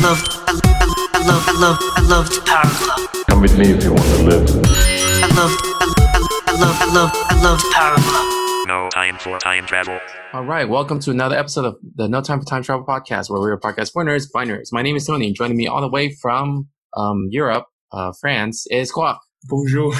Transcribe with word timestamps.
I 0.00 0.02
love, 0.02 0.22
I 0.24 1.26
love, 1.26 1.44
I 1.46 1.60
love, 1.60 1.78
I 1.94 2.00
love, 2.08 2.28
I 2.32 2.40
Power 2.46 2.72
Glove. 3.04 3.24
Come 3.28 3.42
with 3.42 3.58
me 3.58 3.72
if 3.72 3.84
you 3.84 3.90
want 3.90 4.02
to 4.02 4.22
live. 4.22 4.48
I 4.64 5.28
love, 5.36 5.52
I 5.52 6.16
love, 6.16 6.40
I 6.46 6.52
love, 6.58 6.76
I 6.80 6.94
love, 6.94 7.12
I 7.12 7.42
loved 7.42 7.64
Power 7.70 7.96
Glove. 7.96 8.66
No 8.66 8.88
time 8.90 9.18
for 9.18 9.38
time 9.38 9.66
travel. 9.66 10.00
All 10.32 10.46
right, 10.46 10.66
welcome 10.66 11.00
to 11.00 11.10
another 11.10 11.36
episode 11.36 11.66
of 11.66 11.76
the 11.96 12.08
No 12.08 12.22
Time 12.22 12.40
for 12.40 12.46
Time 12.46 12.62
Travel 12.62 12.86
podcast, 12.86 13.28
where 13.28 13.42
we're 13.42 13.52
a 13.52 13.60
podcast 13.60 13.92
for 13.92 14.02
nerds 14.02 14.32
by 14.32 14.46
nerds. 14.46 14.68
My 14.72 14.80
name 14.80 14.96
is 14.96 15.06
Tony. 15.06 15.34
Joining 15.34 15.58
me 15.58 15.66
all 15.66 15.82
the 15.82 15.90
way 15.90 16.14
from 16.14 16.68
um, 16.96 17.28
Europe, 17.30 17.66
uh, 17.92 18.12
France, 18.18 18.66
is 18.70 18.90
Kwok. 18.90 19.18
Bonjour. 19.50 19.92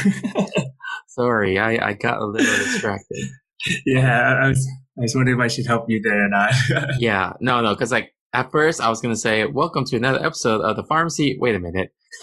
Sorry, 1.08 1.58
I, 1.58 1.88
I 1.88 1.92
got 1.92 2.22
a 2.22 2.24
little 2.24 2.56
distracted. 2.56 3.28
yeah, 3.84 4.40
I 4.44 4.48
was, 4.48 4.66
I 4.96 5.02
was 5.02 5.14
wondering 5.14 5.38
if 5.38 5.44
I 5.44 5.48
should 5.48 5.66
help 5.66 5.90
you 5.90 6.00
there 6.02 6.24
or 6.24 6.28
not. 6.30 6.54
Yeah, 6.98 7.34
no, 7.42 7.60
no, 7.60 7.74
because 7.74 7.92
like 7.92 8.14
at 8.32 8.50
first 8.50 8.80
I 8.80 8.88
was 8.88 9.00
gonna 9.00 9.16
say, 9.16 9.44
"Welcome 9.46 9.84
to 9.86 9.96
another 9.96 10.24
episode 10.24 10.60
of 10.60 10.76
the 10.76 10.84
Pharmacy." 10.84 11.36
Wait 11.40 11.54
a 11.54 11.58
minute, 11.60 11.90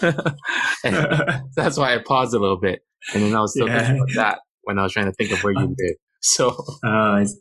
that's 1.56 1.76
why 1.78 1.94
I 1.94 1.98
paused 1.98 2.34
a 2.34 2.38
little 2.38 2.58
bit, 2.60 2.80
and 3.14 3.22
then 3.22 3.34
I 3.34 3.40
was 3.40 3.52
still 3.52 3.66
Yeah. 3.68 3.78
thinking 3.80 3.96
about 3.96 4.14
that 4.14 4.38
when 4.62 4.78
I 4.78 4.82
was 4.82 4.92
trying 4.92 5.06
to 5.06 5.12
think 5.12 5.32
of 5.32 5.42
where 5.42 5.52
you 5.52 5.60
live. 5.78 5.96
So 6.20 6.48
uh, 6.84 7.20
it's 7.22 7.36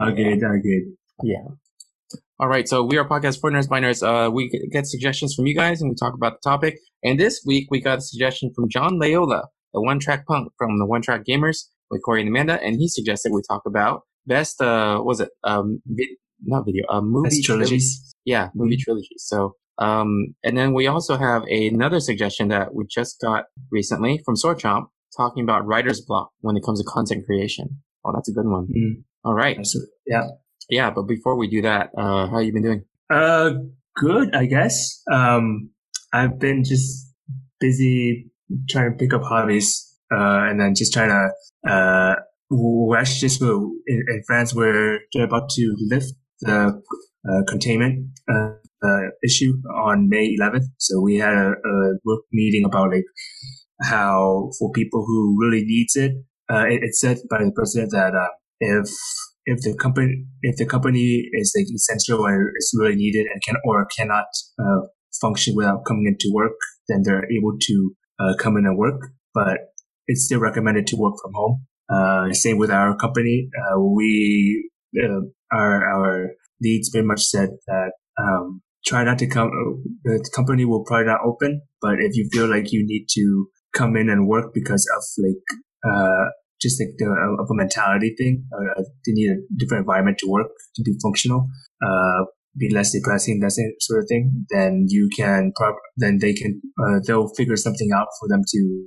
all 0.00 0.12
good, 0.12 0.42
all 0.44 0.60
good. 0.62 0.82
yeah. 1.22 1.36
All 2.38 2.48
right, 2.48 2.66
so 2.66 2.82
we 2.82 2.96
are 2.96 3.06
podcast 3.06 3.38
for 3.38 3.50
nerds 3.50 3.68
by 3.68 3.80
nerds. 3.80 4.02
Uh, 4.02 4.30
we 4.30 4.48
get 4.72 4.86
suggestions 4.86 5.34
from 5.34 5.46
you 5.46 5.54
guys, 5.54 5.82
and 5.82 5.90
we 5.90 5.94
talk 5.94 6.14
about 6.14 6.34
the 6.42 6.48
topic. 6.50 6.78
And 7.04 7.20
this 7.20 7.42
week 7.46 7.66
we 7.70 7.80
got 7.82 7.98
a 7.98 8.00
suggestion 8.00 8.50
from 8.54 8.68
John 8.70 8.98
Layola, 8.98 9.42
the 9.74 9.82
One 9.82 9.98
Track 9.98 10.26
Punk 10.26 10.50
from 10.56 10.78
the 10.78 10.86
One 10.86 11.02
Track 11.02 11.22
Gamers 11.28 11.66
with 11.90 12.02
Corey 12.02 12.20
and 12.20 12.28
Amanda, 12.30 12.58
and 12.62 12.76
he 12.78 12.88
suggested 12.88 13.30
we 13.32 13.42
talk 13.46 13.62
about 13.66 14.02
best. 14.26 14.60
Uh, 14.62 15.00
was 15.04 15.20
it 15.20 15.28
um, 15.44 15.82
not 16.44 16.64
video, 16.66 16.84
uh, 16.88 17.00
movie 17.00 17.28
That's 17.28 17.44
trilogies. 17.46 18.14
yeah, 18.24 18.48
movie 18.54 18.76
trilogy. 18.76 19.14
So, 19.18 19.56
um, 19.78 20.34
and 20.44 20.56
then 20.56 20.74
we 20.74 20.86
also 20.86 21.16
have 21.16 21.42
another 21.44 22.00
suggestion 22.00 22.48
that 22.48 22.74
we 22.74 22.84
just 22.90 23.20
got 23.20 23.44
recently 23.70 24.20
from 24.24 24.34
Swordchomp 24.36 24.86
talking 25.16 25.42
about 25.42 25.66
writer's 25.66 26.00
block 26.00 26.30
when 26.40 26.56
it 26.56 26.62
comes 26.64 26.80
to 26.80 26.86
content 26.88 27.24
creation. 27.26 27.80
Oh, 28.04 28.12
that's 28.14 28.28
a 28.28 28.32
good 28.32 28.46
one. 28.46 28.66
Mm, 28.66 29.02
All 29.24 29.34
right. 29.34 29.56
that's- 29.56 29.76
yeah. 30.06 30.22
Yeah, 30.68 30.90
but 30.90 31.02
before 31.02 31.36
we 31.36 31.48
do 31.48 31.62
that, 31.62 31.90
uh, 31.98 32.28
how 32.28 32.38
you 32.38 32.52
been 32.52 32.62
doing? 32.62 32.84
Uh, 33.12 33.50
good, 33.96 34.34
I 34.34 34.46
guess. 34.46 35.02
Um, 35.12 35.70
I've 36.12 36.38
been 36.38 36.62
just 36.62 37.12
busy 37.58 38.30
trying 38.68 38.92
to 38.92 38.96
pick 38.96 39.12
up 39.12 39.22
hobbies, 39.22 39.86
uh, 40.12 40.46
and 40.48 40.60
then 40.60 40.74
just 40.76 40.92
trying 40.92 41.08
to, 41.10 41.70
uh, 41.70 42.14
we're 42.50 42.98
actually 42.98 43.20
just 43.28 43.42
in, 43.42 43.74
in 43.86 44.22
France, 44.26 44.54
we're 44.54 45.00
they're 45.12 45.24
about 45.24 45.48
to 45.50 45.76
lift 45.88 46.12
the 46.40 46.82
uh, 47.28 47.42
containment 47.48 48.08
uh, 48.32 48.52
uh, 48.82 49.08
issue 49.24 49.52
on 49.74 50.08
May 50.08 50.36
11th. 50.40 50.64
So 50.78 51.00
we 51.00 51.16
had 51.16 51.34
a, 51.34 51.52
a 51.52 51.92
work 52.04 52.22
meeting 52.32 52.64
about 52.64 52.90
like 52.90 53.04
how 53.82 54.50
for 54.58 54.72
people 54.72 55.04
who 55.06 55.36
really 55.38 55.64
needs 55.64 55.96
it, 55.96 56.12
it, 56.48 56.80
it's 56.82 57.00
said 57.00 57.18
by 57.28 57.44
the 57.44 57.52
president 57.54 57.90
that 57.92 58.12
if 58.60 58.88
if 59.46 59.60
the 59.62 59.74
company 59.74 60.24
if 60.42 60.56
the 60.56 60.66
company 60.66 61.28
is 61.32 61.52
like 61.56 61.66
essential 61.74 62.24
or 62.24 62.52
is 62.56 62.74
really 62.78 62.96
needed 62.96 63.26
and 63.32 63.42
can 63.42 63.56
or 63.64 63.86
cannot 63.96 64.26
uh, 64.58 64.86
function 65.20 65.54
without 65.56 65.84
coming 65.86 66.06
into 66.06 66.32
work, 66.32 66.56
then 66.88 67.02
they're 67.04 67.30
able 67.30 67.56
to 67.60 67.94
uh, 68.18 68.34
come 68.38 68.56
in 68.56 68.66
and 68.66 68.78
work. 68.78 69.10
But 69.34 69.58
it's 70.06 70.24
still 70.24 70.40
recommended 70.40 70.86
to 70.88 70.96
work 70.96 71.14
from 71.22 71.32
home. 71.34 71.66
Uh, 71.92 72.32
same 72.32 72.58
with 72.58 72.70
our 72.70 72.96
company. 72.96 73.50
We 73.78 74.70
our 75.52 75.86
our 75.86 76.30
leads 76.60 76.90
very 76.92 77.04
much 77.04 77.22
said 77.24 77.50
that 77.66 77.92
um, 78.18 78.60
try 78.84 79.04
not 79.04 79.18
to 79.18 79.26
come. 79.26 79.48
uh, 79.48 79.80
The 80.04 80.30
company 80.34 80.64
will 80.64 80.84
probably 80.84 81.06
not 81.06 81.20
open, 81.24 81.62
but 81.80 81.94
if 82.00 82.16
you 82.16 82.28
feel 82.32 82.46
like 82.48 82.72
you 82.72 82.84
need 82.86 83.06
to 83.14 83.48
come 83.72 83.96
in 83.96 84.08
and 84.10 84.26
work 84.26 84.52
because 84.52 84.86
of 84.96 85.02
like 85.24 85.46
uh, 85.88 86.24
just 86.60 86.80
like 86.80 86.94
the 86.98 87.06
of 87.40 87.48
a 87.50 87.54
mentality 87.54 88.14
thing, 88.18 88.44
or 88.52 88.70
uh, 88.70 88.82
they 89.06 89.12
need 89.12 89.30
a 89.30 89.36
different 89.56 89.82
environment 89.82 90.18
to 90.18 90.28
work 90.28 90.48
to 90.76 90.82
be 90.82 90.92
functional, 91.02 91.46
uh, 91.82 92.24
be 92.58 92.68
less 92.74 92.92
depressing, 92.92 93.40
that 93.40 93.52
sort 93.80 94.00
of 94.02 94.08
thing. 94.08 94.46
Then 94.50 94.86
you 94.88 95.08
can, 95.16 95.52
prob- 95.56 95.76
then 95.96 96.18
they 96.20 96.32
can, 96.34 96.60
uh, 96.82 96.98
they'll 97.06 97.32
figure 97.34 97.56
something 97.56 97.90
out 97.94 98.08
for 98.18 98.28
them 98.28 98.42
to 98.48 98.86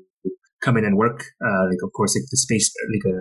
come 0.61 0.77
in 0.77 0.85
and 0.85 0.97
work. 0.97 1.23
Uh, 1.43 1.63
like 1.69 1.81
of 1.83 1.91
course, 1.95 2.15
like 2.15 2.25
the 2.29 2.37
space, 2.37 2.71
like 2.93 3.13
a 3.13 3.17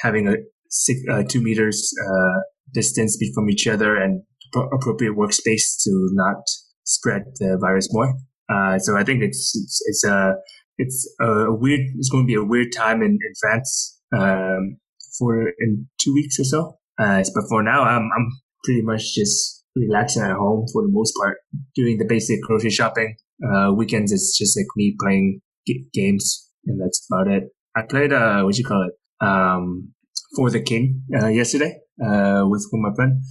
having 0.00 0.28
a 0.28 0.36
six, 0.70 1.00
uh, 1.10 1.22
two 1.28 1.42
meters 1.42 1.92
uh, 2.06 2.38
distance 2.72 3.18
from 3.34 3.50
each 3.50 3.66
other 3.66 3.96
and 3.96 4.22
pro- 4.52 4.68
appropriate 4.68 5.16
workspace 5.16 5.82
to 5.84 6.08
not 6.12 6.42
spread 6.84 7.22
the 7.38 7.58
virus 7.60 7.88
more. 7.92 8.14
Uh, 8.48 8.78
so 8.78 8.96
I 8.96 9.04
think 9.04 9.22
it's 9.22 9.52
it's 9.54 9.82
it's 9.86 10.04
a 10.04 10.34
it's 10.78 11.14
a 11.20 11.52
weird. 11.52 11.80
It's 11.96 12.10
going 12.10 12.24
to 12.24 12.26
be 12.26 12.34
a 12.34 12.44
weird 12.44 12.72
time 12.74 13.02
in 13.02 13.12
in 13.12 13.32
France 13.40 14.00
um, 14.16 14.78
for 15.18 15.48
in 15.58 15.88
two 16.00 16.12
weeks 16.14 16.38
or 16.38 16.44
so. 16.44 16.78
Uh, 16.98 17.22
but 17.34 17.44
for 17.48 17.62
now, 17.62 17.82
I'm 17.82 18.08
I'm 18.16 18.28
pretty 18.64 18.82
much 18.82 19.14
just 19.14 19.64
relaxing 19.74 20.22
at 20.22 20.36
home 20.36 20.66
for 20.72 20.82
the 20.82 20.90
most 20.90 21.14
part, 21.20 21.38
doing 21.74 21.98
the 21.98 22.04
basic 22.04 22.42
grocery 22.42 22.70
shopping. 22.70 23.16
Uh, 23.42 23.72
weekends 23.72 24.12
it's 24.12 24.36
just 24.38 24.56
like 24.56 24.66
me 24.76 24.94
playing 25.00 25.40
g- 25.66 25.86
games, 25.92 26.50
and 26.66 26.80
that's 26.80 27.06
about 27.10 27.32
it. 27.32 27.44
I 27.74 27.82
played 27.82 28.12
uh, 28.12 28.42
what 28.42 28.58
you 28.58 28.64
call 28.64 28.86
it, 28.86 29.26
um, 29.26 29.92
for 30.36 30.50
the 30.50 30.60
King 30.60 31.02
uh, 31.18 31.28
yesterday 31.28 31.78
uh, 32.02 32.44
with 32.46 32.66
with 32.72 32.80
my 32.80 32.94
friend. 32.94 33.22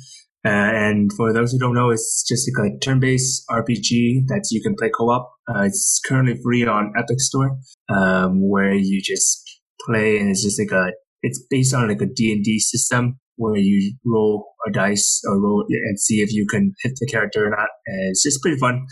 Uh, 0.43 0.49
and 0.49 1.11
for 1.13 1.31
those 1.31 1.51
who 1.51 1.59
don't 1.59 1.75
know, 1.75 1.91
it's 1.91 2.25
just 2.27 2.49
like 2.57 2.71
a 2.71 2.79
turn-based 2.79 3.43
RPG 3.47 4.25
that 4.27 4.47
you 4.49 4.59
can 4.59 4.75
play 4.75 4.89
co-op. 4.89 5.31
Uh, 5.47 5.61
it's 5.65 6.01
currently 6.03 6.35
free 6.43 6.65
on 6.65 6.93
Epic 6.97 7.19
Store, 7.19 7.57
um, 7.89 8.49
where 8.49 8.73
you 8.73 9.01
just 9.03 9.59
play, 9.85 10.17
and 10.17 10.29
it's 10.29 10.43
just 10.43 10.59
like 10.59 10.71
a. 10.71 10.91
It's 11.23 11.45
based 11.51 11.75
on 11.75 11.87
like 11.87 12.01
a 12.01 12.07
D 12.07 12.31
and 12.31 12.43
D 12.43 12.59
system 12.59 13.19
where 13.35 13.57
you 13.57 13.95
roll 14.05 14.53
a 14.67 14.71
dice 14.71 15.21
or 15.27 15.39
roll 15.39 15.65
and 15.69 15.99
see 15.99 16.21
if 16.21 16.31
you 16.33 16.47
can 16.49 16.73
hit 16.81 16.93
the 16.99 17.07
character 17.11 17.45
or 17.45 17.51
not. 17.51 17.69
And 17.85 18.09
it's 18.09 18.23
just 18.23 18.41
pretty 18.41 18.57
fun. 18.57 18.85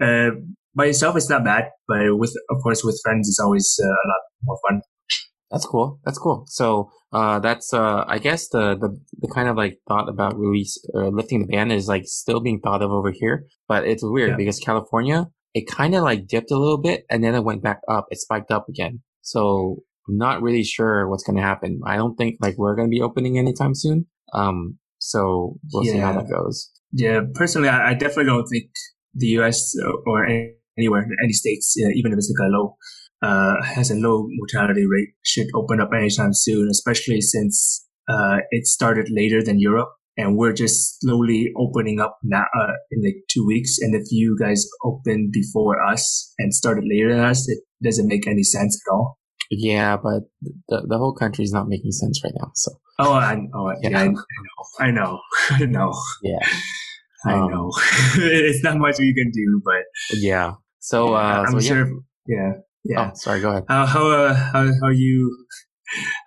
Uh, 0.00 0.30
by 0.74 0.86
yourself, 0.86 1.16
it's 1.16 1.28
not 1.28 1.44
bad, 1.44 1.64
but 1.88 2.16
with 2.16 2.34
of 2.50 2.58
course 2.62 2.84
with 2.84 3.00
friends, 3.02 3.28
it's 3.28 3.40
always 3.40 3.76
uh, 3.82 3.86
a 3.86 4.06
lot 4.08 4.20
more 4.44 4.58
fun. 4.68 4.82
That's 5.52 5.66
cool. 5.66 6.00
That's 6.04 6.18
cool. 6.18 6.44
So, 6.48 6.90
uh, 7.12 7.38
that's, 7.40 7.74
uh, 7.74 8.04
I 8.08 8.18
guess 8.18 8.48
the, 8.48 8.74
the, 8.80 8.98
the 9.20 9.28
kind 9.28 9.48
of 9.48 9.56
like 9.56 9.78
thought 9.86 10.08
about 10.08 10.38
release, 10.38 10.82
uh, 10.94 11.08
lifting 11.08 11.40
the 11.42 11.46
ban 11.46 11.70
is 11.70 11.86
like 11.88 12.04
still 12.06 12.40
being 12.40 12.58
thought 12.60 12.82
of 12.82 12.90
over 12.90 13.10
here, 13.12 13.44
but 13.68 13.86
it's 13.86 14.02
weird 14.02 14.30
Yeah. 14.30 14.36
because 14.36 14.58
California, 14.58 15.26
it 15.52 15.66
kind 15.68 15.94
of 15.94 16.02
like 16.04 16.26
dipped 16.26 16.50
a 16.50 16.58
little 16.58 16.78
bit 16.80 17.04
and 17.10 17.22
then 17.22 17.34
it 17.34 17.44
went 17.44 17.62
back 17.62 17.80
up. 17.86 18.06
It 18.10 18.18
spiked 18.18 18.50
up 18.50 18.66
again. 18.68 19.02
So 19.20 19.82
I'm 20.08 20.16
not 20.16 20.40
really 20.40 20.64
sure 20.64 21.06
what's 21.08 21.22
going 21.22 21.36
to 21.36 21.42
happen. 21.42 21.80
I 21.86 21.96
don't 21.96 22.16
think 22.16 22.36
like 22.40 22.56
we're 22.56 22.74
going 22.74 22.88
to 22.88 22.94
be 22.94 23.02
opening 23.02 23.38
anytime 23.38 23.74
soon. 23.74 24.06
Um, 24.32 24.78
so 24.98 25.58
we'll 25.70 25.84
see 25.84 25.98
how 25.98 26.12
Yeah. 26.12 26.18
that 26.22 26.30
goes. 26.30 26.70
Yeah, 26.92 27.20
personally, 27.34 27.68
I, 27.68 27.90
I 27.90 27.94
definitely 27.94 28.24
don't 28.26 28.46
think 28.46 28.70
the 29.14 29.26
U.S. 29.38 29.74
or 30.06 30.24
any, 30.24 30.52
anywhere, 30.78 31.06
any 31.22 31.32
states, 31.34 31.76
uh, 31.84 31.90
even 31.94 32.12
if 32.12 32.16
it's 32.18 32.32
like 32.34 32.46
a 32.48 32.50
low, 32.50 32.76
uh, 33.22 33.62
has 33.62 33.90
a 33.90 33.94
low 33.94 34.26
mortality 34.28 34.84
rate, 34.86 35.10
should 35.24 35.46
open 35.54 35.80
up 35.80 35.90
anytime 35.96 36.32
soon. 36.32 36.68
Especially 36.70 37.20
since 37.20 37.86
uh, 38.08 38.38
it 38.50 38.66
started 38.66 39.08
later 39.10 39.42
than 39.42 39.60
Europe, 39.60 39.90
and 40.16 40.36
we're 40.36 40.52
just 40.52 41.00
slowly 41.00 41.52
opening 41.56 42.00
up 42.00 42.18
now 42.22 42.44
uh, 42.60 42.72
in 42.90 43.02
like 43.02 43.16
two 43.30 43.46
weeks. 43.46 43.78
And 43.80 43.94
if 43.94 44.06
you 44.10 44.36
guys 44.40 44.66
open 44.84 45.30
before 45.32 45.82
us 45.82 46.32
and 46.38 46.52
started 46.54 46.84
later 46.86 47.14
than 47.14 47.24
us, 47.24 47.48
it 47.48 47.58
doesn't 47.82 48.08
make 48.08 48.26
any 48.26 48.42
sense 48.42 48.80
at 48.86 48.92
all. 48.92 49.18
Yeah, 49.50 49.96
but 49.96 50.22
the, 50.68 50.86
the 50.88 50.96
whole 50.98 51.12
country 51.14 51.44
is 51.44 51.52
not 51.52 51.68
making 51.68 51.90
sense 51.92 52.20
right 52.24 52.32
now. 52.40 52.50
So 52.54 52.72
Oh, 52.98 53.12
I, 53.12 53.36
oh, 53.54 53.72
yeah, 53.82 53.90
Yeah. 53.90 53.98
I, 54.00 54.04
I 54.04 54.06
know, 54.10 54.80
I 54.80 54.90
know, 54.90 55.20
I 55.50 55.64
know, 55.66 55.92
yeah, 56.22 56.38
I 57.26 57.34
Um, 57.34 57.50
know. 57.50 57.70
it's 58.16 58.62
not 58.62 58.78
much 58.78 58.98
we 58.98 59.12
can 59.14 59.30
do, 59.30 59.60
but 59.64 59.82
yeah. 60.10 60.52
So, 60.78 61.14
uh, 61.14 61.44
I'm 61.46 61.52
so 61.52 61.58
yeah. 61.58 61.68
sure. 61.84 61.90
Yeah, 62.26 62.52
yeah. 62.84 63.10
Oh, 63.10 63.14
sorry. 63.14 63.40
Go 63.40 63.50
ahead. 63.50 63.64
How 63.68 63.86
how 63.86 64.10
uh, 64.10 64.34
how 64.34 64.68
how 64.82 64.88
you 64.90 65.46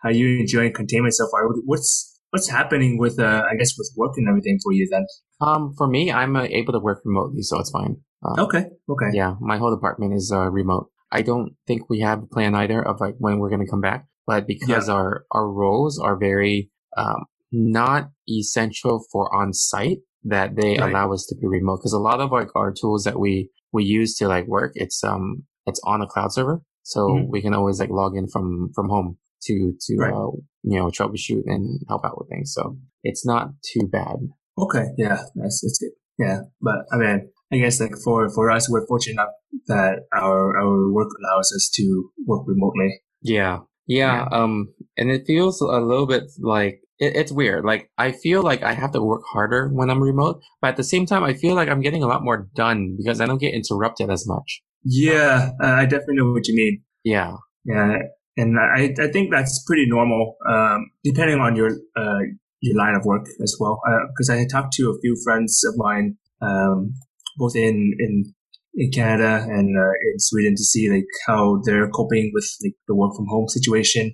how 0.03 0.09
you 0.09 0.39
enjoying 0.39 0.73
containment 0.73 1.13
so 1.13 1.27
far? 1.31 1.47
What's 1.65 2.19
what's 2.31 2.49
happening 2.49 2.97
with 2.97 3.19
uh 3.19 3.43
I 3.51 3.55
guess 3.55 3.73
with 3.77 3.91
work 3.95 4.13
and 4.17 4.27
everything 4.27 4.59
for 4.63 4.73
you 4.73 4.87
then? 4.91 5.05
Um, 5.41 5.73
for 5.77 5.87
me, 5.87 6.11
I'm 6.11 6.35
uh, 6.35 6.43
able 6.43 6.73
to 6.73 6.79
work 6.79 7.01
remotely, 7.03 7.41
so 7.41 7.59
it's 7.59 7.71
fine. 7.71 7.97
Uh, 8.25 8.43
Okay, 8.43 8.65
okay. 8.89 9.09
Yeah, 9.13 9.35
my 9.41 9.57
whole 9.57 9.73
department 9.75 10.13
is 10.13 10.31
uh, 10.31 10.49
remote. 10.49 10.89
I 11.11 11.21
don't 11.21 11.53
think 11.67 11.89
we 11.89 11.99
have 11.99 12.23
a 12.23 12.27
plan 12.27 12.55
either 12.55 12.81
of 12.85 12.99
like 12.99 13.15
when 13.19 13.39
we're 13.39 13.49
gonna 13.49 13.67
come 13.69 13.81
back, 13.81 14.05
but 14.25 14.47
because 14.47 14.89
our 14.89 15.25
our 15.31 15.47
roles 15.49 15.99
are 15.99 16.17
very 16.17 16.71
um 16.97 17.25
not 17.51 18.09
essential 18.29 19.05
for 19.11 19.33
on 19.35 19.53
site, 19.53 19.99
that 20.23 20.55
they 20.55 20.77
Right. 20.77 20.89
allow 20.89 21.13
us 21.13 21.25
to 21.27 21.35
be 21.35 21.47
remote. 21.47 21.77
Because 21.77 21.93
a 21.93 21.99
lot 21.99 22.19
of 22.19 22.31
like 22.31 22.49
our 22.55 22.71
tools 22.73 23.03
that 23.03 23.19
we 23.19 23.49
we 23.71 23.83
use 23.83 24.15
to 24.17 24.27
like 24.27 24.47
work, 24.47 24.71
it's 24.75 25.03
um 25.03 25.43
it's 25.65 25.81
on 25.85 26.01
a 26.01 26.07
cloud 26.07 26.31
server, 26.33 26.61
so 26.83 27.07
Mhm. 27.07 27.29
we 27.29 27.41
can 27.41 27.53
always 27.53 27.79
like 27.79 27.89
log 27.89 28.15
in 28.15 28.27
from 28.27 28.71
from 28.75 28.89
home 28.89 29.17
to 29.43 29.73
to 29.79 29.95
Right. 29.97 30.13
uh, 30.13 30.31
you 30.63 30.77
know 30.79 30.87
troubleshoot 30.87 31.43
and 31.45 31.79
help 31.87 32.05
out 32.05 32.17
with 32.17 32.29
things. 32.29 32.53
So 32.53 32.77
it's 33.03 33.25
not 33.25 33.51
too 33.71 33.87
bad. 33.87 34.17
Okay, 34.57 34.85
yeah, 34.97 35.17
that's 35.35 35.61
that's 35.61 35.77
good. 35.79 35.91
Yeah, 36.17 36.41
but 36.61 36.85
I 36.91 36.97
mean, 36.97 37.29
I 37.51 37.57
guess 37.57 37.79
like 37.81 37.95
for 38.03 38.29
for 38.29 38.49
us, 38.51 38.69
we're 38.69 38.87
fortunate 38.87 39.13
enough 39.13 39.33
that 39.67 39.99
our 40.13 40.57
our 40.57 40.91
work 40.91 41.09
allows 41.19 41.51
us 41.55 41.69
to 41.75 42.09
work 42.25 42.43
remotely. 42.47 43.01
Yeah. 43.21 43.59
Yeah. 43.87 44.27
Um, 44.31 44.73
and 44.97 45.11
it 45.11 45.27
feels 45.27 45.61
a 45.61 45.79
little 45.79 46.07
bit 46.07 46.23
like 46.39 46.81
it, 46.97 47.15
it's 47.15 47.31
weird. 47.31 47.65
Like 47.65 47.91
I 47.97 48.13
feel 48.13 48.41
like 48.41 48.63
I 48.63 48.73
have 48.73 48.91
to 48.93 49.01
work 49.03 49.21
harder 49.31 49.69
when 49.69 49.89
I'm 49.91 50.01
remote, 50.01 50.41
but 50.61 50.69
at 50.69 50.77
the 50.77 50.83
same 50.83 51.05
time, 51.05 51.23
I 51.23 51.33
feel 51.33 51.53
like 51.55 51.69
I'm 51.69 51.81
getting 51.81 52.01
a 52.03 52.07
lot 52.07 52.23
more 52.23 52.49
done 52.55 52.95
because 52.97 53.19
I 53.21 53.25
don't 53.27 53.39
get 53.41 53.53
interrupted 53.53 54.09
as 54.09 54.25
much. 54.27 54.63
Yeah, 54.85 55.51
uh, 55.61 55.67
I 55.67 55.85
definitely 55.85 56.17
know 56.17 56.31
what 56.31 56.47
you 56.47 56.55
mean. 56.55 56.83
Yeah. 57.03 57.37
Yeah, 57.65 57.97
and 58.37 58.59
I 58.59 58.93
I 58.99 59.07
think 59.11 59.31
that's 59.31 59.63
pretty 59.65 59.87
normal, 59.87 60.35
um, 60.47 60.91
depending 61.03 61.39
on 61.39 61.55
your 61.55 61.71
uh, 61.97 62.19
your 62.61 62.75
line 62.77 62.93
of 62.95 63.03
work 63.03 63.25
as 63.41 63.57
well. 63.59 63.81
Because 64.09 64.29
I 64.29 64.45
talked 64.45 64.73
to 64.73 64.91
a 64.91 64.99
few 65.01 65.17
friends 65.23 65.63
of 65.65 65.73
mine, 65.77 66.17
um, 66.41 66.93
both 67.37 67.55
in 67.55 67.95
in 67.97 68.33
in 68.75 68.91
Canada 68.91 69.43
and 69.49 69.75
uh, 69.75 69.93
in 70.13 70.19
Sweden, 70.19 70.53
to 70.55 70.63
see 70.63 70.91
like 70.91 71.07
how 71.25 71.59
they're 71.65 71.89
coping 71.89 72.29
with 72.35 72.47
like 72.63 72.75
the 72.87 72.95
work 72.95 73.15
from 73.15 73.25
home 73.27 73.47
situation. 73.47 74.13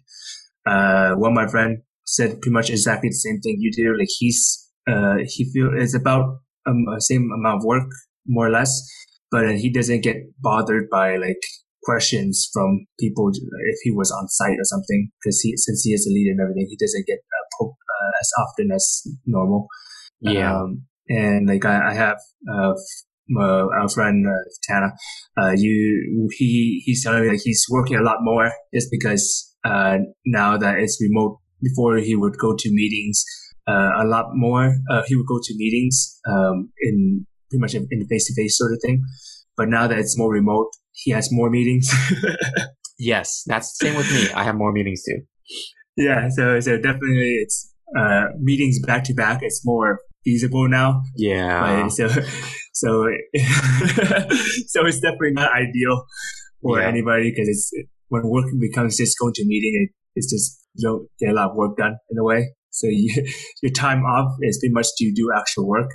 Uh, 0.66 1.16
one 1.16 1.32
of 1.32 1.36
my 1.36 1.48
friend 1.48 1.80
said 2.06 2.40
pretty 2.42 2.54
much 2.54 2.70
exactly 2.70 3.10
the 3.10 3.16
same 3.16 3.42
thing 3.42 3.58
you 3.60 3.72
do. 3.72 3.98
Like 4.00 4.08
he's 4.18 4.70
uh, 4.88 5.18
he 5.26 5.52
feel 5.52 5.72
it's 5.76 5.94
about 5.94 6.40
um, 6.66 6.86
the 6.86 7.02
same 7.02 7.30
amount 7.36 7.60
of 7.60 7.66
work, 7.66 7.90
more 8.26 8.48
or 8.48 8.52
less, 8.52 8.72
but 9.32 9.56
he 9.58 9.72
doesn't 9.72 10.04
get 10.04 10.18
bothered 10.40 10.90
by 10.90 11.16
like 11.16 11.42
questions 11.84 12.48
from 12.54 12.86
people 13.00 13.32
if 13.34 13.78
he 13.84 13.92
was 13.92 14.12
on 14.12 14.28
site 14.28 14.60
or 14.60 14.64
something 14.66 15.10
because 15.20 15.40
he 15.42 15.54
since 15.58 15.84
he 15.84 15.92
is 15.94 16.06
a 16.06 16.14
leader 16.14 16.32
and 16.32 16.42
everything 16.42 16.68
he 16.70 16.78
doesn't 16.78 17.08
get 17.08 17.18
uh, 17.18 17.46
poked 17.60 17.78
uh, 17.80 18.12
as 18.22 18.30
often 18.44 18.72
as 18.72 19.02
normal 19.26 19.68
Yeah. 20.20 20.56
um, 20.56 20.84
and 21.10 21.48
like 21.48 21.66
I, 21.66 21.92
I 21.92 21.94
have 21.96 22.18
uh, 22.54 22.74
uh, 23.36 23.66
our 23.80 23.90
friend 23.90 24.28
uh, 24.28 24.44
Tana 24.64 24.92
uh, 25.42 25.54
you 25.58 26.30
he 26.38 26.82
he's 26.86 27.04
telling 27.04 27.24
me 27.24 27.30
like 27.30 27.42
he's 27.44 27.66
working 27.70 27.98
a 27.98 28.04
lot 28.04 28.18
more 28.22 28.52
just 28.74 28.90
because 28.92 29.56
uh, 29.64 29.98
now 30.26 30.58
that 30.58 30.78
it's 30.78 31.00
remote 31.02 31.40
before 31.62 31.98
he 31.98 32.16
would 32.16 32.38
go 32.38 32.56
to 32.58 32.70
meetings 32.72 33.24
uh, 33.68 33.92
a 34.04 34.06
lot 34.06 34.28
more 34.34 34.76
uh, 34.92 35.02
he 35.08 35.16
would 35.16 35.28
go 35.28 35.40
to 35.42 35.54
meetings 35.56 36.20
um, 36.30 36.72
in 36.82 37.26
pretty 37.52 37.62
much 37.62 37.76
in 37.76 38.00
the 38.00 38.08
face-to-face 38.10 38.58
sort 38.58 38.72
of 38.74 38.80
thing 38.86 39.04
but 39.58 39.68
now 39.70 39.86
that 39.88 40.00
it's 40.00 40.18
more 40.18 40.32
remote 40.32 40.70
he 40.94 41.12
has 41.12 41.30
more 41.32 41.50
meetings 41.50 41.88
Yes. 43.04 43.42
That's 43.48 43.76
the 43.78 43.88
same 43.88 43.96
with 43.98 44.12
me. 44.14 44.30
I 44.32 44.44
have 44.44 44.54
more 44.56 44.72
meetings 44.72 45.02
too. 45.04 45.20
yeah 45.98 46.30
so 46.30 46.60
so 46.60 46.78
definitely 46.78 47.34
it's 47.44 47.74
uh, 47.98 48.26
meetings 48.40 48.78
back 48.86 49.04
to 49.06 49.14
back 49.16 49.40
it's 49.42 49.62
more 49.66 50.00
feasible 50.24 50.68
now 50.70 51.02
Yeah. 51.18 51.60
Right? 51.82 51.92
So, 51.92 52.08
so, 52.74 52.90
so 54.74 54.86
it's 54.86 55.00
definitely 55.00 55.34
not 55.34 55.52
ideal 55.52 56.06
for 56.62 56.80
Yeah. 56.80 56.88
anybody 56.88 57.32
because 57.32 57.48
it's 57.50 57.72
when 58.10 58.22
working 58.26 58.60
becomes 58.60 58.98
just 58.98 59.18
going 59.20 59.34
to 59.34 59.42
a 59.44 59.46
meeting, 59.48 59.74
it, 59.88 59.90
it's 60.16 60.30
just 60.32 60.60
you 60.76 60.88
don't 60.88 61.08
get 61.20 61.30
a 61.30 61.34
lot 61.34 61.50
of 61.52 61.56
work 61.56 61.76
done 61.78 61.96
in 62.12 62.18
a 62.20 62.24
way. 62.24 62.54
So 62.70 62.86
you, 62.88 63.10
your 63.64 63.72
time 63.72 64.04
off 64.04 64.30
is 64.42 64.60
pretty 64.62 64.74
much 64.74 64.88
to 64.98 65.12
do 65.16 65.32
actual 65.36 65.68
work. 65.68 65.90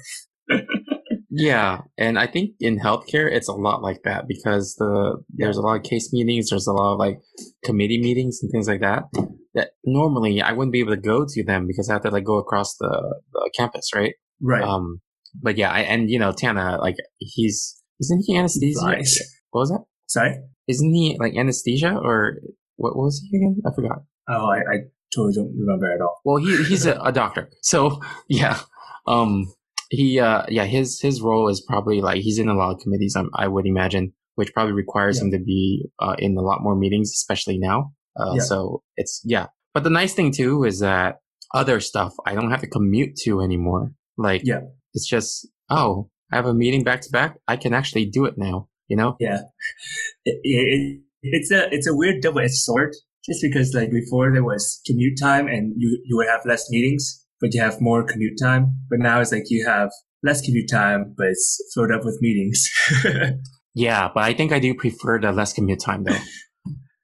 Yeah, 1.38 1.82
and 1.98 2.18
I 2.18 2.26
think 2.26 2.52
in 2.60 2.78
healthcare 2.78 3.30
it's 3.30 3.48
a 3.48 3.52
lot 3.52 3.82
like 3.82 4.02
that 4.04 4.26
because 4.26 4.74
the 4.78 5.22
there's 5.28 5.58
a 5.58 5.60
lot 5.60 5.76
of 5.76 5.82
case 5.82 6.12
meetings, 6.12 6.50
there's 6.50 6.66
a 6.66 6.72
lot 6.72 6.94
of 6.94 6.98
like 6.98 7.18
committee 7.64 8.00
meetings 8.00 8.38
and 8.42 8.50
things 8.50 8.66
like 8.66 8.80
that. 8.80 9.04
That 9.54 9.70
normally 9.84 10.40
I 10.40 10.52
wouldn't 10.52 10.72
be 10.72 10.80
able 10.80 10.94
to 10.94 11.00
go 11.00 11.26
to 11.28 11.44
them 11.44 11.66
because 11.66 11.90
I 11.90 11.94
have 11.94 12.02
to 12.02 12.10
like 12.10 12.24
go 12.24 12.38
across 12.38 12.76
the, 12.76 13.20
the 13.32 13.50
campus, 13.56 13.90
right? 13.94 14.14
Right. 14.40 14.62
Um, 14.62 15.00
but 15.42 15.58
yeah, 15.58 15.70
I, 15.70 15.80
and 15.80 16.10
you 16.10 16.18
know 16.18 16.32
Tana, 16.32 16.78
like 16.80 16.96
he's 17.18 17.82
isn't 18.00 18.24
he 18.26 18.36
anesthesia? 18.36 18.80
Nice. 18.82 19.22
What 19.50 19.60
was 19.60 19.70
that? 19.70 19.84
Sorry. 20.06 20.38
Isn't 20.68 20.92
he 20.92 21.16
like 21.20 21.36
anesthesia 21.36 21.94
or 21.94 22.38
what, 22.76 22.96
what 22.96 23.04
was 23.04 23.22
he 23.30 23.36
again? 23.36 23.60
I 23.66 23.74
forgot. 23.74 23.98
Oh, 24.28 24.50
I, 24.50 24.58
I 24.58 24.76
totally 25.14 25.34
don't 25.34 25.54
remember 25.56 25.92
at 25.92 26.00
all. 26.00 26.20
Well, 26.24 26.36
he 26.38 26.64
he's 26.64 26.86
a, 26.86 26.98
a 27.00 27.12
doctor, 27.12 27.50
so 27.62 28.00
yeah. 28.28 28.60
Um, 29.06 29.52
he 29.90 30.18
uh 30.20 30.42
yeah 30.48 30.64
his 30.64 31.00
his 31.00 31.20
role 31.20 31.48
is 31.48 31.60
probably 31.60 32.00
like 32.00 32.20
he's 32.22 32.38
in 32.38 32.48
a 32.48 32.54
lot 32.54 32.74
of 32.74 32.80
committees. 32.80 33.14
I'm, 33.16 33.30
I 33.34 33.48
would 33.48 33.66
imagine, 33.66 34.12
which 34.34 34.52
probably 34.54 34.72
requires 34.72 35.18
Yeah. 35.18 35.24
him 35.24 35.30
to 35.32 35.38
be 35.38 35.86
uh, 36.00 36.16
in 36.18 36.36
a 36.36 36.42
lot 36.42 36.62
more 36.62 36.76
meetings, 36.76 37.10
especially 37.12 37.58
now. 37.58 37.92
Uh, 38.18 38.34
Yeah. 38.34 38.42
So 38.42 38.82
it's 38.96 39.20
yeah. 39.24 39.46
But 39.74 39.84
the 39.84 39.90
nice 39.90 40.14
thing 40.14 40.32
too 40.32 40.64
is 40.64 40.80
that 40.80 41.16
other 41.54 41.80
stuff 41.80 42.14
I 42.26 42.34
don't 42.34 42.50
have 42.50 42.60
to 42.62 42.66
commute 42.68 43.16
to 43.24 43.40
anymore. 43.40 43.92
Like 44.16 44.42
Yeah. 44.44 44.60
it's 44.94 45.06
just 45.08 45.48
oh 45.70 46.10
I 46.32 46.36
have 46.36 46.46
a 46.46 46.54
meeting 46.54 46.82
back 46.82 47.00
to 47.02 47.10
back. 47.10 47.38
I 47.46 47.56
can 47.56 47.72
actually 47.74 48.06
do 48.06 48.24
it 48.24 48.36
now. 48.36 48.68
You 48.88 48.96
know? 48.96 49.16
Yeah. 49.20 49.40
It, 50.24 50.40
it, 50.42 51.00
it's 51.22 51.50
a 51.50 51.68
it's 51.72 51.86
a 51.88 51.94
weird 51.94 52.22
double 52.22 52.40
edged 52.40 52.54
sword. 52.54 52.94
Just 53.24 53.42
because 53.42 53.74
like 53.74 53.90
before 53.90 54.32
there 54.32 54.44
was 54.44 54.80
commute 54.86 55.18
time 55.18 55.48
and 55.48 55.74
you 55.76 56.00
you 56.04 56.16
would 56.16 56.28
have 56.28 56.42
less 56.46 56.70
meetings, 56.70 57.24
but 57.40 57.54
you 57.54 57.60
have 57.60 57.80
more 57.80 58.04
commute 58.04 58.38
time. 58.40 58.78
But 58.90 58.98
now 59.00 59.20
it's 59.20 59.32
like 59.32 59.44
you 59.48 59.66
have 59.66 59.90
less 60.22 60.40
commute 60.40 60.70
time, 60.70 61.14
but 61.16 61.28
it's 61.28 61.58
filled 61.74 61.92
up 61.92 62.04
with 62.04 62.18
meetings. 62.20 62.68
Yeah, 63.78 64.08
but 64.14 64.24
I 64.24 64.32
think 64.32 64.52
I 64.52 64.58
do 64.58 64.72
prefer 64.74 65.20
the 65.20 65.32
less 65.32 65.52
commute 65.52 65.80
time 65.80 66.04
though. 66.04 66.16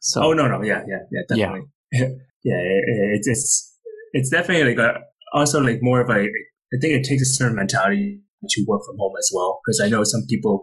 So 0.01 0.21
oh 0.25 0.33
no 0.33 0.49
no 0.49 0.63
yeah 0.63 0.83
yeah 0.89 1.03
yeah 1.13 1.21
Yeah. 1.31 1.47
definitely 1.47 1.69
yeah, 2.45 2.59
it, 2.59 2.85
it's 3.17 3.29
it's 3.29 3.79
it's 4.13 4.31
definitely 4.31 4.75
like 4.75 4.79
a 4.79 4.99
also 5.33 5.61
like 5.61 5.79
more 5.81 6.01
of 6.01 6.09
a 6.11 6.23
I 6.25 6.77
think 6.81 6.95
it 6.95 7.05
takes 7.05 7.23
a 7.23 7.27
certain 7.27 7.55
mentality 7.55 8.21
to 8.49 8.65
work 8.67 8.81
from 8.85 8.97
home 8.99 9.13
as 9.19 9.31
well 9.33 9.61
because 9.65 9.81
I 9.85 9.89
know 9.89 10.03
some 10.03 10.23
people 10.29 10.61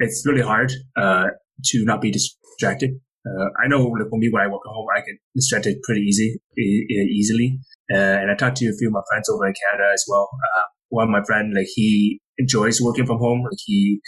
it's 0.00 0.24
really 0.26 0.42
hard 0.42 0.70
uh, 0.96 1.28
to 1.66 1.84
not 1.84 2.02
be 2.02 2.10
distracted. 2.10 2.90
Uh, 3.26 3.46
I 3.64 3.68
know 3.68 3.80
like 3.86 4.10
for 4.10 4.18
me 4.18 4.28
when 4.30 4.42
I 4.42 4.48
work 4.48 4.60
at 4.66 4.74
home 4.74 4.86
I 4.94 5.00
get 5.00 5.16
distracted 5.34 5.76
pretty 5.84 6.02
easy 6.02 6.40
e- 6.58 6.86
easily 7.20 7.58
uh, 7.92 8.20
and 8.20 8.30
I 8.30 8.34
talked 8.34 8.56
to 8.58 8.66
a 8.66 8.76
few 8.78 8.88
of 8.88 8.94
my 8.94 9.02
friends 9.10 9.28
over 9.28 9.46
in 9.46 9.54
Canada 9.54 9.90
as 9.92 10.04
well. 10.08 10.28
Uh, 10.32 10.62
one 10.88 11.04
of 11.04 11.10
my 11.10 11.24
friend 11.24 11.52
like 11.54 11.66
he 11.74 12.20
enjoys 12.38 12.80
working 12.80 13.06
from 13.06 13.18
home 13.18 13.42
like 13.42 13.58
he 13.64 14.00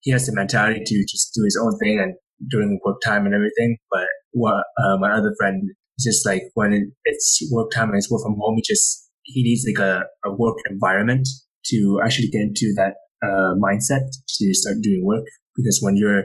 he 0.00 0.10
has 0.10 0.26
the 0.26 0.34
mentality 0.34 0.82
to 0.84 1.04
just 1.08 1.32
do 1.34 1.42
his 1.44 1.58
own 1.60 1.78
thing 1.78 1.98
and 1.98 2.14
during 2.50 2.78
work 2.84 2.96
time 3.02 3.24
and 3.24 3.34
everything 3.34 3.76
but 3.90 4.06
what 4.32 4.64
uh, 4.82 4.96
my 4.98 5.10
other 5.12 5.32
friend 5.38 5.62
is 5.98 6.04
just 6.04 6.26
like 6.26 6.42
when 6.54 6.92
it's 7.04 7.48
work 7.50 7.70
time 7.70 7.88
and 7.88 7.98
it's 7.98 8.10
work 8.10 8.22
from 8.22 8.36
home, 8.38 8.56
he 8.56 8.62
just 8.62 9.08
he 9.22 9.42
needs 9.42 9.64
like 9.66 9.84
a, 9.84 10.04
a 10.24 10.32
work 10.32 10.56
environment 10.68 11.26
to 11.66 12.00
actually 12.04 12.28
get 12.28 12.42
into 12.42 12.72
that 12.76 12.94
uh, 13.22 13.54
mindset 13.56 14.02
to 14.28 14.54
start 14.54 14.76
doing 14.82 15.04
work. 15.04 15.24
Because 15.56 15.78
when 15.80 15.96
your 15.96 16.24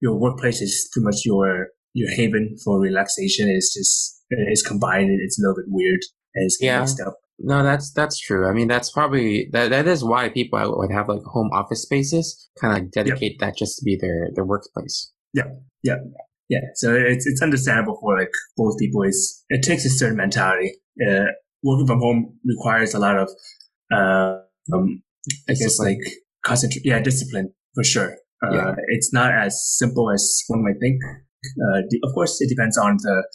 your 0.00 0.18
workplace 0.18 0.60
is 0.60 0.88
pretty 0.92 1.04
much 1.04 1.16
your 1.24 1.68
your 1.94 2.10
haven 2.10 2.56
for 2.64 2.80
relaxation, 2.80 3.48
is 3.48 3.72
just 3.76 4.22
it's 4.30 4.62
combined. 4.62 5.10
It's 5.22 5.38
a 5.38 5.42
little 5.42 5.56
bit 5.56 5.66
weird 5.68 6.00
it's 6.34 6.58
Yeah. 6.60 6.80
mixed 6.80 7.00
up. 7.00 7.14
No, 7.38 7.62
that's 7.64 7.90
that's 7.92 8.18
true. 8.18 8.48
I 8.48 8.52
mean, 8.52 8.68
that's 8.68 8.90
probably 8.92 9.48
that 9.52 9.70
that 9.70 9.88
is 9.88 10.04
why 10.04 10.28
people 10.28 10.60
would 10.78 10.92
have 10.92 11.08
like 11.08 11.22
home 11.24 11.50
office 11.52 11.82
spaces, 11.82 12.48
kind 12.60 12.76
of 12.76 12.82
like 12.84 12.90
dedicate 12.92 13.38
that 13.40 13.56
just 13.56 13.78
to 13.78 13.84
be 13.84 13.96
their 14.00 14.28
their 14.34 14.44
workplace. 14.44 15.10
Yeah, 15.32 15.48
yeah, 15.82 15.96
yeah. 16.48 16.60
so 16.76 16.94
it's 16.94 17.26
it's 17.26 17.42
understandable 17.42 17.98
for 18.00 18.16
like 18.16 18.30
both 18.56 18.78
people. 18.78 19.02
It's 19.02 19.44
it 19.48 19.64
takes 19.64 19.84
a 19.84 19.90
certain 19.90 20.16
mentality. 20.16 20.74
Uh, 21.04 21.24
working 21.64 21.88
from 21.88 21.98
home 21.98 22.38
requires 22.44 22.94
a 22.94 23.00
lot 23.00 23.16
of, 23.18 23.28
uh, 23.92 24.38
um, 24.72 25.02
I 25.48 25.54
guess 25.54 25.80
like 25.80 25.98
concentrate. 26.46 26.82
Yeah, 26.84 27.00
discipline 27.00 27.52
for 27.74 27.82
sure. 27.82 28.12
Uh, 28.46 28.52
Yeah. 28.54 28.74
It's 28.88 29.12
not 29.12 29.32
as 29.32 29.60
simple 29.76 30.08
as 30.12 30.22
one 30.46 30.62
might 30.62 30.78
think. 30.80 31.02
Uh, 31.04 31.80
of 32.04 32.14
course, 32.14 32.40
it 32.40 32.48
depends 32.48 32.78
on 32.78 32.96
the 33.02 33.26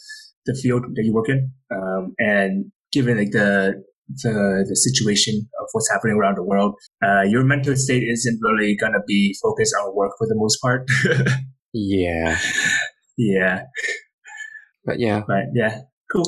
the 0.46 0.58
field 0.62 0.84
that 0.94 1.04
you 1.04 1.12
work 1.12 1.28
in, 1.28 1.52
um, 1.70 2.14
and 2.18 2.72
given 2.92 3.18
like 3.18 3.30
the 3.32 3.82
the 4.22 4.64
the 4.68 4.76
situation 4.76 5.34
of 5.60 5.66
what's 5.72 5.90
happening 5.90 6.16
around 6.16 6.36
the 6.36 6.42
world, 6.44 6.74
uh, 7.04 7.22
your 7.22 7.44
mental 7.44 7.76
state 7.76 8.02
isn't 8.02 8.38
really 8.42 8.76
gonna 8.76 9.02
be 9.06 9.34
focused 9.42 9.74
on 9.80 9.94
work 9.94 10.12
for 10.18 10.26
the 10.26 10.34
most 10.36 10.58
part. 10.60 10.88
Yeah, 11.72 12.36
yeah, 13.16 13.62
but 14.84 14.98
yeah, 14.98 15.22
but 15.24 15.44
yeah, 15.54 15.82
cool. 16.12 16.26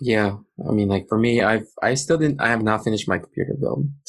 yeah. 0.00 0.36
I 0.66 0.72
mean, 0.72 0.88
like 0.88 1.04
for 1.06 1.18
me, 1.18 1.42
I've 1.42 1.66
I 1.82 1.92
still 1.96 2.16
didn't. 2.16 2.40
I 2.40 2.48
have 2.48 2.62
not 2.62 2.82
finished 2.82 3.06
my 3.06 3.18
computer 3.18 3.56
build. 3.60 3.88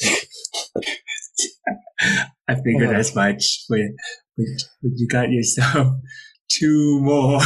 I 2.48 2.54
figured 2.56 2.90
Yeah. 2.90 2.98
as 2.98 3.14
much. 3.22 3.64
But, 3.68 3.80
but, 4.36 4.46
but 4.82 4.92
you 4.96 5.06
got 5.08 5.30
yourself 5.30 5.88
two 6.50 7.00
more, 7.02 7.40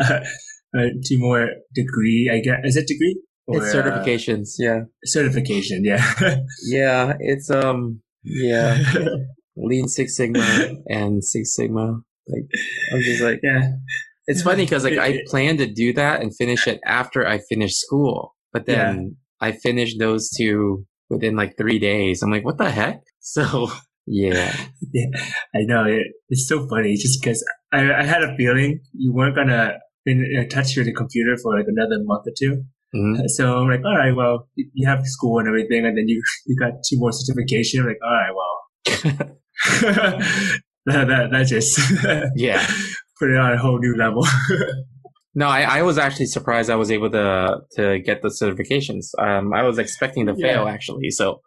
uh, 0.00 0.20
uh, 0.76 0.88
two 1.06 1.18
more 1.18 1.48
degree. 1.74 2.30
I 2.32 2.40
guess 2.40 2.60
is 2.64 2.76
it 2.76 2.86
degree 2.86 3.20
or 3.46 3.58
it's 3.62 3.74
uh, 3.74 3.82
certifications. 3.82 4.54
Yeah, 4.58 4.80
certification? 5.04 5.84
Yeah, 5.84 6.14
yeah. 6.66 7.14
It's 7.20 7.50
um, 7.50 8.00
yeah. 8.22 8.78
Lean 9.56 9.86
Six 9.86 10.16
Sigma 10.16 10.70
and 10.88 11.22
Six 11.22 11.54
Sigma. 11.54 12.00
Like 12.26 12.48
I'm 12.92 13.00
just 13.00 13.22
like 13.22 13.40
yeah. 13.42 13.72
it's 14.26 14.42
funny 14.42 14.64
because 14.64 14.84
like 14.84 14.98
I 14.98 15.20
planned 15.26 15.58
to 15.58 15.66
do 15.66 15.92
that 15.92 16.22
and 16.22 16.34
finish 16.34 16.66
it 16.66 16.80
after 16.84 17.26
I 17.26 17.38
finished 17.38 17.78
school, 17.78 18.34
but 18.52 18.66
then 18.66 19.16
I 19.40 19.52
finished 19.52 19.98
those 19.98 20.30
two 20.30 20.86
within 21.10 21.36
like 21.36 21.56
three 21.56 21.78
days. 21.78 22.22
I'm 22.22 22.30
like, 22.30 22.44
what 22.44 22.58
the 22.58 22.70
heck? 22.70 23.00
So 23.20 23.70
yeah, 24.06 24.54
Yeah. 24.92 25.06
I 25.54 25.60
know 25.62 25.84
it, 25.84 26.06
it's 26.28 26.48
so 26.48 26.66
funny 26.68 26.94
just 26.96 27.22
because 27.22 27.44
I, 27.72 27.92
I 27.92 28.04
had 28.04 28.22
a 28.22 28.36
feeling 28.36 28.80
you 28.92 29.14
weren't 29.14 29.36
gonna 29.36 29.78
been 30.04 30.24
uh, 30.38 30.48
touch 30.54 30.74
the 30.74 30.92
computer 30.92 31.36
for 31.42 31.56
like 31.58 31.66
another 31.68 31.96
month 32.04 32.26
or 32.26 32.32
2 32.38 32.62
Mhm. 32.94 33.28
So 33.28 33.58
I'm 33.58 33.68
like, 33.68 33.84
all 33.84 33.96
right, 33.96 34.14
well, 34.14 34.48
you 34.54 34.86
have 34.86 35.04
school 35.04 35.40
and 35.40 35.48
everything, 35.48 35.84
and 35.84 35.98
then 35.98 36.06
you 36.06 36.22
you 36.46 36.56
got 36.56 36.72
two 36.88 36.96
more 36.98 37.10
certification. 37.12 37.80
I'm 37.80 37.86
like, 37.88 37.98
all 38.04 38.18
right, 38.22 38.34
well, 38.38 39.36
that, 40.86 41.08
that 41.08 41.30
that 41.32 41.46
just 41.46 41.78
Yeah. 42.36 42.64
put 43.18 43.30
it 43.30 43.36
on 43.36 43.52
a 43.52 43.58
whole 43.58 43.78
new 43.78 43.96
level. 43.96 44.24
No, 45.34 45.48
I, 45.48 45.62
I 45.62 45.82
was 45.82 45.98
actually 45.98 46.26
surprised 46.26 46.70
I 46.70 46.76
was 46.76 46.90
able 46.92 47.10
to 47.10 47.58
to 47.76 47.98
get 48.00 48.22
the 48.22 48.28
certifications. 48.28 49.06
Um, 49.18 49.52
I 49.52 49.62
was 49.64 49.78
expecting 49.78 50.26
to 50.26 50.34
fail 50.36 50.64
Yeah. 50.64 50.70
actually, 50.72 51.10
so 51.10 51.40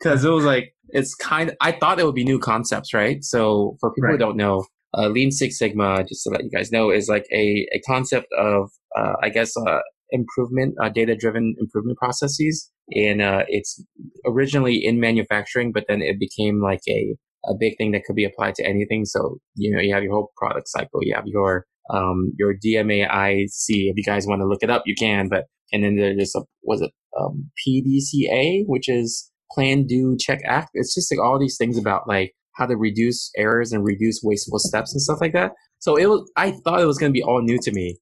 because 0.00 0.24
it 0.24 0.30
was 0.30 0.44
like 0.44 0.74
it's 0.88 1.14
kind. 1.14 1.50
of 1.50 1.56
I 1.60 1.70
thought 1.72 2.00
it 2.00 2.06
would 2.06 2.14
be 2.16 2.24
new 2.24 2.40
concepts, 2.40 2.92
right? 2.92 3.22
So 3.22 3.76
for 3.80 3.92
people 3.94 4.10
who 4.10 4.18
don't 4.18 4.36
know, 4.36 4.64
uh, 4.96 5.08
Lean 5.08 5.30
Six 5.30 5.58
Sigma, 5.58 6.04
just 6.04 6.22
to 6.24 6.30
let 6.30 6.44
you 6.44 6.50
guys 6.50 6.72
know, 6.72 6.90
is 6.90 7.08
like 7.08 7.26
a 7.32 7.66
a 7.72 7.80
concept 7.86 8.26
of 8.38 8.70
uh, 8.96 9.14
I 9.22 9.28
guess 9.28 9.56
uh, 9.56 9.80
improvement, 10.10 10.74
uh, 10.82 10.88
data 10.88 11.16
driven 11.16 11.54
improvement 11.58 11.98
processes, 11.98 12.70
and 12.92 13.20
uh, 13.20 13.44
it's 13.48 13.82
originally 14.26 14.76
in 14.84 15.00
manufacturing, 15.00 15.72
but 15.72 15.84
then 15.88 16.02
it 16.02 16.18
became 16.18 16.60
like 16.62 16.80
a 16.88 17.16
a 17.46 17.54
big 17.58 17.76
thing 17.76 17.92
that 17.92 18.04
could 18.04 18.16
be 18.16 18.24
applied 18.24 18.54
to 18.56 18.66
anything. 18.66 19.04
So 19.04 19.38
you 19.56 19.74
know, 19.74 19.80
you 19.80 19.92
have 19.94 20.02
your 20.02 20.12
whole 20.12 20.32
product 20.36 20.68
cycle, 20.68 21.00
you 21.02 21.14
have 21.14 21.26
your 21.26 21.66
um, 21.90 22.32
your 22.38 22.54
DMAIC. 22.54 23.66
If 23.68 23.96
you 23.96 24.04
guys 24.04 24.26
want 24.26 24.40
to 24.40 24.46
look 24.46 24.62
it 24.62 24.70
up, 24.70 24.84
you 24.86 24.94
can. 24.94 25.28
But 25.28 25.44
and 25.72 25.84
then 25.84 25.96
there's 25.96 26.34
a 26.36 26.42
was 26.62 26.80
it 26.80 26.92
um, 27.18 27.50
PDCA, 27.66 28.64
which 28.66 28.88
is 28.88 29.30
Plan, 29.52 29.86
Do, 29.86 30.16
Check, 30.18 30.40
Act. 30.44 30.70
It's 30.74 30.94
just 30.94 31.12
like 31.12 31.20
all 31.20 31.38
these 31.38 31.56
things 31.56 31.78
about 31.78 32.08
like 32.08 32.32
how 32.54 32.66
to 32.66 32.76
reduce 32.76 33.30
errors 33.36 33.72
and 33.72 33.84
reduce 33.84 34.20
wasteful 34.22 34.58
steps 34.58 34.92
and 34.92 35.02
stuff 35.02 35.18
like 35.20 35.32
that. 35.32 35.52
So 35.78 35.96
it 35.96 36.06
was. 36.06 36.30
I 36.36 36.52
thought 36.64 36.80
it 36.80 36.86
was 36.86 36.98
going 36.98 37.10
to 37.12 37.18
be 37.18 37.22
all 37.22 37.42
new 37.42 37.58
to 37.62 37.72
me, 37.72 37.98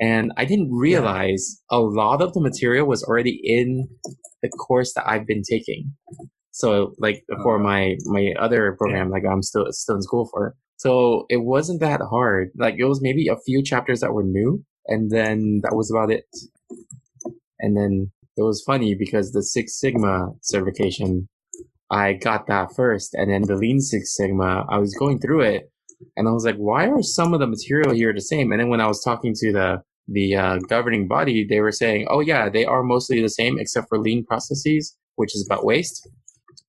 and 0.00 0.32
I 0.36 0.44
didn't 0.44 0.70
realize 0.72 1.60
a 1.70 1.78
lot 1.78 2.22
of 2.22 2.32
the 2.32 2.40
material 2.40 2.86
was 2.86 3.04
already 3.04 3.40
in 3.42 3.88
the 4.42 4.48
course 4.48 4.94
that 4.94 5.08
I've 5.08 5.26
been 5.26 5.42
taking. 5.48 5.92
So 6.50 6.92
like 6.98 7.24
oh, 7.32 7.42
for 7.42 7.58
Oh. 7.60 7.62
my 7.62 7.96
my 8.06 8.34
other 8.38 8.74
program, 8.78 9.10
like 9.10 9.24
I'm 9.30 9.42
still 9.42 9.66
still 9.70 9.96
in 9.96 10.02
school 10.02 10.28
for. 10.32 10.56
So 10.76 11.26
it 11.28 11.42
wasn't 11.42 11.80
that 11.80 12.00
hard. 12.00 12.50
Like 12.56 12.76
it 12.78 12.84
was 12.86 13.00
maybe 13.02 13.28
a 13.28 13.36
few 13.44 13.62
chapters 13.62 14.00
that 14.00 14.12
were 14.12 14.24
new, 14.24 14.64
and 14.86 15.10
then 15.10 15.60
that 15.62 15.76
was 15.76 15.90
about 15.90 16.10
it. 16.10 16.24
And 17.58 17.76
then 17.76 18.10
it 18.36 18.42
was 18.42 18.62
funny 18.66 18.94
because 18.94 19.32
the 19.32 19.42
Six 19.42 19.78
Sigma 19.78 20.30
certification, 20.42 21.28
I 21.90 22.12
got 22.12 22.46
that 22.46 22.74
first, 22.76 23.14
and 23.14 23.30
then 23.30 23.42
the 23.42 23.56
Lean 23.56 23.80
Six 23.80 24.16
Sigma, 24.16 24.64
I 24.68 24.78
was 24.78 24.94
going 24.94 25.18
through 25.18 25.40
it, 25.40 25.70
and 26.16 26.28
I 26.28 26.30
was 26.30 26.44
like, 26.44 26.56
why 26.56 26.86
are 26.86 27.02
some 27.02 27.34
of 27.34 27.40
the 27.40 27.46
material 27.46 27.92
here 27.92 28.12
the 28.12 28.20
same? 28.20 28.52
And 28.52 28.60
then 28.60 28.68
when 28.68 28.80
I 28.80 28.86
was 28.86 29.02
talking 29.02 29.34
to 29.36 29.52
the 29.52 29.82
the 30.12 30.34
uh, 30.34 30.58
governing 30.68 31.06
body, 31.06 31.46
they 31.48 31.60
were 31.60 31.70
saying, 31.72 32.06
oh 32.10 32.20
yeah, 32.20 32.48
they 32.48 32.64
are 32.64 32.82
mostly 32.82 33.20
the 33.22 33.28
same 33.28 33.58
except 33.58 33.88
for 33.88 33.98
lean 33.98 34.24
processes, 34.24 34.96
which 35.14 35.34
is 35.36 35.46
about 35.48 35.64
waste. 35.64 36.08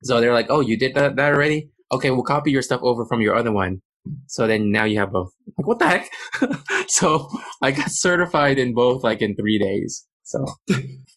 So 0.04 0.22
they're 0.22 0.34
like, 0.34 0.48
oh, 0.50 0.60
you 0.60 0.78
did 0.78 0.94
that, 0.94 1.16
that 1.16 1.34
already? 1.34 1.70
Okay, 1.92 2.12
we'll 2.12 2.24
copy 2.24 2.52
your 2.52 2.62
stuff 2.62 2.82
over 2.84 3.06
from 3.06 3.20
your 3.20 3.36
other 3.36 3.52
one. 3.52 3.82
So 4.28 4.46
then 4.46 4.72
now 4.72 4.84
you 4.84 5.00
have 5.00 5.12
both. 5.12 5.32
Like, 5.58 5.68
what 5.68 5.80
the 5.80 5.88
heck? 5.88 6.10
so 6.88 7.30
I 7.62 7.72
got 7.72 7.90
certified 7.90 8.60
in 8.60 8.76
both 8.76 9.04
like 9.04 9.22
in 9.22 9.36
three 9.36 9.58
days. 9.58 10.06
So 10.24 10.46
I 10.70 10.76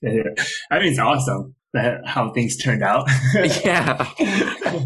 mean, 0.09 0.35
it's 0.71 0.99
awesome 0.99 1.55
how 1.75 2.31
things 2.33 2.57
turned 2.57 2.83
out. 2.83 3.09
yeah. 3.65 4.11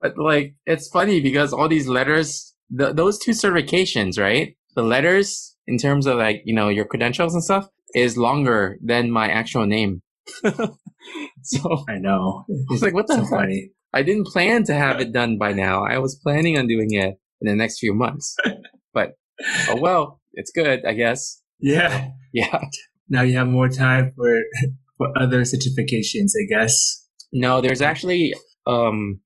but 0.00 0.18
like, 0.18 0.54
it's 0.66 0.88
funny 0.88 1.20
because 1.20 1.52
all 1.52 1.68
these 1.68 1.88
letters, 1.88 2.54
th- 2.76 2.94
those 2.96 3.18
two 3.18 3.32
certifications, 3.32 4.18
right? 4.18 4.56
The 4.74 4.82
letters 4.82 5.56
in 5.66 5.78
terms 5.78 6.06
of 6.06 6.18
like, 6.18 6.42
you 6.44 6.54
know, 6.54 6.68
your 6.68 6.84
credentials 6.84 7.34
and 7.34 7.42
stuff 7.42 7.68
is 7.94 8.16
longer 8.16 8.78
than 8.82 9.10
my 9.10 9.28
actual 9.28 9.66
name. 9.66 10.02
so 11.42 11.84
I 11.88 11.98
know. 11.98 12.44
It's 12.70 12.82
like, 12.82 12.94
what 12.94 13.06
the 13.06 13.14
so 13.14 13.20
heck? 13.20 13.30
funny? 13.30 13.70
I 13.92 14.02
didn't 14.02 14.26
plan 14.26 14.64
to 14.64 14.74
have 14.74 15.00
it 15.00 15.12
done 15.12 15.38
by 15.38 15.52
now. 15.52 15.84
I 15.84 15.98
was 15.98 16.18
planning 16.22 16.58
on 16.58 16.66
doing 16.66 16.92
it 16.92 17.14
in 17.40 17.48
the 17.48 17.54
next 17.54 17.78
few 17.78 17.94
months. 17.94 18.36
But 18.92 19.12
oh 19.68 19.78
well, 19.80 20.20
it's 20.34 20.50
good, 20.50 20.84
I 20.84 20.92
guess. 20.92 21.40
Yeah. 21.60 22.10
Yeah. 22.32 22.60
Now 23.08 23.22
you 23.22 23.36
have 23.38 23.46
more 23.46 23.68
time 23.68 24.12
for 24.16 24.42
for 24.98 25.08
other 25.18 25.42
certifications, 25.42 26.30
I 26.40 26.46
guess. 26.48 27.06
No, 27.32 27.60
there's 27.60 27.82
actually 27.82 28.34
um 28.66 29.20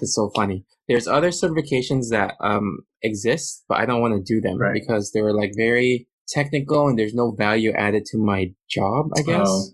it's 0.00 0.14
so 0.14 0.30
funny. 0.34 0.64
There's 0.88 1.06
other 1.06 1.28
certifications 1.30 2.10
that 2.10 2.34
um 2.42 2.78
exist, 3.02 3.64
but 3.68 3.78
I 3.78 3.86
don't 3.86 4.00
want 4.00 4.14
to 4.14 4.34
do 4.34 4.40
them 4.40 4.58
Right. 4.58 4.74
because 4.74 5.10
they're 5.12 5.32
like 5.34 5.52
very 5.56 6.08
technical 6.28 6.88
and 6.88 6.98
there's 6.98 7.14
no 7.14 7.32
value 7.36 7.72
added 7.72 8.04
to 8.06 8.18
my 8.18 8.52
job, 8.70 9.06
I 9.16 9.22
guess. 9.22 9.46
Oh, 9.48 9.64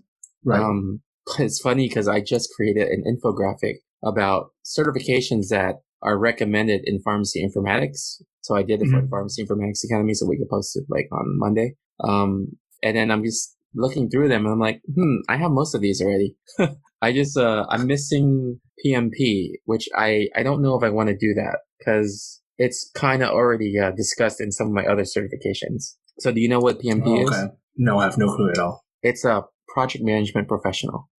right. 0.45 0.61
Um, 0.61 1.01
it's 1.39 1.59
funny 1.61 1.87
because 1.87 2.07
I 2.07 2.21
just 2.21 2.49
created 2.55 2.87
an 2.87 3.03
infographic 3.05 3.75
about 4.03 4.51
certifications 4.65 5.49
that 5.49 5.75
are 6.01 6.17
recommended 6.17 6.81
in 6.85 6.99
pharmacy 7.01 7.45
informatics. 7.45 8.21
So 8.41 8.55
I 8.55 8.63
did 8.63 8.81
it 8.81 8.87
for 8.87 9.01
Mhm. 9.01 9.09
Pharmacy 9.09 9.45
Informatics 9.45 9.83
Academy, 9.83 10.13
so 10.13 10.25
we 10.25 10.37
could 10.37 10.49
post 10.49 10.75
it 10.77 10.85
like 10.89 11.07
on 11.11 11.37
Monday. 11.37 11.75
Um, 12.03 12.57
and 12.81 12.95
then 12.95 13.11
I'm 13.11 13.23
just 13.23 13.55
looking 13.73 14.09
through 14.09 14.29
them, 14.29 14.45
and 14.45 14.53
I'm 14.53 14.59
like, 14.59 14.81
hmm, 14.93 15.17
I 15.27 15.37
have 15.37 15.51
most 15.51 15.75
of 15.75 15.81
these 15.81 16.01
already. 16.01 16.35
I 17.01 17.13
just 17.13 17.37
uh, 17.37 17.65
I'm 17.69 17.87
missing 17.87 18.59
PMP, 18.85 19.51
which 19.65 19.87
I 19.95 20.27
I 20.35 20.43
don't 20.43 20.61
know 20.61 20.75
if 20.77 20.83
I 20.83 20.89
want 20.89 21.09
to 21.09 21.17
do 21.17 21.33
that 21.35 21.59
because 21.77 22.41
it's 22.57 22.91
kind 22.93 23.23
of 23.23 23.29
already 23.29 23.79
uh, 23.79 23.91
discussed 23.91 24.41
in 24.41 24.51
some 24.51 24.67
of 24.67 24.73
my 24.73 24.85
other 24.85 25.03
certifications. 25.03 25.95
So 26.19 26.31
do 26.31 26.41
you 26.41 26.49
know 26.49 26.59
what 26.59 26.79
PMP 26.81 27.03
Oh, 27.07 27.27
is? 27.29 27.49
No, 27.77 27.99
I 27.99 28.03
have 28.05 28.17
no 28.17 28.35
clue 28.35 28.51
at 28.51 28.59
all. 28.59 28.83
It's 29.01 29.23
a 29.23 29.43
project 29.73 30.03
management 30.03 30.47
professional. 30.49 31.09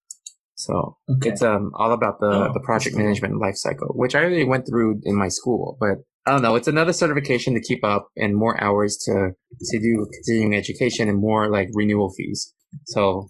So 0.57 0.99
Okay. 1.09 1.31
it's 1.31 1.41
um 1.43 1.71
all 1.75 1.93
about 1.93 2.21
the, 2.21 2.27
Oh, 2.27 2.53
the 2.53 2.61
project 2.61 2.95
cool. 2.95 3.03
management 3.05 3.41
life 3.41 3.57
cycle, 3.57 3.89
which 3.95 4.15
I 4.15 4.21
already 4.21 4.45
went 4.45 4.67
through 4.69 5.01
in 5.05 5.17
my 5.17 5.29
school, 5.29 5.79
but 5.81 6.05
I 6.31 6.35
don't 6.35 6.43
know. 6.43 6.55
It's 6.55 6.69
another 6.69 6.93
certification 6.93 7.55
to 7.55 7.61
keep 7.61 7.83
up 7.85 8.09
and 8.17 8.37
more 8.37 8.55
hours 8.63 8.97
to 9.07 9.33
to 9.71 9.79
do 9.81 10.07
continuing 10.15 10.55
education 10.55 11.09
and 11.09 11.19
more 11.19 11.51
like 11.51 11.69
renewal 11.75 12.13
fees. 12.17 12.55
So 12.87 13.29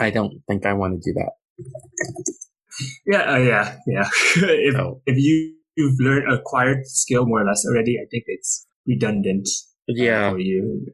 I 0.00 0.10
don't 0.10 0.42
think 0.48 0.66
I 0.66 0.72
want 0.72 1.00
to 1.00 1.10
do 1.10 1.14
that. 1.14 1.32
Yeah, 3.06 3.34
uh, 3.34 3.38
yeah, 3.38 3.76
yeah. 3.86 4.08
if 4.36 4.74
So 4.74 5.00
if 5.06 5.16
you 5.16 5.54
you've 5.76 5.94
learned 6.00 6.32
acquired 6.32 6.86
skill 6.86 7.24
more 7.24 7.42
or 7.42 7.44
less 7.46 7.64
already, 7.68 7.98
I 7.98 8.06
think 8.10 8.24
it's 8.26 8.66
redundant. 8.84 9.48
uh, 9.88 9.92
yeah, 9.94 10.30
For 10.32 10.38
you. 10.40 10.86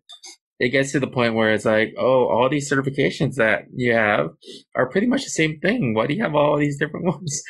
it 0.59 0.71
gets 0.71 0.93
to 0.93 1.01
the 1.01 1.07
point 1.07 1.35
where 1.35 1.55
it's 1.55 1.65
like, 1.65 1.95
oh, 1.99 2.29
all 2.29 2.49
these 2.51 2.71
certifications 2.71 3.37
that 3.37 3.63
you 3.75 3.95
have 3.95 4.29
are 4.75 4.91
pretty 4.91 5.07
much 5.07 5.25
the 5.25 5.31
same 5.31 5.59
thing. 5.61 5.95
Why 5.95 6.07
do 6.07 6.15
you 6.15 6.23
have 6.23 6.35
all 6.35 6.59
these 6.59 6.79
different 6.79 7.07
ones? 7.15 7.43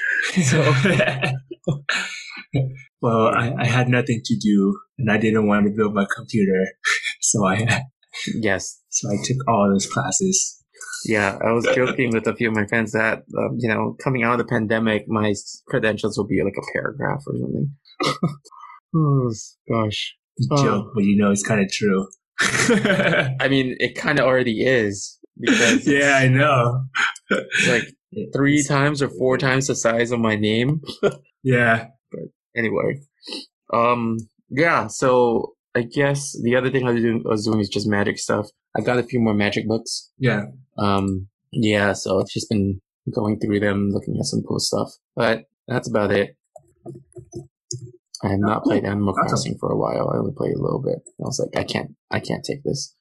So 0.44 0.62
well, 3.00 3.28
I, 3.28 3.54
I 3.58 3.66
had 3.66 3.88
nothing 3.88 4.20
to 4.24 4.36
do, 4.36 4.78
and 4.98 5.10
I 5.10 5.18
didn't 5.18 5.46
want 5.46 5.66
to 5.66 5.72
build 5.72 5.94
my 5.94 6.06
computer, 6.14 6.66
so 7.20 7.46
I 7.46 7.84
yes, 8.34 8.80
so 8.88 9.10
I 9.10 9.16
took 9.24 9.36
all 9.48 9.70
those 9.70 9.86
classes. 9.86 10.56
Yeah, 11.06 11.38
I 11.42 11.52
was 11.52 11.66
joking 11.74 12.10
with 12.12 12.26
a 12.26 12.34
few 12.34 12.48
of 12.48 12.54
my 12.54 12.66
friends 12.66 12.92
that, 12.92 13.22
um, 13.38 13.56
you 13.58 13.68
know, 13.68 13.96
coming 14.02 14.22
out 14.22 14.32
of 14.32 14.38
the 14.38 14.44
pandemic, 14.44 15.08
my 15.08 15.34
credentials 15.66 16.18
will 16.18 16.26
be 16.26 16.42
like 16.44 16.56
a 16.58 16.72
paragraph 16.74 17.22
or 17.26 17.34
something. 17.38 17.74
oh, 18.94 19.32
gosh. 19.70 20.16
Oh. 20.50 20.62
Joke, 20.62 20.92
but 20.94 21.04
you 21.04 21.16
know 21.16 21.30
it's 21.30 21.46
kind 21.46 21.60
of 21.60 21.70
true. 21.70 22.06
I 22.40 23.48
mean, 23.48 23.76
it 23.78 23.94
kind 23.94 24.18
of 24.18 24.26
already 24.26 24.62
is 24.62 25.18
because 25.38 25.86
yeah, 25.88 26.16
I 26.16 26.28
know. 26.28 26.84
like 27.68 27.84
three 28.34 28.62
times 28.62 29.02
or 29.02 29.08
four 29.08 29.38
times 29.38 29.66
the 29.66 29.74
size 29.74 30.12
of 30.12 30.20
my 30.20 30.36
name. 30.36 30.82
Yeah. 31.42 31.88
Anyway, 32.56 33.00
um, 33.72 34.18
yeah. 34.48 34.86
So 34.86 35.54
I 35.74 35.82
guess 35.82 36.36
the 36.42 36.56
other 36.56 36.70
thing 36.70 36.86
I 36.86 36.92
was 36.92 37.02
doing, 37.02 37.22
I 37.26 37.30
was 37.30 37.44
doing 37.44 37.60
is 37.60 37.68
just 37.68 37.88
magic 37.88 38.18
stuff. 38.18 38.46
I 38.76 38.80
got 38.80 38.98
a 38.98 39.02
few 39.02 39.20
more 39.20 39.34
magic 39.34 39.66
books. 39.66 40.10
Yeah. 40.18 40.46
Um, 40.78 41.28
yeah, 41.52 41.92
so 41.92 42.20
I've 42.20 42.28
just 42.28 42.48
been 42.48 42.80
going 43.12 43.38
through 43.40 43.60
them, 43.60 43.90
looking 43.90 44.16
at 44.18 44.26
some 44.26 44.42
cool 44.46 44.60
stuff. 44.60 44.90
But 45.16 45.44
that's 45.66 45.88
about 45.88 46.12
it. 46.12 46.36
I 48.22 48.28
have 48.28 48.38
not 48.38 48.64
played 48.64 48.84
Animal 48.84 49.14
Crossing 49.14 49.56
for 49.58 49.72
a 49.72 49.76
while. 49.76 50.10
I 50.10 50.18
only 50.18 50.32
played 50.36 50.54
a 50.54 50.60
little 50.60 50.82
bit. 50.82 50.98
I 51.20 51.24
was 51.24 51.38
like, 51.40 51.60
I 51.60 51.64
can't, 51.64 51.92
I 52.10 52.20
can't 52.20 52.44
take 52.44 52.62
this. 52.64 52.94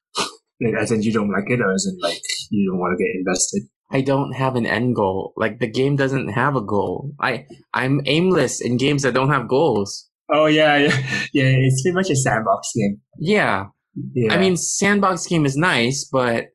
Like, 0.62 0.74
as 0.78 0.92
in 0.92 1.02
you 1.02 1.12
don't 1.12 1.30
like 1.30 1.48
it, 1.48 1.60
or 1.60 1.72
as 1.72 1.86
in 1.86 1.98
like 2.00 2.20
you 2.50 2.70
don't 2.70 2.80
want 2.80 2.96
to 2.96 3.02
get 3.02 3.14
invested. 3.14 3.62
I 3.90 4.00
don't 4.02 4.32
have 4.32 4.56
an 4.56 4.66
end 4.66 4.94
goal. 4.94 5.32
Like 5.36 5.58
the 5.58 5.66
game 5.70 5.96
doesn't 5.96 6.28
have 6.28 6.54
a 6.56 6.60
goal. 6.62 7.12
I, 7.20 7.46
I'm 7.74 8.00
aimless 8.06 8.60
in 8.60 8.76
games 8.76 9.02
that 9.02 9.14
don't 9.14 9.30
have 9.30 9.48
goals. 9.48 10.08
Oh 10.32 10.46
yeah, 10.46 10.76
yeah, 10.76 10.88
yeah. 11.32 11.44
It's 11.66 11.82
pretty 11.82 11.94
much 11.96 12.10
a 12.10 12.16
sandbox 12.16 12.68
game. 12.76 13.00
Yeah, 13.18 13.66
Yeah. 14.14 14.32
I 14.32 14.38
mean, 14.38 14.56
sandbox 14.56 15.26
game 15.26 15.44
is 15.44 15.56
nice, 15.56 16.08
but 16.10 16.46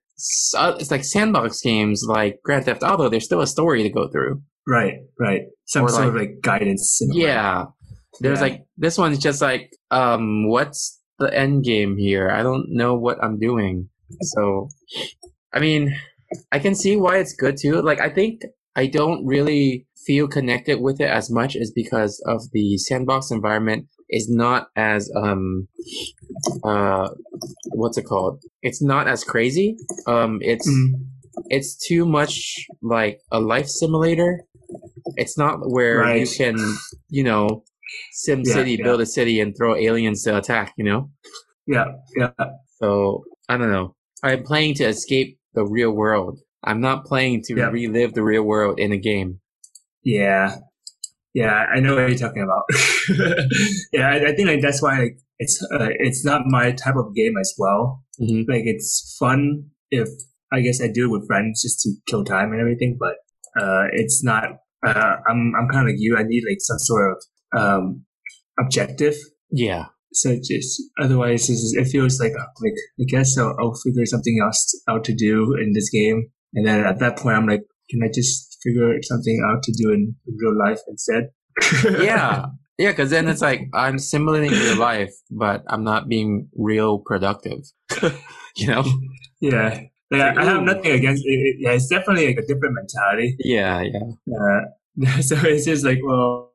uh, 0.57 0.75
it's 0.79 0.91
like 0.91 1.03
sandbox 1.03 1.59
games 1.61 2.05
like 2.07 2.39
Grand 2.43 2.65
Theft 2.65 2.83
Auto. 2.83 3.09
There's 3.09 3.25
still 3.25 3.41
a 3.41 3.47
story 3.47 3.83
to 3.83 3.89
go 3.89 4.07
through. 4.07 4.41
Right, 4.65 4.93
right. 5.19 5.41
Some 5.65 5.83
Or 5.85 5.89
sort 5.89 6.07
of 6.07 6.15
like 6.15 6.39
guidance. 6.41 6.99
way. 7.01 7.23
Yeah. 7.23 7.65
There's 8.21 8.37
Yeah. 8.39 8.41
like 8.43 8.65
this 8.77 8.97
one's 8.97 9.19
just 9.19 9.41
like, 9.41 9.71
um, 9.91 10.47
what's 10.47 11.01
the 11.19 11.27
end 11.37 11.65
game 11.65 11.97
here? 11.97 12.31
I 12.31 12.43
don't 12.43 12.67
know 12.69 12.95
what 12.95 13.21
I'm 13.21 13.37
doing. 13.39 13.89
So 14.21 14.69
I 15.51 15.59
mean, 15.59 15.93
I 16.51 16.59
can 16.59 16.75
see 16.75 16.95
why 16.95 17.17
it's 17.17 17.33
good 17.33 17.57
too. 17.57 17.81
Like 17.81 17.99
I 17.99 18.09
think 18.09 18.41
I 18.75 18.87
don't 18.87 19.25
really 19.25 19.87
feel 20.05 20.27
connected 20.27 20.81
with 20.81 20.99
it 21.01 21.09
as 21.09 21.29
much 21.31 21.55
is 21.55 21.71
because 21.71 22.21
of 22.27 22.41
the 22.51 22.77
sandbox 22.77 23.31
environment 23.31 23.87
is 24.09 24.29
not 24.29 24.67
as 24.75 25.09
um 25.15 25.67
uh 26.63 27.09
what's 27.73 27.97
it 27.97 28.03
called? 28.03 28.41
It's 28.61 28.81
not 28.81 29.07
as 29.07 29.23
crazy. 29.23 29.77
Um 30.07 30.39
it's 30.41 30.67
Mm, 30.67 31.07
it's 31.49 31.75
too 31.75 32.05
much 32.05 32.65
like 32.81 33.19
a 33.31 33.39
life 33.39 33.67
simulator. 33.67 34.43
It's 35.17 35.37
not 35.37 35.59
where 35.69 36.17
you 36.17 36.27
can, 36.27 36.57
you 37.09 37.23
know, 37.23 37.63
Sim 38.13 38.43
Yeah, 38.43 38.53
City, 38.53 38.75
yeah. 38.77 38.83
build 38.83 39.01
a 39.01 39.05
city 39.05 39.39
and 39.39 39.55
throw 39.55 39.75
aliens 39.75 40.23
to 40.23 40.37
attack, 40.37 40.73
you 40.77 40.85
know? 40.85 41.09
yeah, 41.67 41.85
yeah. 42.17 42.31
So 42.79 43.23
I 43.49 43.57
don't 43.57 43.71
know. 43.71 43.95
I'm 44.23 44.43
playing 44.43 44.75
to 44.75 44.85
escape 44.85 45.37
the 45.55 45.65
real 45.65 45.91
world. 45.91 46.39
I'm 46.63 46.81
not 46.81 47.05
playing 47.05 47.43
to 47.45 47.55
Yeah. 47.55 47.69
relive 47.69 48.13
the 48.13 48.23
real 48.23 48.43
world 48.43 48.79
in 48.79 48.91
a 48.91 48.97
game. 48.97 49.39
Yeah, 50.03 50.55
yeah, 51.33 51.65
I 51.73 51.79
know 51.79 51.95
what 51.95 52.07
you're 52.09 52.17
talking 52.17 52.43
about. 52.43 52.63
yeah, 53.93 54.07
I, 54.09 54.29
I 54.29 54.35
think 54.35 54.47
like 54.47 54.61
that's 54.61 54.81
why 54.81 54.99
like, 54.99 55.17
it's 55.39 55.61
uh, 55.73 55.89
it's 55.99 56.23
not 56.23 56.43
my 56.45 56.71
type 56.71 56.95
of 56.95 57.13
game 57.15 57.33
as 57.39 57.53
well. 57.57 58.03
hmm 58.17 58.41
Like 58.47 58.63
it's 58.65 59.15
fun 59.19 59.65
if 59.91 60.07
I 60.53 60.61
guess 60.61 60.81
I 60.81 60.87
do 60.87 61.05
it 61.05 61.11
with 61.11 61.27
friends 61.27 61.61
just 61.61 61.81
to 61.81 61.91
kill 62.07 62.23
time 62.23 62.51
and 62.51 62.61
everything, 62.61 62.97
but 62.99 63.15
uh, 63.61 63.85
it's 63.91 64.23
not. 64.23 64.45
Uh, 64.85 65.15
I'm 65.29 65.53
I'm 65.57 65.67
kind 65.69 65.87
of 65.87 65.91
like 65.93 65.99
you. 65.99 66.15
I 66.17 66.23
need 66.23 66.43
like 66.47 66.59
some 66.59 66.77
sort 66.79 67.11
of 67.13 67.59
um, 67.59 68.05
objective. 68.59 69.15
Yeah. 69.51 69.85
So 70.15 70.35
just 70.35 70.81
otherwise, 70.99 71.49
it's, 71.49 71.73
it 71.75 71.85
feels 71.85 72.19
like 72.19 72.31
uh, 72.31 72.45
like 72.63 72.73
I 72.99 73.05
guess 73.07 73.37
I'll, 73.37 73.55
I'll 73.59 73.75
figure 73.83 74.05
something 74.05 74.39
else 74.43 74.73
out 74.89 75.03
to 75.05 75.13
do 75.13 75.55
in 75.61 75.73
this 75.73 75.89
game, 75.89 76.31
and 76.53 76.65
then 76.65 76.85
at 76.85 76.99
that 76.99 77.17
point, 77.17 77.37
I'm 77.37 77.47
like, 77.47 77.63
can 77.89 78.01
I 78.03 78.07
just 78.13 78.57
figure 78.63 79.01
something 79.01 79.43
out 79.47 79.63
to 79.63 79.73
do 79.73 79.91
in, 79.91 80.15
in 80.25 80.37
real 80.37 80.57
life 80.57 80.79
instead? 80.87 81.29
Yeah. 82.01 82.47
Yeah, 82.77 82.91
because 82.91 83.09
then 83.09 83.29
it's 83.29 83.41
like 83.41 83.69
I'm 83.73 83.97
simulating 83.97 84.51
real 84.51 84.77
life, 84.77 85.13
but 85.31 85.63
I'm 85.67 85.85
not 85.85 86.09
being 86.09 86.49
real 86.57 86.99
productive. 86.99 87.59
you 88.57 88.67
know? 88.67 88.83
yeah. 89.39 89.79
Yeah, 90.11 90.33
I 90.37 90.43
have 90.43 90.61
nothing 90.61 90.91
against 90.91 91.23
it. 91.25 91.55
Yeah, 91.59 91.71
it's 91.71 91.87
definitely 91.87 92.27
like 92.27 92.37
a 92.37 92.45
different 92.45 92.75
mentality. 92.75 93.37
Yeah, 93.39 93.81
yeah. 93.81 94.35
Uh, 95.07 95.21
so 95.21 95.35
it's 95.43 95.65
just 95.65 95.85
like, 95.85 95.99
well, 96.05 96.53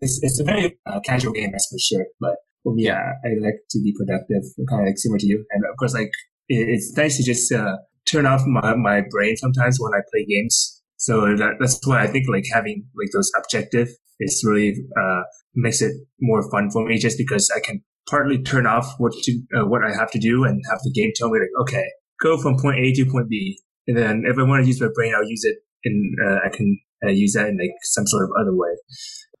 it's, 0.00 0.18
it's 0.22 0.40
a 0.40 0.44
very 0.44 0.78
uh, 0.86 1.00
casual 1.00 1.32
game, 1.32 1.52
that's 1.52 1.68
for 1.70 1.78
sure. 1.78 2.06
But 2.20 2.36
yeah, 2.76 3.12
I 3.24 3.28
like 3.40 3.60
to 3.70 3.80
be 3.82 3.94
productive, 3.96 4.42
kind 4.68 4.82
of 4.82 4.86
like 4.86 4.98
similar 4.98 5.18
to 5.18 5.26
you. 5.26 5.44
And 5.50 5.64
of 5.70 5.76
course, 5.78 5.94
like 5.94 6.10
it, 6.48 6.68
it's 6.68 6.96
nice 6.96 7.16
to 7.16 7.24
just 7.24 7.52
uh, 7.52 7.76
turn 8.06 8.26
off 8.26 8.42
my, 8.46 8.74
my 8.74 9.02
brain 9.10 9.36
sometimes 9.36 9.78
when 9.80 9.92
I 9.94 10.00
play 10.12 10.26
games. 10.26 10.82
So 10.96 11.34
that, 11.36 11.54
that's 11.58 11.80
why 11.86 12.02
I 12.02 12.06
think 12.06 12.28
like 12.28 12.44
having 12.52 12.84
like 12.94 13.10
those 13.14 13.30
objective 13.36 13.88
is 14.20 14.44
really 14.46 14.74
uh, 15.00 15.22
makes 15.54 15.80
it 15.80 15.92
more 16.20 16.48
fun 16.50 16.70
for 16.70 16.84
me, 16.86 16.98
just 16.98 17.16
because 17.16 17.50
I 17.56 17.60
can 17.60 17.82
partly 18.08 18.42
turn 18.42 18.66
off 18.66 18.94
what 18.98 19.12
to 19.12 19.42
uh, 19.56 19.66
what 19.66 19.82
I 19.84 19.94
have 19.94 20.10
to 20.10 20.18
do 20.18 20.44
and 20.44 20.62
have 20.68 20.80
the 20.84 20.92
game 20.92 21.12
tell 21.14 21.30
me 21.30 21.40
like, 21.40 21.62
okay, 21.62 21.86
go 22.20 22.36
from 22.36 22.58
point 22.58 22.78
A 22.78 22.92
to 22.92 23.10
point 23.10 23.30
B, 23.30 23.58
and 23.86 23.96
then 23.96 24.24
if 24.26 24.38
I 24.38 24.42
want 24.42 24.62
to 24.62 24.68
use 24.68 24.80
my 24.80 24.88
brain, 24.94 25.14
I'll 25.14 25.28
use 25.28 25.44
it 25.44 25.56
and 25.84 26.14
uh, 26.26 26.38
I 26.44 26.50
can 26.54 26.78
uh, 27.06 27.10
use 27.10 27.32
that 27.32 27.48
in 27.48 27.56
like 27.56 27.72
some 27.82 28.06
sort 28.06 28.24
of 28.24 28.30
other 28.38 28.54
way. 28.54 28.76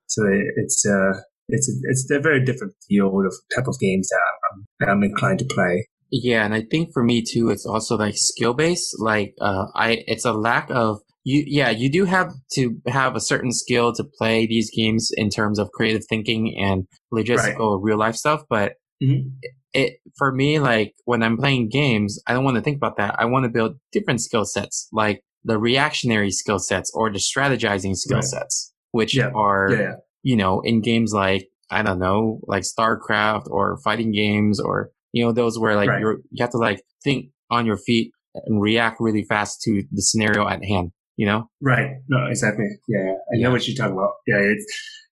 So 0.06 0.24
it, 0.24 0.44
it's 0.56 0.86
uh 0.86 1.20
it's 1.52 1.68
a, 1.68 1.72
it's 1.84 2.10
a 2.10 2.20
very 2.20 2.44
different 2.44 2.74
field 2.88 3.26
of 3.26 3.34
type 3.54 3.66
of 3.68 3.78
games 3.80 4.08
that 4.08 4.20
I'm, 4.52 4.64
that 4.80 4.88
I'm 4.88 5.02
inclined 5.02 5.38
to 5.40 5.44
play. 5.46 5.86
Yeah, 6.10 6.44
and 6.44 6.54
I 6.54 6.62
think 6.70 6.90
for 6.92 7.04
me 7.04 7.22
too, 7.22 7.50
it's 7.50 7.64
also 7.66 7.96
like 7.96 8.14
skill 8.16 8.52
based. 8.54 8.96
Like, 8.98 9.34
uh, 9.40 9.66
I 9.74 10.02
it's 10.06 10.24
a 10.24 10.32
lack 10.32 10.68
of 10.70 10.98
you. 11.22 11.44
Yeah, 11.46 11.70
you 11.70 11.90
do 11.90 12.04
have 12.04 12.32
to 12.54 12.76
have 12.88 13.14
a 13.14 13.20
certain 13.20 13.52
skill 13.52 13.92
to 13.94 14.04
play 14.18 14.46
these 14.46 14.70
games 14.74 15.10
in 15.16 15.30
terms 15.30 15.58
of 15.60 15.70
creative 15.72 16.02
thinking 16.08 16.56
and 16.60 16.86
logistical 17.14 17.78
real 17.80 17.98
life 17.98 18.16
stuff. 18.16 18.42
But 18.50 18.72
Mhm. 19.02 19.34
it 19.72 20.00
for 20.18 20.32
me, 20.32 20.58
like 20.58 20.94
when 21.04 21.22
I'm 21.22 21.36
playing 21.36 21.68
games, 21.68 22.20
I 22.26 22.32
don't 22.32 22.44
want 22.44 22.56
to 22.56 22.62
think 22.62 22.76
about 22.78 22.96
that. 22.96 23.14
I 23.18 23.26
want 23.26 23.44
to 23.44 23.48
build 23.48 23.76
different 23.92 24.20
skill 24.20 24.44
sets, 24.44 24.88
like 24.92 25.20
the 25.44 25.58
reactionary 25.58 26.32
skill 26.32 26.58
sets 26.58 26.90
or 26.92 27.10
the 27.12 27.18
strategizing 27.20 27.94
skill 27.94 28.16
Right. 28.18 28.24
sets, 28.24 28.72
which 28.90 29.16
Yeah. 29.16 29.30
are 29.34 29.70
yeah, 29.72 29.92
you 30.22 30.36
know, 30.36 30.60
in 30.60 30.80
games 30.80 31.12
like 31.12 31.48
I 31.70 31.82
don't 31.82 31.98
know, 31.98 32.40
like 32.46 32.64
StarCraft 32.64 33.46
or 33.48 33.78
fighting 33.84 34.12
games 34.12 34.60
or 34.60 34.90
you 35.12 35.24
know 35.24 35.32
those 35.32 35.58
where 35.58 35.76
like 35.76 35.88
Right. 35.88 36.00
you're 36.00 36.18
you 36.30 36.42
have 36.42 36.50
to 36.50 36.58
like 36.58 36.82
think 37.04 37.26
on 37.50 37.66
your 37.66 37.76
feet 37.76 38.12
and 38.46 38.60
react 38.60 38.98
really 39.00 39.24
fast 39.24 39.60
to 39.62 39.82
the 39.90 40.02
scenario 40.02 40.46
at 40.48 40.64
hand. 40.64 40.92
You 41.16 41.26
know? 41.26 41.50
right. 41.60 41.96
No, 42.08 42.26
exactly. 42.30 42.66
Yeah. 42.88 43.12
I 43.12 43.34
Yeah. 43.34 43.46
know 43.46 43.50
what 43.52 43.66
you're 43.68 43.76
talking 43.76 43.92
about. 43.92 44.12
Yeah, 44.26 44.38
it's 44.38 44.64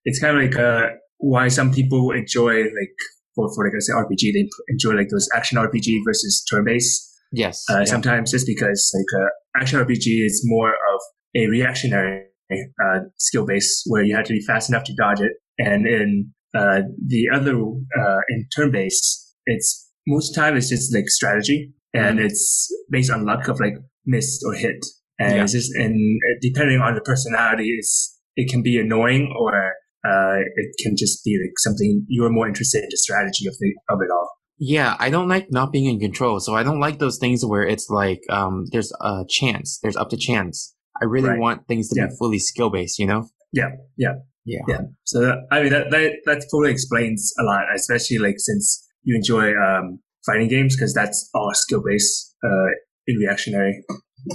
it's 0.05 0.19
kind 0.19 0.35
of 0.37 0.43
like 0.43 0.57
uh 0.57 0.87
why 1.17 1.49
some 1.49 1.71
people 1.71 2.11
enjoy 2.11 2.63
like 2.63 2.93
for 3.35 3.53
for 3.53 3.65
like 3.65 3.73
I 3.75 3.79
say 3.79 3.93
RPG, 3.93 4.33
they 4.33 4.49
enjoy 4.69 4.93
like 4.93 5.09
those 5.09 5.29
action 5.35 5.57
RPG 5.57 5.99
versus 6.05 6.43
turn 6.49 6.63
based. 6.65 7.05
Yes. 7.31 7.63
Uh, 7.69 7.79
yeah. 7.79 7.83
Sometimes 7.83 8.31
just 8.31 8.47
because 8.47 8.91
like 8.95 9.21
uh, 9.21 9.61
action 9.61 9.79
RPG 9.79 10.25
is 10.25 10.41
more 10.45 10.69
of 10.69 10.99
a 11.35 11.45
reactionary 11.47 12.23
uh, 12.51 12.99
skill 13.17 13.45
base 13.45 13.83
where 13.87 14.03
you 14.03 14.15
have 14.15 14.25
to 14.25 14.33
be 14.33 14.41
fast 14.41 14.69
enough 14.69 14.83
to 14.85 14.93
dodge 14.95 15.21
it, 15.21 15.33
and 15.57 15.85
in 15.87 16.31
uh, 16.55 16.81
the 17.05 17.27
other 17.33 17.55
uh, 17.55 18.19
in 18.29 18.47
turn 18.55 18.71
based, 18.71 19.35
it's 19.45 19.89
most 20.07 20.33
time 20.33 20.57
it's 20.57 20.69
just 20.69 20.93
like 20.93 21.07
strategy 21.07 21.71
and 21.93 22.19
it's 22.19 22.67
based 22.89 23.11
on 23.11 23.25
luck 23.25 23.47
of 23.47 23.59
like 23.59 23.73
miss 24.05 24.41
or 24.45 24.53
hit, 24.53 24.83
and 25.19 25.35
Yeah. 25.35 25.43
it's 25.43 25.53
just 25.53 25.71
and 25.75 25.95
depending 26.41 26.79
on 26.81 26.95
the 26.95 27.01
personality, 27.01 27.75
it's 27.77 28.17
it 28.35 28.49
can 28.49 28.61
be 28.63 28.79
annoying 28.79 29.33
or 29.37 29.73
uh, 30.07 30.39
it 30.55 30.71
can 30.81 30.95
just 30.97 31.23
be 31.25 31.37
like 31.43 31.53
something 31.57 32.05
you're 32.07 32.29
more 32.29 32.47
interested 32.47 32.83
in 32.83 32.87
the 32.89 32.97
strategy 32.97 33.47
of 33.47 33.53
the 33.59 33.73
of 33.89 33.99
it 34.01 34.09
all. 34.11 34.29
Yeah, 34.61 34.95
I 34.99 35.09
don't 35.09 35.27
like 35.29 35.47
not 35.51 35.71
being 35.71 35.85
in 35.85 35.99
control. 35.99 36.39
So 36.39 36.53
I 36.55 36.63
don't 36.63 36.79
like 36.81 36.99
those 36.99 37.17
things 37.17 37.45
where 37.45 37.63
it's 37.63 37.89
like 37.89 38.21
um 38.29 38.65
there's 38.71 38.91
a 39.01 39.23
chance, 39.29 39.79
there's 39.81 39.95
up 39.97 40.09
to 40.09 40.17
chance. 40.17 40.73
I 41.01 41.05
really 41.05 41.29
Right. 41.29 41.39
want 41.39 41.67
things 41.67 41.89
to 41.89 41.95
Yeah. 41.99 42.07
be 42.07 42.13
fully 42.19 42.39
skill 42.39 42.69
based, 42.69 42.99
you 42.99 43.05
know? 43.07 43.27
Yeah, 43.51 43.69
yeah. 43.97 44.13
Yeah. 44.45 44.61
Yeah. 44.67 44.81
So 45.03 45.21
that, 45.21 45.37
I 45.51 45.61
mean 45.63 45.71
that, 45.71 45.91
that 45.91 46.11
that 46.25 46.45
totally 46.51 46.71
explains 46.71 47.33
a 47.39 47.43
lot, 47.43 47.63
especially 47.75 48.17
like 48.17 48.35
since 48.39 48.83
you 49.03 49.15
enjoy 49.15 49.53
um, 49.55 49.99
fighting 50.25 50.47
games 50.47 50.75
because 50.75 50.93
that's 50.93 51.29
all 51.35 51.51
skill 51.53 51.83
based 51.85 52.35
uh, 52.43 52.69
in 53.07 53.17
reactionary. 53.17 53.83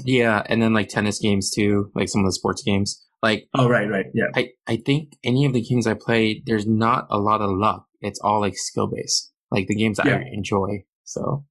Yeah, 0.05 0.43
and 0.49 0.63
then 0.63 0.73
like 0.73 0.89
tennis 0.89 1.19
games 1.19 1.51
too, 1.51 1.91
like 1.95 2.09
some 2.09 2.21
of 2.21 2.27
the 2.27 2.33
sports 2.33 2.63
games. 2.63 3.03
Like 3.23 3.49
Oh 3.55 3.69
right, 3.69 3.89
right, 3.89 4.07
yeah, 4.15 4.27
I, 4.35 4.51
I 4.67 4.77
think 4.77 5.15
any 5.25 5.47
of 5.47 5.53
the 5.55 5.63
games 5.63 5.87
I 5.87 5.95
play, 5.95 6.43
there's 6.47 6.67
not 6.67 7.07
a 7.11 7.19
lot 7.19 7.41
of 7.41 7.51
luck. 7.51 7.87
It's 8.01 8.21
all 8.23 8.41
like 8.41 8.57
skill 8.57 8.87
based. 8.87 9.33
Like 9.51 9.67
the 9.67 9.75
games 9.75 9.99
Yeah. 10.05 10.17
I 10.19 10.25
enjoy. 10.33 10.85
So 11.05 11.45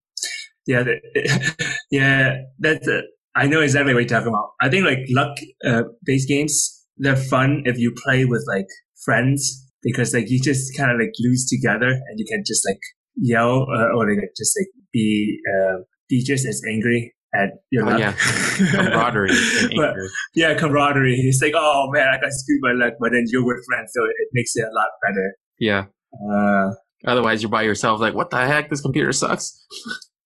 yeah, 0.68 0.84
yeah. 1.92 2.44
That's 2.60 2.88
uh, 2.88 3.02
I 3.36 3.48
know 3.48 3.62
exactly 3.62 3.94
what 3.94 4.02
you're 4.02 4.10
talking 4.10 4.28
about. 4.30 4.52
I 4.62 4.70
think 4.70 4.86
like 4.86 5.00
luck 5.10 5.38
uh, 5.66 5.84
based 6.06 6.28
games 6.28 6.80
they're 6.98 7.16
fun 7.16 7.64
if 7.66 7.78
you 7.80 7.92
play 8.04 8.26
with 8.26 8.46
like 8.48 8.68
friends 9.04 9.66
because 9.82 10.14
like 10.14 10.30
you 10.30 10.40
just 10.40 10.78
kind 10.78 10.92
of 10.92 11.00
like 11.00 11.12
lose 11.20 11.48
together 11.50 11.88
and 11.90 12.16
you 12.20 12.26
can 12.30 12.44
just 12.46 12.64
like 12.70 12.80
yell 13.16 13.64
uh, 13.76 13.96
or 13.98 14.08
like 14.08 14.30
just 14.38 14.56
like 14.60 14.68
be 14.94 15.40
uh, 15.52 15.78
be 16.10 16.24
just 16.24 16.46
as 16.46 16.62
angry 16.70 17.14
at 17.34 17.50
your 17.72 17.84
Oh, 17.88 17.90
luck. 17.90 18.00
yeah. 18.00 18.14
camaraderie 18.72 19.30
But- 19.76 19.96
yeah, 20.36 20.54
camaraderie. 20.54 21.16
It's 21.16 21.42
like, 21.42 21.54
oh 21.56 21.90
man, 21.92 22.08
I 22.08 22.22
got 22.22 22.32
screwed 22.32 22.62
by 22.62 22.74
luck, 22.74 22.94
but 23.00 23.12
then 23.12 23.24
you're 23.28 23.44
with 23.44 23.58
friends, 23.68 23.92
so 23.96 24.04
it, 24.06 24.10
it 24.20 24.28
makes 24.34 24.56
it 24.56 24.62
a 24.64 24.72
lot 24.74 24.88
better. 25.08 25.36
Yeah. 25.60 25.86
Uh, 26.32 26.74
Otherwise 27.06 27.42
you're 27.42 27.50
by 27.50 27.64
yourself 27.64 28.00
like, 28.00 28.14
what 28.14 28.30
the 28.30 28.38
heck? 28.46 28.70
This 28.70 28.82
computer 28.82 29.12
sucks. 29.12 29.66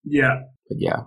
yeah, 0.04 0.42
But 0.68 0.78
yeah. 0.82 1.04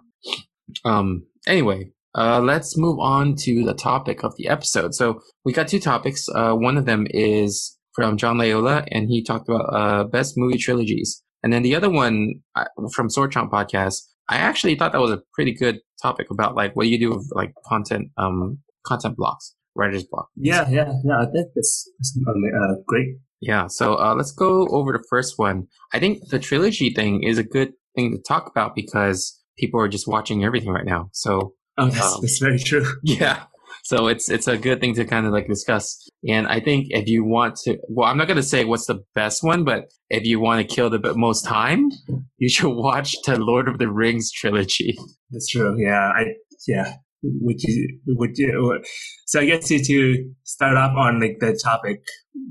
Um 0.86 1.26
anyway, 1.46 1.90
uh 2.14 2.40
let's 2.40 2.76
move 2.76 2.98
on 2.98 3.37
to 3.37 3.64
the 3.64 3.74
topic 3.74 4.24
of 4.24 4.35
the 4.37 4.48
episode. 4.48 4.94
So 4.94 5.20
we 5.44 5.53
got 5.53 5.68
two 5.68 5.81
topics. 5.81 6.29
Uh 6.35 6.55
one 6.55 6.76
of 6.76 6.87
them 6.87 7.07
is 7.11 7.76
from 7.94 8.16
John 8.16 8.37
Layola 8.37 8.87
and 8.90 9.09
he 9.09 9.22
talked 9.22 9.48
about 9.48 9.66
uh 9.74 10.05
best 10.05 10.35
movie 10.37 10.59
trilogies. 10.59 11.22
And 11.42 11.53
then 11.53 11.62
the 11.62 11.74
other 11.74 11.90
one 11.90 12.35
uh, 12.55 12.64
from 12.94 13.09
Sword 13.09 13.33
Chomp 13.33 13.50
podcast, 13.50 14.03
I 14.29 14.37
actually 14.37 14.74
thought 14.74 14.92
that 14.92 15.00
was 15.00 15.11
a 15.11 15.22
pretty 15.35 15.55
good 15.55 15.81
topic 16.03 16.26
about 16.31 16.55
like 16.55 16.74
what 16.76 16.85
do 16.85 16.90
you 16.90 16.98
do 16.98 17.11
with 17.11 17.31
like 17.35 17.53
content 17.66 18.11
um 18.16 18.59
content 18.87 19.16
blocks, 19.16 19.55
writer's 19.74 20.05
block. 20.05 20.29
yeah, 20.37 20.68
yeah, 20.68 20.92
yeah. 21.05 21.20
I 21.20 21.26
think 21.26 21.48
that's 21.55 21.90
um, 22.26 22.42
uh, 22.44 22.74
great. 22.87 23.09
Yeah, 23.40 23.68
so 23.68 23.94
uh, 23.94 24.14
let's 24.14 24.33
go 24.33 24.68
over 24.68 24.92
the 24.92 25.05
first 25.09 25.38
one. 25.38 25.66
I 25.94 25.98
think 25.98 26.29
the 26.29 26.38
trilogy 26.38 26.92
thing 26.92 27.22
is 27.22 27.38
a 27.38 27.42
good 27.42 27.72
thing 27.96 28.12
to 28.12 28.22
talk 28.22 28.50
about 28.50 28.74
because 28.74 29.39
people 29.61 29.81
are 29.81 29.88
just 29.88 30.09
watching 30.09 30.44
everything 30.44 30.70
right 30.70 30.87
now. 30.87 31.11
So 31.12 31.55
Oh, 31.79 31.88
that's, 31.88 32.14
Um, 32.14 32.18
that's 32.20 32.38
very 32.38 32.59
true. 32.59 32.85
yeah, 33.05 33.44
so 33.85 34.09
it's 34.09 34.29
it's 34.29 34.49
a 34.49 34.59
good 34.59 34.81
thing 34.81 34.94
to 34.96 35.05
kind 35.05 35.27
of 35.27 35.33
like 35.33 35.46
discuss. 35.46 36.09
And 36.29 36.46
I 36.46 36.61
think 36.61 36.88
if 36.90 37.09
you 37.09 37.25
want 37.25 37.57
to, 37.64 37.79
well, 37.88 38.09
I'm 38.09 38.18
not 38.18 38.29
gonna 38.29 38.42
say 38.42 38.64
what's 38.64 38.87
the 38.87 39.01
best 39.14 39.42
one, 39.42 39.64
but 39.64 39.85
if 40.11 40.25
you 40.25 40.40
want 40.40 40.61
to 40.61 40.75
kill 40.75 40.90
the 40.90 41.14
most 41.14 41.44
time, 41.46 41.90
you 42.38 42.49
should 42.49 42.75
watch 42.88 43.14
the 43.25 43.38
Lord 43.38 43.68
of 43.68 43.79
the 43.79 43.90
Rings 43.90 44.31
trilogy. 44.31 44.99
That's 45.31 45.49
true. 45.49 45.75
Yeah, 45.79 46.11
I 46.14 46.25
yeah. 46.68 46.94
Would 47.23 47.62
you 47.62 48.01
would 48.09 48.37
you? 48.37 48.83
So 49.27 49.40
I 49.40 49.46
guess 49.46 49.70
you 49.70 49.83
to 49.85 50.31
start 50.44 50.77
off 50.77 50.96
on 50.96 51.20
like 51.20 51.37
the 51.40 51.59
topic. 51.62 52.03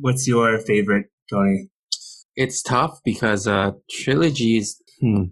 What's 0.02 0.28
your 0.28 0.60
favorite, 0.60 1.08
Tony? 1.30 1.70
It's 2.36 2.62
tough 2.62 3.00
because 3.04 3.48
uh, 3.48 3.72
trilogies. 3.92 4.82
Hmm, 5.02 5.24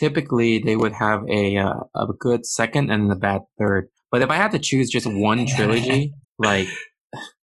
typically, 0.00 0.58
they 0.58 0.76
would 0.76 0.94
have 0.94 1.22
a 1.28 1.58
uh, 1.58 1.80
a 1.94 2.06
good 2.18 2.46
second 2.46 2.90
and 2.90 3.12
a 3.12 3.16
bad 3.16 3.42
third. 3.58 3.88
But 4.10 4.22
if 4.22 4.30
I 4.30 4.36
had 4.36 4.50
to 4.52 4.58
choose 4.58 4.88
just 4.90 5.06
one 5.06 5.46
trilogy, 5.46 6.14
like 6.38 6.66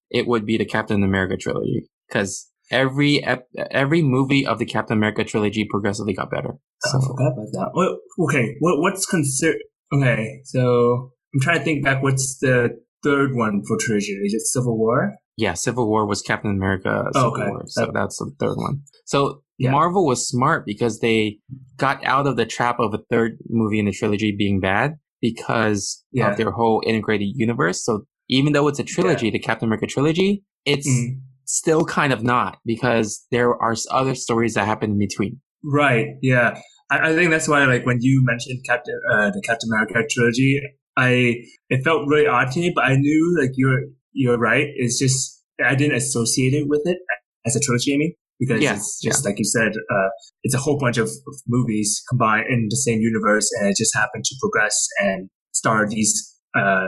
it 0.09 0.27
would 0.27 0.45
be 0.45 0.57
the 0.57 0.65
Captain 0.65 1.03
America 1.03 1.37
trilogy 1.37 1.87
because 2.07 2.49
every 2.71 3.23
ep- 3.23 3.47
every 3.71 4.01
movie 4.01 4.45
of 4.45 4.57
the 4.59 4.65
Captain 4.65 4.97
America 4.97 5.23
trilogy 5.23 5.65
progressively 5.69 6.13
got 6.13 6.31
better. 6.31 6.55
I 6.85 6.91
forgot 6.91 7.33
about 7.33 7.51
that. 7.53 7.69
What, 7.73 7.97
okay, 8.27 8.55
what 8.59 8.81
what's 8.81 9.05
considered? 9.05 9.61
Okay, 9.93 10.41
so 10.43 11.11
I'm 11.33 11.39
trying 11.41 11.59
to 11.59 11.63
think 11.63 11.85
back. 11.85 12.01
What's 12.03 12.39
the 12.39 12.69
third 13.03 13.35
one 13.35 13.61
for 13.67 13.77
trilogy? 13.79 14.11
Is 14.23 14.33
it 14.33 14.41
Civil 14.41 14.77
War? 14.77 15.13
Yeah, 15.37 15.53
Civil 15.53 15.87
War 15.87 16.07
was 16.07 16.23
Captain 16.23 16.49
America 16.51 17.03
Oh, 17.09 17.11
Civil 17.13 17.31
okay. 17.33 17.49
War, 17.49 17.63
so 17.67 17.91
that's 17.93 18.17
the 18.17 18.31
third 18.39 18.57
one. 18.57 18.81
So 19.05 19.43
Yeah. 19.57 19.71
Marvel 19.71 20.05
was 20.05 20.27
smart 20.27 20.65
because 20.65 20.99
they 20.99 21.39
got 21.77 22.03
out 22.05 22.27
of 22.27 22.35
the 22.37 22.45
trap 22.45 22.79
of 22.79 22.93
a 22.93 22.99
third 23.09 23.37
movie 23.49 23.79
in 23.79 23.85
the 23.85 23.91
trilogy 23.91 24.31
being 24.37 24.59
bad 24.59 24.93
because 25.21 26.03
Yeah. 26.11 26.31
of 26.31 26.37
their 26.37 26.51
whole 26.51 26.83
integrated 26.85 27.29
universe. 27.35 27.83
So 27.83 28.05
even 28.29 28.53
though 28.53 28.67
it's 28.67 28.79
a 28.79 28.83
trilogy, 28.83 29.29
the 29.31 29.39
Captain 29.39 29.67
America 29.67 29.87
trilogy, 29.87 30.43
it's 30.65 30.87
Mm. 30.87 31.21
still 31.45 31.85
kind 31.85 32.11
of 32.13 32.23
not 32.23 32.57
because 32.65 33.25
there 33.31 33.49
are 33.61 33.75
other 33.91 34.15
stories 34.15 34.53
that 34.55 34.65
happen 34.65 34.91
in 34.91 34.99
between. 34.99 35.39
Right. 35.63 36.07
Yeah. 36.21 36.59
I, 36.91 37.09
I 37.09 37.15
think 37.15 37.31
that's 37.31 37.47
why, 37.47 37.63
like, 37.65 37.85
when 37.85 37.97
you 38.01 38.21
mentioned 38.25 38.59
Captain, 38.65 38.99
uh, 39.11 39.29
the 39.31 39.41
Captain 39.45 39.69
America 39.71 40.03
trilogy, 40.09 40.61
I 40.97 41.35
it 41.69 41.83
felt 41.83 42.07
really 42.07 42.27
odd 42.27 42.51
to 42.51 42.59
me, 42.59 42.71
but 42.75 42.83
I 42.85 42.95
knew 42.95 43.37
like 43.39 43.51
you're 43.55 43.81
you're 44.13 44.37
right. 44.37 44.67
It's 44.75 44.99
just 44.99 45.43
I 45.63 45.75
didn't 45.75 45.95
associate 45.95 46.53
it 46.53 46.67
with 46.67 46.81
it 46.85 46.97
as 47.45 47.55
a 47.55 47.59
trilogy, 47.59 47.93
I 47.93 47.97
mean, 47.97 48.13
because 48.39 48.62
Yeah, 48.62 48.76
it's 48.76 49.02
just 49.02 49.26
like 49.26 49.38
you 49.39 49.45
said, 49.45 49.71
uh, 49.76 50.10
it's 50.43 50.54
a 50.56 50.60
whole 50.60 50.78
bunch 50.80 50.97
of, 50.97 51.08
of 51.08 51.36
movies 51.47 52.02
combined 52.10 52.45
in 52.50 52.67
the 52.69 52.78
same 52.78 53.00
universe, 53.00 53.50
and 53.60 53.69
it 53.69 53.78
just 53.78 53.95
happened 53.95 54.23
to 54.26 54.36
progress 54.41 54.88
and 55.00 55.30
star 55.54 55.88
these 55.88 56.36
uh, 56.56 56.88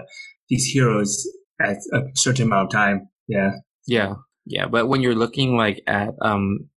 these 0.49 0.65
heroes 0.65 1.27
at 1.61 1.77
a 1.93 1.99
certain 2.15 2.45
amount 2.45 2.67
of 2.67 2.71
time. 2.71 3.07
Yeah. 3.27 3.51
Yeah, 3.87 4.13
yeah. 4.45 4.67
But 4.67 4.87
when 4.87 5.01
you're 5.01 5.15
looking 5.15 5.55
like 5.57 5.81
at 5.87 6.09
um 6.21 6.69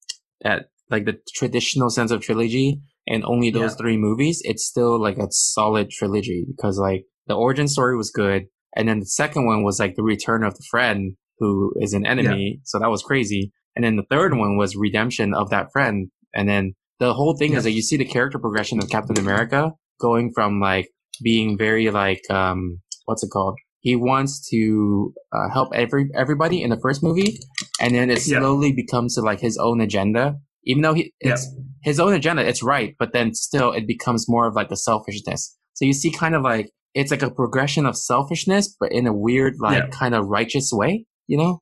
at 0.44 0.68
like 0.90 1.06
the 1.06 1.20
traditional 1.34 1.90
sense 1.90 2.12
of 2.12 2.22
trilogy 2.22 2.82
and 3.08 3.24
only 3.26 3.50
those 3.52 3.72
Yeah. 3.72 3.78
three 3.78 3.98
movies, 3.98 4.42
it's 4.44 4.66
still 4.66 5.02
like 5.02 5.18
a 5.18 5.28
solid 5.30 5.90
trilogy 5.90 6.46
because 6.48 6.78
like 6.78 7.06
the 7.28 7.36
origin 7.36 7.68
story 7.68 7.96
was 7.98 8.12
good, 8.12 8.44
and 8.76 8.88
then 8.90 9.00
the 9.00 9.06
second 9.06 9.46
one 9.46 9.64
was 9.64 9.80
like 9.80 9.96
the 9.96 10.04
return 10.04 10.44
of 10.44 10.54
the 10.56 10.64
friend 10.70 11.16
who 11.40 11.74
is 11.82 11.94
an 11.94 12.06
enemy, 12.06 12.60
so 12.64 12.78
that 12.80 12.90
was 12.90 13.02
crazy. 13.04 13.52
And 13.76 13.86
then 13.86 13.96
the 13.96 14.06
third 14.10 14.36
one 14.38 14.58
was 14.58 14.76
redemption 14.76 15.34
of 15.34 15.50
that 15.50 15.68
friend, 15.72 16.10
and 16.34 16.48
then 16.50 16.74
the 17.00 17.14
whole 17.14 17.36
thing 17.38 17.52
Yeah. 17.54 17.60
is 17.60 17.64
that 17.64 17.72
you 17.72 17.82
see 17.82 17.98
the 17.98 18.06
character 18.06 18.38
progression 18.40 18.80
of 18.80 18.90
Captain 18.90 19.18
America 19.18 19.72
going 20.00 20.32
from 20.34 20.60
like 20.60 20.90
being 21.24 21.58
very 21.58 21.90
like 21.92 22.22
um 22.30 22.80
what's 23.06 23.24
it 23.24 23.30
called? 23.32 23.58
He 23.80 23.96
wants 23.96 24.48
to 24.50 25.14
uh, 25.34 25.50
help 25.52 25.70
every 25.74 26.10
everybody 26.16 26.62
in 26.62 26.70
the 26.70 26.80
first 26.80 27.02
movie, 27.02 27.40
and 27.80 27.96
then 27.96 28.10
it 28.10 28.26
Yeah. 28.28 28.40
slowly 28.40 28.72
becomes 28.74 29.16
to 29.16 29.22
like 29.22 29.40
his 29.40 29.58
own 29.58 29.82
agenda. 29.82 30.36
Even 30.66 30.84
though 30.84 30.94
he 30.94 31.12
Yeah. 31.24 31.34
it's 31.34 31.48
his 31.84 32.00
own 32.00 32.14
agenda, 32.14 32.48
it's 32.48 32.62
right, 32.62 32.94
but 33.00 33.14
then 33.14 33.34
still 33.34 33.72
it 33.72 33.88
becomes 33.88 34.30
more 34.30 34.46
of 34.48 34.54
like 34.56 34.70
the 34.70 34.78
selfishness. 34.78 35.58
So 35.74 35.86
you 35.86 35.94
see 35.94 36.12
kind 36.12 36.36
of 36.36 36.44
like 36.44 36.70
it's 36.94 37.10
like 37.10 37.24
a 37.24 37.32
progression 37.32 37.86
of 37.88 37.96
selfishness, 37.98 38.76
but 38.80 38.92
in 38.92 39.08
a 39.08 39.14
weird 39.14 39.56
like 39.60 39.84
Yeah. 39.86 39.90
kind 39.90 40.14
of 40.14 40.28
righteous 40.28 40.70
way. 40.74 41.06
You 41.28 41.38
know? 41.38 41.60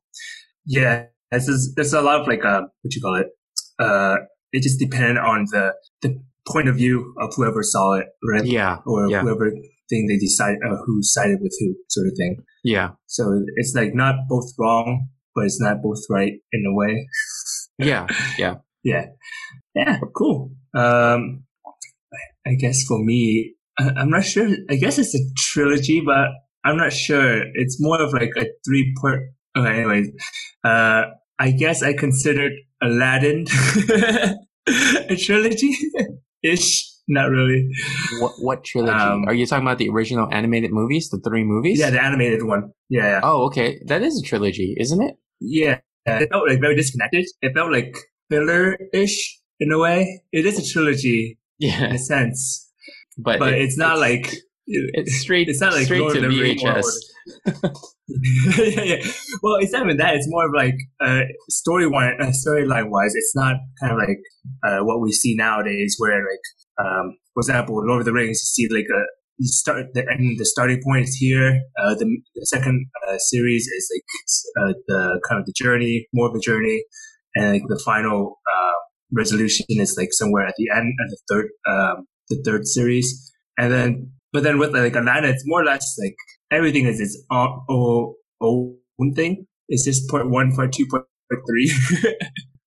Yeah, 0.66 1.04
there's 1.30 1.46
there's, 1.46 1.72
there's 1.76 1.92
a 1.92 2.00
lot 2.02 2.20
of 2.20 2.26
like 2.26 2.44
uh, 2.44 2.62
what 2.82 2.94
you 2.94 3.00
call 3.00 3.16
it. 3.16 3.26
Uh, 3.78 4.16
it 4.52 4.62
just 4.62 4.78
depended 4.78 5.16
on 5.18 5.46
the 5.50 5.72
the 6.02 6.18
point 6.48 6.68
of 6.68 6.76
view 6.76 7.14
of 7.20 7.32
whoever 7.36 7.62
saw 7.62 7.94
it, 7.94 8.06
right? 8.24 8.44
Yeah, 8.44 8.78
Or 8.86 9.08
yeah. 9.08 9.20
whoever 9.22 9.50
thing 9.88 10.06
they 10.08 10.16
decide 10.16 10.56
uh, 10.66 10.76
who 10.86 11.02
sided 11.02 11.38
with 11.40 11.54
who, 11.60 11.74
sort 11.88 12.06
of 12.06 12.12
thing. 12.16 12.36
yeah, 12.64 12.90
So 13.06 13.42
it's 13.56 13.72
like 13.74 13.94
not 13.94 14.14
both 14.28 14.52
wrong, 14.58 15.08
but 15.34 15.44
it's 15.44 15.60
not 15.60 15.82
both 15.82 16.00
right 16.08 16.32
in 16.52 16.64
a 16.66 16.74
way. 16.74 17.06
yeah, 17.78 18.06
yeah. 18.38 18.54
Yeah, 18.82 19.06
yeah, 19.74 19.98
cool. 20.16 20.52
Um, 20.74 21.44
I 22.46 22.54
guess 22.58 22.82
for 22.84 22.98
me, 23.04 23.54
I'm 23.78 24.10
not 24.10 24.24
sure. 24.24 24.48
I 24.70 24.76
guess 24.76 24.98
it's 24.98 25.14
a 25.14 25.20
trilogy, 25.36 26.00
but 26.04 26.28
I'm 26.64 26.76
not 26.78 26.92
sure. 26.92 27.42
It's 27.54 27.76
more 27.80 28.00
of 28.00 28.12
like 28.14 28.32
a 28.36 28.46
three 28.66 28.94
part. 29.00 29.20
Okay, 29.56 29.76
anyways, 29.80 30.08
uh, 30.64 31.02
I 31.40 31.50
guess 31.52 31.82
I 31.82 31.92
considered 31.94 32.52
Aladdin 32.82 33.46
a 35.08 35.16
trilogy 35.16 35.72
ish. 36.42 36.86
Not 37.08 37.30
really. 37.30 37.68
What 38.20 38.32
what 38.38 38.64
trilogy? 38.64 38.92
Um, 38.92 39.24
Are 39.26 39.34
you 39.34 39.44
talking 39.46 39.66
about 39.66 39.78
the 39.78 39.88
original 39.88 40.28
animated 40.30 40.70
movies, 40.70 41.08
the 41.10 41.18
three 41.18 41.42
movies? 41.42 41.80
Yeah, 41.80 41.90
the 41.90 42.00
animated 42.02 42.44
one. 42.44 42.70
Yeah, 42.88 43.06
yeah, 43.06 43.20
Oh, 43.24 43.46
okay. 43.46 43.80
That 43.86 44.02
is 44.02 44.20
a 44.20 44.22
trilogy, 44.22 44.76
isn't 44.78 45.02
it? 45.02 45.14
yeah. 45.40 45.80
It 46.06 46.28
felt 46.30 46.48
like 46.48 46.60
very 46.60 46.74
disconnected. 46.76 47.26
It 47.42 47.52
felt 47.54 47.70
like 47.72 47.94
filler 48.30 48.76
ish 48.92 49.38
in 49.60 49.70
a 49.72 49.78
way. 49.78 50.22
It 50.32 50.46
is 50.46 50.58
a 50.58 50.72
trilogy 50.72 51.38
Yeah. 51.58 51.86
in 51.88 51.94
a 51.96 51.98
sense, 51.98 52.70
but 53.18 53.38
but 53.38 53.52
it- 53.54 53.62
it's 53.62 53.76
not 53.78 53.98
like 53.98 54.32
it's 54.66 55.16
straight. 55.20 55.48
It's 55.48 55.60
not 55.60 55.72
like 55.72 55.84
straight 55.86 56.00
Lord 56.00 56.14
to 56.14 56.24
of 56.24 56.30
the 56.32 56.40
Rings 56.40 56.62
or- 56.62 56.74
VHS. 56.74 56.86
yeah, 58.08 58.82
yeah. 58.82 59.12
Well, 59.42 59.56
it's 59.60 59.72
not 59.72 59.84
even 59.84 59.96
that. 59.98 60.14
It's 60.14 60.26
more 60.28 60.46
of 60.46 60.52
like 60.54 60.76
uh, 61.00 61.22
story 61.48 61.86
one, 61.86 62.14
uh, 62.20 62.32
storyline 62.32 62.90
wise. 62.90 63.14
It's 63.14 63.34
not 63.34 63.56
kind 63.80 63.92
of 63.92 63.98
like 63.98 64.18
uh, 64.64 64.84
what 64.84 65.00
we 65.00 65.12
see 65.12 65.34
nowadays, 65.34 65.96
where 65.98 66.18
like, 66.18 66.86
um, 66.86 67.16
for 67.34 67.40
example, 67.40 67.76
Lord 67.84 68.00
of 68.00 68.06
the 68.06 68.12
Rings, 68.12 68.40
you 68.56 68.68
see 68.68 68.74
like 68.74 68.86
a 68.86 69.02
you 69.38 69.48
start 69.48 69.86
the 69.94 70.06
and 70.06 70.38
the 70.38 70.44
starting 70.44 70.80
point 70.84 71.04
is 71.04 71.16
here. 71.16 71.60
Uh, 71.78 71.94
the, 71.94 72.06
the 72.34 72.46
second 72.46 72.86
uh, 73.08 73.16
series 73.18 73.66
is 73.66 73.90
like 73.94 74.64
uh, 74.64 74.72
the 74.86 75.20
kind 75.28 75.40
of 75.40 75.46
the 75.46 75.54
journey, 75.56 76.06
more 76.12 76.28
of 76.28 76.34
a 76.34 76.40
journey, 76.40 76.84
and 77.34 77.52
like 77.52 77.62
the 77.68 77.80
final 77.84 78.38
uh, 78.46 78.78
resolution 79.12 79.64
is 79.70 79.96
like 79.96 80.12
somewhere 80.12 80.46
at 80.46 80.54
the 80.58 80.68
end 80.74 80.92
of 81.00 81.10
the 81.10 81.18
third 81.28 81.48
um, 81.66 82.06
the 82.28 82.42
third 82.44 82.66
series, 82.66 83.32
and 83.58 83.72
then 83.72 84.12
but 84.32 84.42
then 84.42 84.58
with 84.58 84.74
like 84.74 84.94
Aladdin, 84.94 85.30
it's 85.30 85.44
more 85.46 85.62
or 85.62 85.64
less 85.64 85.96
like 85.98 86.16
everything 86.50 86.86
is 86.86 87.00
its 87.00 87.22
own, 87.30 88.14
thing. 89.14 89.46
It's 89.68 89.84
just 89.84 90.08
part 90.08 90.28
one, 90.28 90.52
part 90.54 90.72
two, 90.72 90.86
part 90.86 91.06
three. 91.48 91.72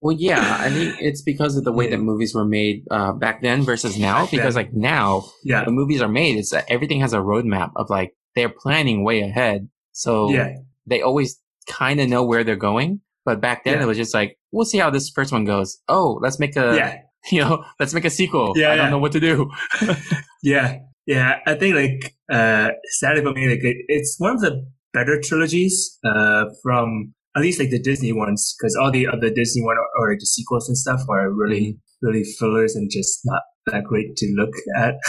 Well, 0.06 0.18
yeah, 0.20 0.58
I 0.60 0.70
think 0.70 0.98
it's 1.00 1.22
because 1.22 1.56
of 1.56 1.64
the 1.64 1.72
way 1.72 1.86
Yeah. 1.86 1.92
that 1.92 2.00
movies 2.04 2.36
were 2.36 2.44
made 2.44 2.84
uh, 2.92 3.14
back 3.14 3.42
then 3.42 3.64
versus 3.64 3.98
now. 3.98 4.24
Back 4.24 4.32
Because 4.32 4.56
then. 4.56 4.66
like 4.66 4.74
now, 4.74 5.24
yeah, 5.46 5.64
when 5.66 5.76
movies 5.76 6.02
are 6.02 6.10
made, 6.10 6.36
it's 6.36 6.50
that 6.50 6.66
everything 6.68 7.00
has 7.00 7.14
a 7.14 7.20
roadmap 7.20 7.72
of 7.78 7.90
like 7.90 8.12
they're 8.36 8.50
planning 8.50 9.06
way 9.06 9.22
ahead, 9.22 9.70
so 9.94 10.30
yeah, 10.30 10.58
they 10.86 11.02
always 11.02 11.40
kind 11.70 12.02
of 12.02 12.10
know 12.10 12.22
where 12.26 12.44
they're 12.44 12.58
going. 12.58 13.00
But 13.24 13.40
back 13.40 13.64
then, 13.64 13.76
Yeah. 13.78 13.84
it 13.84 13.86
was 13.88 13.96
just 13.96 14.14
like 14.14 14.38
we'll 14.52 14.66
see 14.66 14.78
how 14.78 14.90
this 14.90 15.10
first 15.10 15.32
one 15.32 15.46
goes. 15.46 15.78
Oh, 15.88 16.20
let's 16.22 16.38
make 16.38 16.58
a 16.58 16.76
yeah, 16.76 16.98
you 17.32 17.40
know, 17.40 17.64
let's 17.80 17.94
make 17.94 18.04
a 18.04 18.10
sequel. 18.10 18.52
Yeah, 18.58 18.74
I 18.74 18.76
don't 18.76 18.92
know 18.92 19.00
what 19.00 19.14
to 19.14 19.22
do. 19.22 19.50
yeah, 20.44 20.80
yeah. 21.06 21.40
I 21.46 21.56
think 21.56 21.76
like 21.76 22.16
uh, 22.32 22.72
sadly 23.00 23.22
for 23.22 23.34
me, 23.34 23.48
like 23.50 23.64
it, 23.64 23.78
it's 23.88 24.16
one 24.20 24.36
of 24.36 24.42
the 24.42 24.66
better 24.94 25.20
trilogies 25.22 25.98
uh, 26.06 26.46
from 26.62 27.14
at 27.36 27.42
least 27.42 27.60
like 27.60 27.72
the 27.72 27.82
Disney 27.82 28.14
ones, 28.14 28.56
because 28.58 28.76
all 28.76 28.92
the 28.92 29.08
other 29.08 29.30
Disney 29.30 29.64
one 29.64 29.78
or, 29.78 29.88
or 29.98 30.12
like 30.12 30.20
the 30.20 30.26
sequels 30.26 30.68
and 30.68 30.78
stuff 30.78 31.02
are 31.10 31.32
really 31.32 31.78
really 32.02 32.24
fillers 32.38 32.76
and 32.76 32.92
just 32.92 33.22
not 33.26 33.42
that 33.68 33.84
great 33.84 34.16
to 34.18 34.34
look 34.36 34.54
at. 34.78 34.96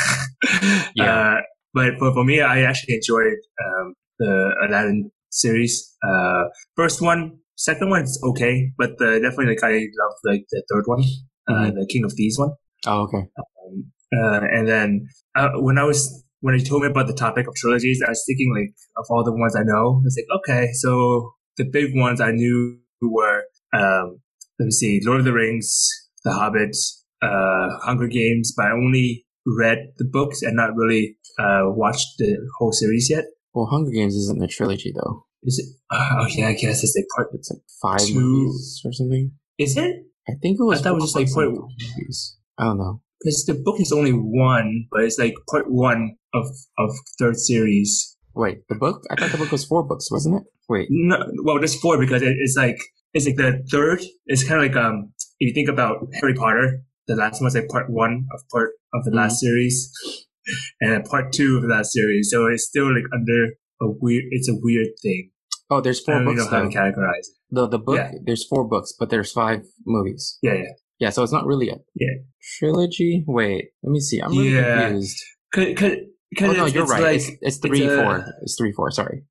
Yeah. 0.95 1.35
Uh, 1.37 1.41
but 1.75 1.99
for, 1.99 2.13
for 2.15 2.25
me, 2.25 2.41
I 2.41 2.63
actually 2.63 2.95
enjoyed 2.95 3.39
um, 3.63 3.95
the 4.19 4.55
Aladdin 4.67 5.11
series. 5.31 5.93
Uh, 6.07 6.45
first 6.77 7.03
one, 7.03 7.39
second 7.57 7.91
one 7.91 8.03
is 8.03 8.21
okay, 8.31 8.71
but 8.79 8.93
uh, 9.01 9.19
definitely 9.19 9.47
like 9.47 9.65
I 9.65 9.73
love 9.73 10.15
like 10.25 10.45
the 10.51 10.63
third 10.73 10.85
one, 10.87 11.03
uh, 11.49 11.71
the 11.73 11.87
King 11.91 12.05
of 12.05 12.13
Thieves 12.13 12.39
one. 12.39 12.53
Oh, 12.87 13.03
okay. 13.03 13.19
Um, 13.19 13.93
uh, 14.17 14.41
and 14.53 14.69
then 14.69 15.09
uh, 15.37 15.51
when 15.57 15.79
I 15.79 15.85
was 15.85 16.25
when 16.41 16.55
you 16.59 16.65
told 16.65 16.83
me 16.83 16.89
about 16.89 17.07
the 17.07 17.15
topic 17.15 17.47
of 17.49 17.55
trilogies, 17.55 18.03
I 18.07 18.11
was 18.11 18.23
thinking 18.27 18.53
like 18.55 18.75
of 18.97 19.07
all 19.11 19.25
the 19.25 19.33
ones 19.33 19.57
I 19.57 19.63
know. 19.63 20.01
I 20.01 20.05
was 20.05 20.17
like, 20.19 20.39
okay, 20.41 20.73
so 20.75 21.33
the 21.57 21.65
big 21.65 21.91
ones 21.95 22.21
I 22.21 22.33
knew 22.33 22.79
were 23.03 23.45
um, 23.73 24.21
let 24.59 24.67
me 24.67 24.71
see, 24.71 25.01
Lord 25.05 25.21
of 25.21 25.25
the 25.25 25.33
Rings, 25.33 25.89
The 26.25 26.33
Hobbit, 26.33 26.77
uh, 27.23 27.79
Hunger 27.83 28.07
Games, 28.07 28.53
but 28.57 28.67
I 28.67 28.71
only 28.73 29.27
read 29.47 29.79
the 29.99 30.05
books 30.05 30.43
and 30.43 30.57
not 30.57 30.75
really 30.77 31.17
uh, 31.39 31.63
watched 31.67 32.07
the 32.19 32.37
whole 32.59 32.73
series 32.73 33.09
yet. 33.11 33.25
Well, 33.53 33.67
Hunger 33.67 33.91
Games 33.91 34.15
isn't 34.15 34.43
a 34.43 34.47
trilogy 34.47 34.93
though. 34.95 35.27
Is 35.43 35.59
it? 35.59 35.67
Oh 35.97 36.27
yeah, 36.31 36.49
I 36.49 36.55
guess 36.55 36.83
it's 36.83 36.95
like 36.97 37.07
part. 37.15 37.29
It's 37.35 37.51
like 37.51 37.63
five 37.81 38.07
Two- 38.07 38.15
movies 38.21 38.83
or 38.85 38.93
something. 38.93 39.33
Is 39.59 39.77
it? 39.77 39.97
I 40.29 40.33
think 40.43 40.59
it 40.59 40.65
was. 40.65 40.81
I 40.81 40.83
thought 40.85 40.93
it 40.93 40.95
was 40.95 41.13
just 41.13 41.17
like 41.17 41.27
books 41.27 41.37
and 41.37 41.59
part- 41.59 41.71
movies. 41.99 42.37
I 42.59 42.65
don't 42.65 42.79
know. 42.79 43.01
Because 43.21 43.45
the 43.47 43.55
book 43.55 43.81
is 43.81 43.93
only 43.93 44.13
one, 44.13 44.87
but 44.91 45.03
it's 45.03 45.19
like 45.19 45.35
part 45.51 45.67
one 45.71 46.17
of 46.35 46.47
of 46.79 46.91
third 47.19 47.37
series. 47.37 48.17
Wait, 48.35 48.59
the 48.69 48.75
book? 48.75 49.03
I 49.11 49.15
thought 49.17 49.31
the 49.31 49.39
book 49.39 49.53
was 49.53 49.65
four 49.65 49.83
books, 49.87 50.11
wasn't 50.11 50.37
it? 50.37 50.43
Wait. 50.69 50.89
No, 50.91 51.19
well, 51.45 51.59
there's 51.59 51.79
four 51.79 51.99
because 51.99 52.23
it, 52.23 52.35
it's 52.39 52.57
like 52.57 52.77
it's 53.13 53.27
like 53.27 53.37
the 53.37 53.65
third. 53.71 54.03
It's 54.27 54.47
kind 54.47 54.63
of 54.65 54.69
like 54.69 54.77
um, 54.77 55.13
if 55.39 55.49
you 55.49 55.55
think 55.55 55.69
about 55.69 55.99
Harry 56.21 56.35
Potter, 56.35 56.83
the 57.07 57.15
last 57.17 57.41
one's 57.41 57.55
like 57.55 57.69
part 57.69 57.87
one 57.89 58.27
of 58.35 58.41
part 58.51 58.71
of 58.93 59.05
the 59.05 59.13
last 59.13 59.41
series, 59.41 59.91
and 60.81 60.93
then 60.93 61.03
part 61.03 61.33
two 61.33 61.57
of 61.57 61.63
the 61.63 61.69
last 61.69 61.93
series. 61.93 62.31
So 62.31 62.47
it's 62.47 62.67
still 62.67 62.93
like 62.93 63.05
under 63.13 63.45
a 63.81 63.87
weird. 64.01 64.25
It's 64.31 64.49
a 64.49 64.55
weird 64.61 64.89
thing. 65.03 65.31
Oh, 65.71 65.81
there's 65.81 66.01
I 66.01 66.05
four 66.13 66.21
really 66.21 66.35
books 66.37 66.51
know 66.51 66.59
how 66.59 66.63
to 66.65 66.69
categorize 66.69 67.19
it. 67.21 67.27
The 67.51 67.69
the 67.69 67.79
book 67.79 67.97
Yeah. 67.97 68.11
there's 68.25 68.45
four 68.47 68.67
books, 68.69 68.93
but 68.99 69.11
there's 69.11 69.33
five 69.33 69.63
movies. 69.87 70.39
Yeah, 70.43 70.55
yeah. 70.55 70.73
Yeah, 71.01 71.11
so 71.11 71.23
it's 71.23 71.33
not 71.33 71.45
really 71.47 71.69
a 71.69 71.77
Yeah. 71.95 72.15
trilogy. 72.59 73.25
Wait, 73.27 73.67
let 73.83 73.91
me 73.91 74.01
see. 74.01 74.21
I'm 74.21 74.31
really 74.31 74.55
Yeah. 74.55 74.89
confused. 74.89 75.23
Cause, 75.53 75.67
cause, 75.77 75.93
cause 76.39 76.49
Oh 76.49 76.53
no, 76.53 76.65
it's, 76.67 76.75
you're 76.75 76.87
right. 76.87 77.03
Like, 77.03 77.17
it's, 77.17 77.31
it's 77.41 77.57
three, 77.59 77.83
it's 77.83 77.93
a- 77.93 77.97
four. 78.03 78.27
It's 78.43 78.57
three, 78.57 78.73
four. 78.73 78.91
Sorry. 78.91 79.23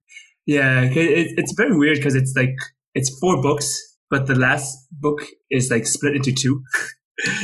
Yeah, 0.45 0.81
it, 0.83 1.33
it's 1.37 1.53
very 1.55 1.77
weird 1.77 1.97
because 1.97 2.15
it's 2.15 2.33
like 2.35 2.53
it's 2.95 3.09
four 3.19 3.41
books, 3.41 3.79
but 4.09 4.27
the 4.27 4.35
last 4.35 4.77
book 4.91 5.21
is 5.49 5.71
like 5.71 5.87
split 5.87 6.15
into 6.15 6.31
two. 6.33 6.61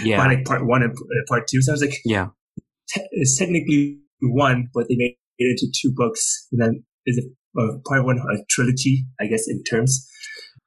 Yeah. 0.03 0.17
by 0.17 0.33
like 0.33 0.45
part 0.45 0.65
one 0.65 0.81
and 0.81 0.91
uh, 0.91 1.23
part 1.29 1.47
two. 1.47 1.61
So 1.61 1.71
I 1.71 1.73
was 1.73 1.81
like, 1.81 1.93
Yeah. 2.03 2.29
te- 2.93 3.07
it's 3.11 3.37
technically 3.37 3.99
one, 4.21 4.67
but 4.73 4.87
they 4.89 4.95
made 4.97 5.15
it 5.37 5.51
into 5.61 5.71
two 5.81 5.93
books. 5.95 6.47
And 6.51 6.59
then 6.61 6.83
is 7.05 7.17
it 7.19 7.25
uh, 7.57 7.77
part 7.87 8.03
one 8.03 8.17
a 8.17 8.43
trilogy, 8.49 9.05
I 9.21 9.27
guess, 9.27 9.47
in 9.47 9.63
terms. 9.63 10.09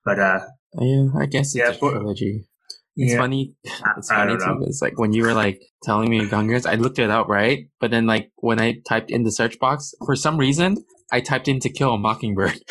But 0.04 0.18
uh, 0.20 0.40
Yeah, 0.80 1.08
I 1.18 1.26
guess 1.26 1.48
it's 1.48 1.56
Yeah, 1.56 1.70
a 1.72 1.76
trilogy. 1.76 2.44
It's 2.96 3.12
yeah, 3.12 3.18
funny. 3.18 3.54
It's 3.96 4.10
I 4.10 4.16
funny 4.16 4.36
too. 4.36 4.64
It's 4.66 4.82
like 4.82 4.98
when 4.98 5.12
you 5.12 5.22
were 5.24 5.34
like 5.34 5.60
telling 5.82 6.10
me 6.10 6.26
Hunger 6.26 6.54
Games, 6.54 6.66
I 6.66 6.74
looked 6.74 6.98
it 6.98 7.10
up, 7.10 7.28
right? 7.28 7.68
But 7.80 7.90
then 7.90 8.06
like 8.06 8.30
when 8.36 8.60
I 8.60 8.80
typed 8.88 9.10
in 9.10 9.24
the 9.24 9.32
search 9.32 9.58
box, 9.58 9.94
for 10.04 10.16
some 10.16 10.36
reason, 10.36 10.84
I 11.10 11.20
typed 11.20 11.48
in 11.48 11.60
to 11.60 11.68
kill 11.70 11.94
a 11.94 11.98
mockingbird. 11.98 12.58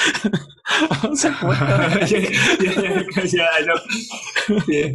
I 0.67 1.07
was 1.07 1.23
like, 1.23 1.41
what 1.43 1.59
the 1.59 2.07
yeah, 2.61 2.81
yeah, 2.81 3.03
yeah, 3.15 3.29
yeah, 3.31 3.49
I 3.51 3.61
know. 3.61 4.63
yeah, 4.67 4.91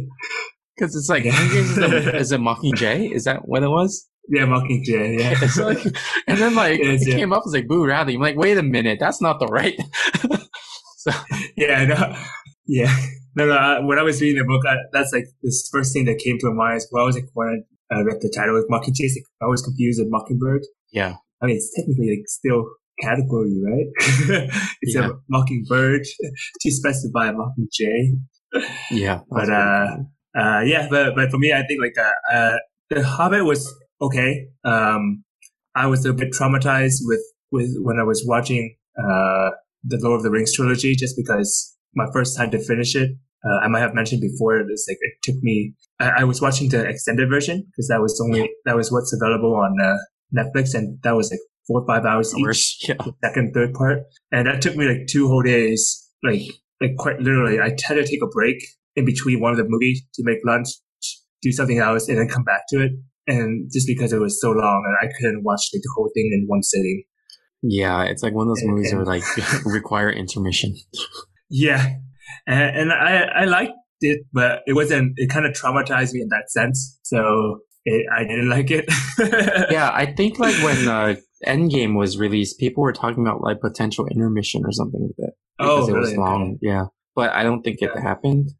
Because 0.75 0.95
it's 0.95 1.09
like. 1.09 1.25
Is 1.25 2.31
a 2.31 2.37
Mockingjay. 2.37 3.11
Is 3.11 3.23
that 3.25 3.47
what 3.47 3.63
it 3.63 3.69
was? 3.69 4.07
yeah, 4.29 4.45
Mockingjay. 4.45 5.19
Yeah, 5.19 5.35
It's 5.41 5.57
like, 5.57 5.83
and 6.27 6.37
then 6.37 6.55
like 6.55 6.79
it 6.79 7.07
yeah. 7.07 7.15
came 7.15 7.31
up 7.31 7.43
as 7.45 7.53
like 7.53 7.67
Boo 7.67 7.85
Radley. 7.85 8.15
I'm 8.15 8.21
like, 8.21 8.37
wait 8.37 8.57
a 8.57 8.63
minute, 8.63 8.99
that's 8.99 9.21
not 9.21 9.39
the 9.39 9.47
right. 9.47 9.79
so 10.97 11.11
yeah, 11.55 11.85
no, 11.85 12.15
yeah. 12.65 12.93
No, 13.37 13.45
no. 13.45 13.55
Uh, 13.55 13.77
when 13.87 13.97
I 13.99 14.03
was 14.09 14.19
reading 14.21 14.39
the 14.41 14.47
book, 14.51 14.63
I, 14.71 14.75
that's 14.93 15.11
like 15.13 15.27
this 15.43 15.69
first 15.71 15.93
thing 15.93 16.05
that 16.05 16.17
came 16.25 16.37
to 16.39 16.47
my 16.51 16.55
mind 16.63 16.77
as 16.77 16.87
well. 16.91 17.03
I 17.03 17.07
was 17.11 17.15
like, 17.15 17.29
when 17.33 17.47
I 17.91 17.95
uh, 17.95 18.03
read 18.03 18.19
the 18.21 18.31
title 18.35 18.55
with 18.55 18.67
Mockingjay, 18.73 19.05
it's 19.07 19.15
like, 19.17 19.29
I 19.41 19.47
was 19.53 19.61
confused 19.61 19.99
with 20.01 20.09
Mockingbird. 20.11 20.63
yeah, 20.91 21.13
I 21.41 21.45
mean, 21.45 21.55
it's 21.57 21.71
technically 21.77 22.09
like 22.13 22.25
still 22.27 22.61
category, 22.99 23.55
right? 23.69 23.87
it's 24.81 24.95
Yeah. 24.95 25.09
a 25.09 25.11
mockingbird 25.29 26.01
to 26.61 26.71
specify 26.71 27.25
a 27.29 27.33
mockingjay. 27.33 27.99
yeah. 28.91 29.19
But 29.29 29.49
uh, 29.51 29.87
uh, 30.41 30.61
yeah, 30.71 30.87
but 30.89 31.15
but 31.15 31.29
for 31.31 31.37
me, 31.37 31.53
I 31.53 31.63
think 31.67 31.79
like 31.85 31.97
uh, 32.07 32.35
uh, 32.35 32.57
the 32.89 33.03
Hobbit 33.05 33.45
was 33.45 33.61
okay. 34.01 34.47
Um, 34.65 35.23
I 35.75 35.85
was 35.87 36.05
a 36.05 36.13
bit 36.13 36.29
traumatized 36.37 36.99
with 37.09 37.21
with 37.51 37.69
when 37.87 37.97
I 37.99 38.03
was 38.11 38.23
watching 38.33 38.75
uh 38.97 39.49
the 39.83 39.99
Lord 40.01 40.17
of 40.19 40.23
the 40.23 40.31
Rings 40.31 40.53
trilogy, 40.55 40.95
just 40.95 41.15
because 41.15 41.75
my 41.93 42.07
first 42.13 42.35
time 42.37 42.49
to 42.51 42.59
finish 42.59 42.95
it. 42.95 43.11
Uh, 43.45 43.63
I 43.63 43.67
might 43.67 43.81
have 43.81 43.93
mentioned 43.93 44.21
before. 44.21 44.59
It's 44.59 44.87
like 44.89 44.97
it 45.01 45.13
took 45.23 45.41
me. 45.43 45.73
I, 45.99 46.21
I 46.21 46.23
was 46.23 46.41
watching 46.41 46.69
the 46.69 46.83
extended 46.85 47.29
version 47.29 47.63
because 47.67 47.87
that 47.87 48.01
was 48.01 48.19
only 48.23 48.49
that 48.65 48.75
was 48.75 48.91
what's 48.91 49.13
available 49.13 49.55
on 49.55 49.75
uh, 49.83 49.97
Netflix, 50.35 50.73
and 50.73 50.99
that 51.03 51.15
was 51.15 51.31
like 51.31 51.39
four 51.67 51.81
or 51.81 51.87
five 51.87 52.05
hours 52.05 52.33
each 52.35 52.87
yeah. 52.87 52.95
the 52.99 53.13
second, 53.23 53.53
third 53.53 53.73
part. 53.73 53.99
And 54.31 54.47
that 54.47 54.61
took 54.61 54.75
me 54.75 54.87
like 54.87 55.07
two 55.07 55.27
whole 55.27 55.43
days, 55.43 56.09
like 56.23 56.41
like 56.81 56.95
quite 56.97 57.19
literally. 57.19 57.59
I 57.59 57.69
had 57.69 57.95
to 57.95 58.05
take 58.05 58.21
a 58.23 58.27
break 58.27 58.57
in 58.95 59.05
between 59.05 59.39
one 59.39 59.51
of 59.51 59.57
the 59.57 59.65
movies 59.67 60.01
to 60.15 60.23
make 60.23 60.39
lunch, 60.45 60.69
do 61.41 61.51
something 61.51 61.77
else, 61.77 62.09
and 62.09 62.17
then 62.17 62.27
come 62.27 62.43
back 62.43 62.61
to 62.69 62.81
it. 62.81 62.91
And 63.27 63.69
just 63.71 63.87
because 63.87 64.13
it 64.13 64.19
was 64.19 64.39
so 64.41 64.51
long, 64.51 64.83
and 64.87 65.09
I 65.09 65.13
couldn't 65.13 65.43
watch 65.43 65.69
like, 65.73 65.81
the 65.81 65.91
whole 65.95 66.09
thing 66.13 66.31
in 66.33 66.45
one 66.47 66.63
sitting. 66.63 67.03
Yeah, 67.61 68.03
it's 68.03 68.23
like 68.23 68.33
one 68.33 68.47
of 68.47 68.55
those 68.55 68.61
And- 68.61 68.71
movies 68.71 68.91
that 68.91 68.97
and- 68.97 69.07
are 69.07 69.11
like 69.11 69.65
require 69.65 70.09
intermission. 70.09 70.75
Yeah, 71.49 71.95
and, 72.47 72.77
and 72.77 72.93
I 72.93 73.23
I 73.41 73.45
liked 73.45 73.73
it, 74.01 74.25
but 74.33 74.61
it 74.67 74.73
wasn't. 74.73 75.13
It 75.17 75.29
kind 75.29 75.45
of 75.45 75.53
traumatized 75.53 76.13
me 76.13 76.21
in 76.21 76.29
that 76.29 76.49
sense. 76.51 76.99
So 77.03 77.59
it, 77.85 78.05
I 78.15 78.23
didn't 78.23 78.49
like 78.57 78.69
it. 78.71 78.85
yeah, 79.71 79.91
I 79.93 80.05
think 80.15 80.39
like 80.39 80.55
when 80.63 80.87
uh, 80.87 81.15
Endgame 81.45 81.95
was 81.97 82.17
released, 82.17 82.59
people 82.59 82.83
were 82.83 82.93
talking 82.93 83.25
about 83.25 83.41
like 83.41 83.59
potential 83.61 84.07
intermission 84.07 84.63
or 84.65 84.71
something 84.71 85.01
with 85.01 85.15
it 85.17 85.33
because 85.57 85.89
Oh, 85.89 85.95
it 85.95 85.97
was 85.99 86.09
really? 86.09 86.17
long. 86.17 86.57
Yeah, 86.61 86.85
but 87.15 87.31
I 87.33 87.43
don't 87.43 87.61
think 87.63 87.77
it 87.81 87.91
Yeah. 87.95 88.01
happened. 88.01 88.51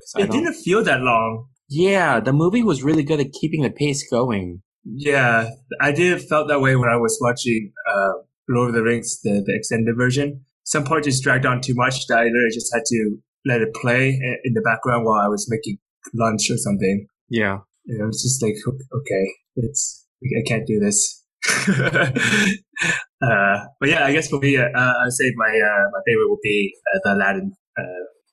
'Cause 0.00 0.12
I 0.16 0.22
It 0.24 0.30
didn't 0.30 0.54
feel 0.54 0.84
that 0.84 1.00
long. 1.00 1.46
Yeah, 1.68 2.20
the 2.20 2.32
movie 2.32 2.62
was 2.62 2.82
really 2.84 3.02
good 3.02 3.18
at 3.18 3.32
keeping 3.40 3.62
the 3.62 3.70
pace 3.70 4.08
going. 4.08 4.62
Yeah, 4.84 5.50
I 5.80 5.90
did 5.90 6.22
felt 6.22 6.46
that 6.48 6.60
way 6.60 6.76
when 6.76 6.88
I 6.88 6.96
was 6.96 7.18
watching 7.20 7.72
uh, 7.92 8.12
Lord 8.48 8.68
of 8.68 8.74
the 8.76 8.82
Rings, 8.84 9.20
the, 9.22 9.42
the 9.44 9.52
extended 9.56 9.96
version. 9.96 10.44
Some 10.66 10.84
part 10.84 11.04
just 11.04 11.22
dragged 11.22 11.46
on 11.46 11.60
too 11.60 11.74
much 11.74 12.06
that 12.08 12.18
I 12.18 12.24
literally 12.24 12.50
just 12.52 12.72
had 12.74 12.82
to 12.86 13.16
let 13.46 13.60
it 13.62 13.72
play 13.74 14.10
in 14.44 14.52
the 14.54 14.60
background 14.62 15.04
while 15.06 15.20
I 15.24 15.28
was 15.28 15.46
making 15.48 15.78
lunch 16.12 16.50
or 16.50 16.56
something. 16.58 17.06
Yeah, 17.28 17.58
And 17.86 18.02
I 18.02 18.06
was 18.06 18.20
just 18.22 18.42
like, 18.42 18.54
okay, 19.00 19.24
it's 19.56 20.04
I 20.22 20.42
can't 20.46 20.66
do 20.66 20.78
this. 20.80 21.22
uh, 21.68 23.58
but 23.80 23.88
yeah, 23.88 24.04
I 24.04 24.12
guess 24.12 24.28
for 24.28 24.38
me, 24.40 24.56
uh, 24.56 24.62
I'd 24.74 25.12
say 25.12 25.32
my 25.36 25.46
uh, 25.48 25.84
my 25.92 26.00
favorite 26.06 26.28
would 26.30 26.40
be 26.42 26.72
uh, 26.94 26.98
the 27.04 27.14
Aladdin 27.14 27.52
uh, 27.78 27.82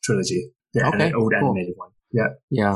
trilogy, 0.04 0.52
the 0.74 0.86
Okay, 0.88 1.08
an- 1.08 1.16
old 1.16 1.34
cool. 1.40 1.50
animated 1.52 1.74
one. 1.78 1.90
Yeah. 2.12 2.28
yeah. 2.50 2.76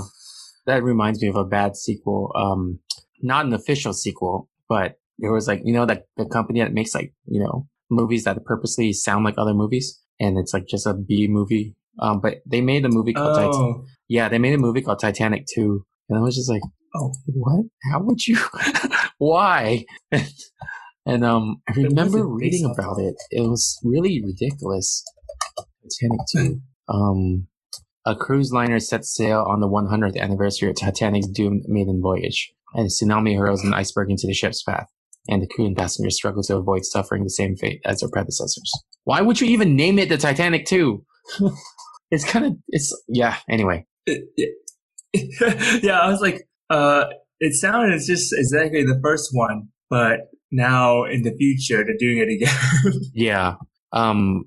That 0.66 0.84
reminds 0.84 1.22
me 1.22 1.30
of 1.30 1.36
a 1.36 1.46
bad 1.46 1.76
sequel. 1.76 2.32
Um, 2.36 2.80
not 3.22 3.46
an 3.46 3.54
official 3.54 3.94
sequel, 3.94 4.50
but 4.68 4.96
there 5.18 5.32
was 5.32 5.48
like 5.48 5.62
you 5.64 5.74
know 5.74 5.86
that 5.86 6.04
the 6.18 6.26
company 6.26 6.60
that 6.62 6.74
makes 6.74 6.94
like 6.94 7.14
you 7.26 7.40
know 7.42 7.68
movies 7.90 8.24
that 8.24 8.44
purposely 8.46 8.94
sound 8.94 9.26
like 9.26 9.36
other 9.38 9.54
movies, 9.54 10.02
and 10.20 10.38
it's 10.38 10.54
like 10.54 10.68
just 10.68 10.88
a 10.88 10.94
B 10.94 11.28
movie. 11.28 11.76
Um, 12.00 12.22
but 12.22 12.36
they 12.46 12.62
made 12.62 12.86
a 12.86 12.90
movie 12.90 13.14
called 13.14 13.36
Titanic. 13.36 13.56
Oh, 13.56 13.86
Yeah, 14.08 14.30
they 14.30 14.38
made 14.38 14.54
a 14.54 14.58
movie 14.58 14.82
called 14.82 15.00
Titanic 15.00 15.46
2. 15.54 15.84
And 16.10 16.20
I 16.20 16.22
was 16.22 16.36
just 16.36 16.50
like, 16.50 16.62
oh, 16.96 17.12
what? 17.28 17.66
How 17.92 18.02
would 18.02 18.26
you? 18.28 18.38
Why? 19.18 19.86
and 21.06 21.26
um, 21.26 21.62
I 21.68 21.74
remember 21.74 22.28
reading 22.28 22.66
about 22.66 23.00
it. 23.00 23.16
It 23.32 23.42
was 23.42 23.80
really 23.84 24.22
ridiculous. 24.24 25.04
Titanic 25.58 26.20
2. 26.34 26.62
Um, 26.90 27.48
a 28.06 28.16
cruise 28.16 28.54
liner 28.54 28.80
sets 28.80 29.14
sail 29.14 29.46
on 29.48 29.60
the 29.60 29.68
100th 29.68 30.18
anniversary 30.18 30.70
of 30.70 30.76
Titanic's 30.76 31.28
doomed 31.28 31.64
maiden 31.68 32.00
voyage, 32.02 32.54
and 32.74 32.86
a 32.86 32.90
tsunami 32.90 33.38
hurls 33.38 33.66
an 33.66 33.74
iceberg 33.74 34.10
into 34.10 34.28
the 34.28 34.34
ship's 34.34 34.64
path. 34.64 34.88
And 35.28 35.42
the 35.42 35.48
crew 35.48 35.66
and 35.66 35.76
passengers 35.76 36.16
struggle 36.16 36.44
to 36.44 36.58
avoid 36.58 36.86
suffering 36.86 37.24
the 37.24 37.30
same 37.30 37.56
fate 37.56 37.82
as 37.86 38.00
their 38.00 38.10
predecessors. 38.10 38.72
Why 39.04 39.22
would 39.22 39.42
you 39.42 39.48
even 39.48 39.76
name 39.76 40.00
it 40.00 40.10
the 40.10 40.18
Titanic 40.18 40.66
2? 40.66 41.04
it's 42.12 42.26
kind 42.26 42.46
of, 42.46 42.54
it's, 42.70 42.96
yeah, 43.08 43.38
anyway. 43.50 43.86
yeah, 44.08 46.00
I 46.00 46.10
was 46.10 46.22
like, 46.22 46.48
uh, 46.70 47.06
it 47.40 47.54
sounded 47.54 48.02
just 48.06 48.34
exactly 48.34 48.84
the 48.84 49.00
first 49.04 49.30
one, 49.34 49.70
but 49.90 50.32
now 50.52 51.04
in 51.04 51.24
the 51.24 51.36
future 51.38 51.84
they're 51.84 51.98
doing 51.98 52.18
it 52.18 52.30
again. 52.30 53.02
Yeah. 53.14 53.56
Um, 53.92 54.46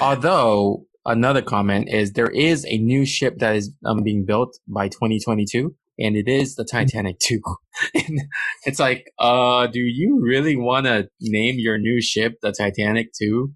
although 0.00 0.84
another 1.06 1.42
comment 1.42 1.88
is 1.88 2.12
there 2.12 2.30
is 2.30 2.64
a 2.66 2.78
new 2.78 3.04
ship 3.04 3.38
that 3.38 3.56
is 3.56 3.72
um, 3.84 4.02
being 4.02 4.24
built 4.24 4.58
by 4.68 4.88
2022 4.88 5.74
and 6.02 6.16
it 6.16 6.28
is 6.28 6.56
the 6.56 6.64
Titanic 6.64 7.18
2. 7.20 7.40
and 7.94 8.20
it's 8.64 8.78
like, 8.80 9.10
uh, 9.18 9.66
do 9.68 9.80
you 9.80 10.20
really 10.22 10.56
want 10.56 10.86
to 10.86 11.08
name 11.20 11.56
your 11.58 11.78
new 11.78 12.00
ship 12.02 12.34
the 12.42 12.52
Titanic 12.52 13.08
2? 13.18 13.50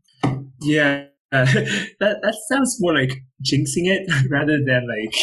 yeah, 0.62 1.04
that 1.32 1.86
that 2.00 2.34
sounds 2.50 2.76
more 2.80 2.94
like 2.94 3.10
jinxing 3.44 3.86
it 3.86 4.08
rather 4.30 4.58
than 4.64 4.86
like, 4.88 5.14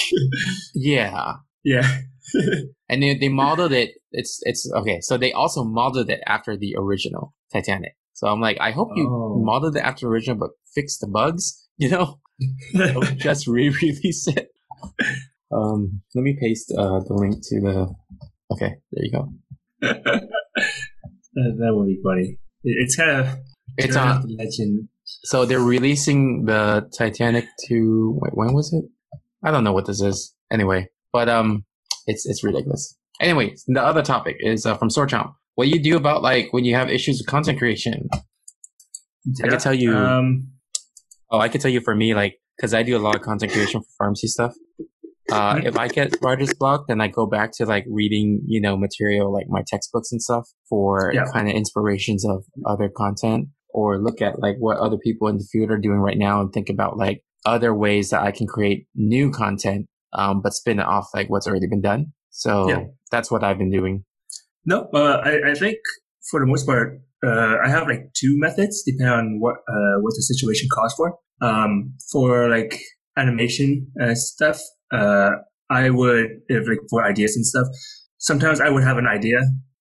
Yeah. 0.75 1.33
yeah, 1.63 1.99
And 2.89 3.01
they, 3.01 3.15
they 3.17 3.29
modeled 3.29 3.71
it. 3.71 3.91
It's, 4.11 4.39
it's 4.43 4.69
okay. 4.75 4.99
So 5.01 5.17
they 5.17 5.31
also 5.31 5.63
modeled 5.63 6.09
it 6.09 6.19
after 6.27 6.57
the 6.57 6.75
original 6.77 7.33
Titanic. 7.51 7.93
So 8.13 8.27
I'm 8.27 8.41
like, 8.41 8.57
I 8.59 8.71
hope 8.71 8.89
you 8.95 9.07
Oh. 9.09 9.41
modeled 9.43 9.75
it 9.77 9.79
after 9.83 10.05
the 10.05 10.11
original, 10.11 10.37
but 10.37 10.51
fix 10.75 10.97
the 10.99 11.07
bugs, 11.07 11.67
you 11.77 11.89
know? 11.89 12.19
Just 13.17 13.47
re-release 13.47 14.27
it. 14.27 14.49
Um, 15.53 16.01
let 16.15 16.21
me 16.23 16.37
paste 16.39 16.73
uh, 16.77 16.99
the 17.07 17.13
link 17.13 17.35
to 17.49 17.59
the. 17.61 17.93
Okay, 18.51 18.75
there 18.91 19.05
you 19.05 19.11
go. 19.11 19.33
that, 19.81 20.29
that 21.35 21.73
would 21.73 21.87
be 21.87 21.99
funny. 22.03 22.37
It, 22.63 22.75
it's 22.83 22.95
kind 22.95 23.11
of 23.21 23.37
It's 23.77 23.95
on. 23.95 24.25
Legend. 24.37 24.89
So 25.05 25.45
they're 25.45 25.59
releasing 25.59 26.45
the 26.45 26.89
Titanic 26.97 27.45
2 27.67 28.19
wait, 28.21 28.31
when 28.35 28.53
was 28.53 28.73
it? 28.73 28.85
I 29.43 29.51
don't 29.51 29.63
know 29.63 29.73
what 29.73 29.85
this 29.85 30.01
is. 30.01 30.33
Anyway, 30.51 30.89
but 31.11 31.29
um, 31.29 31.65
it's 32.07 32.25
it's 32.25 32.43
ridiculous. 32.43 32.97
Anyway, 33.19 33.55
the 33.67 33.81
other 33.81 34.01
topic 34.01 34.37
is 34.39 34.65
uh, 34.65 34.75
from 34.77 34.89
Swordchomp. 34.89 35.33
What 35.55 35.65
do 35.65 35.69
you 35.71 35.81
do 35.81 35.95
about 35.97 36.23
like 36.23 36.51
when 36.51 36.65
you 36.65 36.75
have 36.75 36.89
issues 36.89 37.19
with 37.19 37.27
content 37.27 37.57
creation? 37.59 38.09
I 39.43 39.47
can 39.47 39.59
tell 39.59 39.73
you- 39.73 39.95
Um, 39.95 40.49
Oh, 41.31 41.39
I 41.39 41.47
can 41.49 41.59
tell 41.59 41.71
you 41.71 41.81
for 41.81 41.95
me, 41.95 42.13
like, 42.13 42.35
because 42.57 42.75
I 42.75 42.83
do 42.83 42.95
a 42.95 42.99
lot 42.99 43.15
of 43.15 43.23
content 43.23 43.51
creation 43.51 43.81
for 43.81 43.87
pharmacy 43.97 44.27
stuff. 44.27 44.53
Uh, 45.31 45.61
if 45.63 45.77
I 45.77 45.87
get 45.87 46.15
writer's 46.21 46.53
block, 46.53 46.87
then 46.87 46.99
I 47.01 47.07
go 47.07 47.25
back 47.25 47.51
to 47.53 47.65
like 47.65 47.85
reading, 47.89 48.41
you 48.45 48.59
know, 48.61 48.75
material 48.77 49.31
like 49.31 49.45
my 49.49 49.63
textbooks 49.65 50.11
and 50.11 50.21
stuff 50.21 50.47
for 50.69 51.11
Yeah. 51.13 51.25
kind 51.33 51.47
of 51.47 51.55
inspirations 51.55 52.25
of 52.25 52.43
other 52.65 52.89
content, 52.89 53.47
or 53.69 53.97
look 53.99 54.21
at 54.21 54.39
like 54.39 54.57
what 54.59 54.77
other 54.77 54.97
people 54.97 55.27
in 55.29 55.37
the 55.37 55.45
field 55.51 55.71
are 55.71 55.77
doing 55.77 55.99
right 55.99 56.17
now 56.17 56.41
and 56.41 56.51
think 56.51 56.69
about 56.69 56.97
like 56.97 57.23
other 57.45 57.73
ways 57.73 58.09
that 58.09 58.21
I 58.21 58.31
can 58.31 58.47
create 58.47 58.87
new 58.95 59.31
content, 59.31 59.87
um, 60.13 60.41
but 60.41 60.53
spin 60.53 60.79
it 60.79 60.85
off 60.85 61.07
like 61.13 61.29
what's 61.29 61.47
already 61.47 61.67
been 61.67 61.81
done. 61.81 62.13
So 62.29 62.67
Yeah. 62.69 62.83
that's 63.11 63.31
what 63.31 63.43
I've 63.43 63.57
been 63.57 63.71
doing. 63.71 64.03
No, 64.65 64.87
uh, 64.93 65.21
I, 65.23 65.51
I 65.51 65.55
think 65.55 65.77
for 66.29 66.39
the 66.39 66.45
most 66.45 66.65
part, 66.65 66.99
uh, 67.25 67.57
I 67.63 67.69
have 67.69 67.87
like 67.87 68.11
two 68.13 68.37
methods 68.37 68.83
depending 68.85 69.13
on 69.13 69.39
what 69.39 69.55
uh, 69.69 69.95
what 70.01 70.11
the 70.15 70.21
situation 70.21 70.67
calls 70.71 70.93
for. 70.95 71.17
Um, 71.41 71.93
for 72.11 72.49
like 72.49 72.79
animation 73.17 73.87
uh, 74.01 74.15
stuff, 74.15 74.59
uh, 74.93 75.31
I 75.69 75.89
would 75.89 76.27
if 76.47 76.67
like 76.67 76.79
for 76.89 77.03
ideas 77.03 77.35
and 77.35 77.45
stuff. 77.45 77.67
Sometimes 78.17 78.61
I 78.61 78.69
would 78.69 78.83
have 78.83 78.97
an 78.97 79.07
idea 79.07 79.39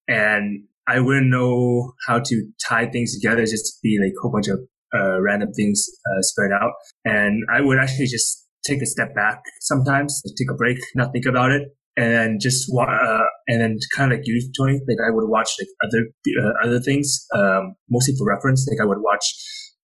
and 0.08 0.64
I 0.88 1.00
wouldn't 1.00 1.30
know 1.30 1.92
how 2.06 2.18
to 2.18 2.48
tie 2.68 2.86
things 2.86 3.14
together. 3.18 3.42
Just 3.42 3.78
be 3.82 3.98
like 4.02 4.12
a 4.18 4.20
whole 4.20 4.32
bunch 4.32 4.48
of 4.48 4.58
uh, 4.94 5.20
random 5.20 5.52
things 5.52 5.86
uh, 6.10 6.22
spread 6.22 6.50
out, 6.52 6.72
and 7.04 7.44
I 7.52 7.60
would 7.60 7.78
actually 7.78 8.06
just 8.06 8.46
take 8.66 8.82
a 8.82 8.86
step 8.86 9.14
back 9.14 9.40
sometimes, 9.60 10.22
take 10.38 10.50
a 10.50 10.54
break, 10.54 10.78
not 10.94 11.12
think 11.12 11.26
about 11.26 11.50
it, 11.50 11.62
and 11.96 12.40
just 12.40 12.70
uh, 12.76 13.24
and 13.48 13.60
then 13.60 13.78
kind 13.96 14.12
of 14.12 14.18
like 14.18 14.26
you, 14.26 14.40
Tony, 14.58 14.80
like 14.88 14.98
I 15.06 15.10
would 15.10 15.28
watch 15.28 15.50
like 15.58 15.68
other 15.84 16.06
uh, 16.42 16.66
other 16.66 16.80
things, 16.80 17.26
um, 17.34 17.74
mostly 17.90 18.14
for 18.18 18.26
reference. 18.26 18.66
Like 18.68 18.80
I 18.80 18.86
would 18.86 19.00
watch 19.00 19.24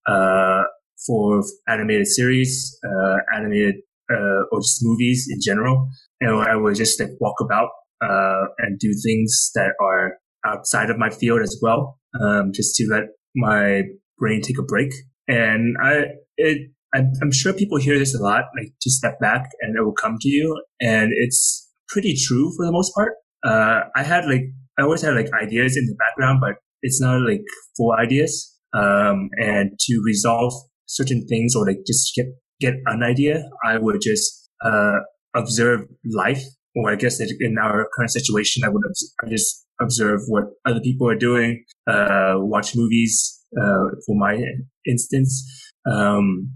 uh, 0.08 0.64
for 1.06 1.44
animated 1.68 2.08
series, 2.08 2.78
uh, 2.86 3.18
animated 3.36 3.76
uh, 4.12 4.44
or 4.52 4.60
just 4.62 4.80
movies 4.82 5.28
in 5.30 5.40
general, 5.42 5.88
and 6.22 6.36
I 6.42 6.56
would 6.56 6.76
just 6.76 7.00
like 7.00 7.12
walk 7.20 7.36
about 7.42 7.70
uh, 8.02 8.46
and 8.60 8.80
do 8.80 8.94
things 9.04 9.52
that 9.56 9.74
are 9.82 10.18
outside 10.46 10.90
of 10.90 10.98
my 10.98 11.10
field 11.10 11.42
as 11.42 11.58
well, 11.62 12.00
um, 12.22 12.52
just 12.54 12.76
to 12.76 12.88
let 12.90 13.04
my 13.36 13.84
brain 14.18 14.42
take 14.42 14.60
a 14.60 14.64
break. 14.64 14.92
And 15.28 15.78
I 15.82 16.06
it 16.38 16.70
I'm, 16.94 17.12
I'm 17.22 17.32
sure 17.32 17.54
people 17.54 17.78
hear 17.78 17.98
this 17.98 18.16
a 18.16 18.22
lot, 18.22 18.46
like 18.58 18.72
to 18.82 18.92
step 18.92 19.20
back 19.20 19.50
and 19.62 19.76
it 19.76 19.84
will 19.84 19.94
come 19.94 20.18
to 20.22 20.30
you. 20.30 20.62
And 20.80 21.12
it's 21.16 21.70
pretty 21.88 22.16
true 22.16 22.52
for 22.56 22.66
the 22.66 22.72
most 22.72 22.94
part. 22.94 23.14
Uh, 23.44 23.82
I 23.96 24.04
had 24.04 24.26
like, 24.26 24.44
I 24.78 24.84
always 24.84 25.02
had 25.02 25.16
like 25.16 25.30
ideas 25.42 25.76
in 25.76 25.86
the 25.86 25.96
background, 25.96 26.40
but 26.42 26.56
it's 26.82 27.02
not 27.02 27.22
like 27.22 27.42
full 27.76 27.94
ideas. 27.94 28.50
Um, 28.74 29.30
and 29.38 29.72
to 29.80 30.02
resolve 30.06 30.54
certain 30.86 31.28
things 31.28 31.56
or 31.56 31.66
like 31.66 31.80
just 31.86 32.14
get, 32.16 32.26
get 32.60 32.76
an 32.86 33.04
idea, 33.04 33.50
I 33.66 33.78
would 33.78 34.00
just, 34.02 34.50
uh, 34.64 35.00
observe 35.36 35.82
life. 36.06 36.42
Or 36.76 36.92
I 36.92 36.96
guess 36.96 37.20
in 37.20 37.58
our 37.60 37.88
current 37.96 38.12
situation, 38.12 38.64
I 38.64 38.70
would 38.70 38.82
obs- 38.84 39.14
I 39.24 39.30
just 39.30 39.68
observe 39.80 40.22
what 40.28 40.46
other 40.66 40.80
people 40.80 41.08
are 41.08 41.16
doing, 41.16 41.64
uh, 41.88 42.36
watch 42.38 42.76
movies, 42.76 43.46
uh, 43.56 43.90
for 44.06 44.16
my 44.16 44.42
instance. 44.88 45.72
Um, 45.86 46.54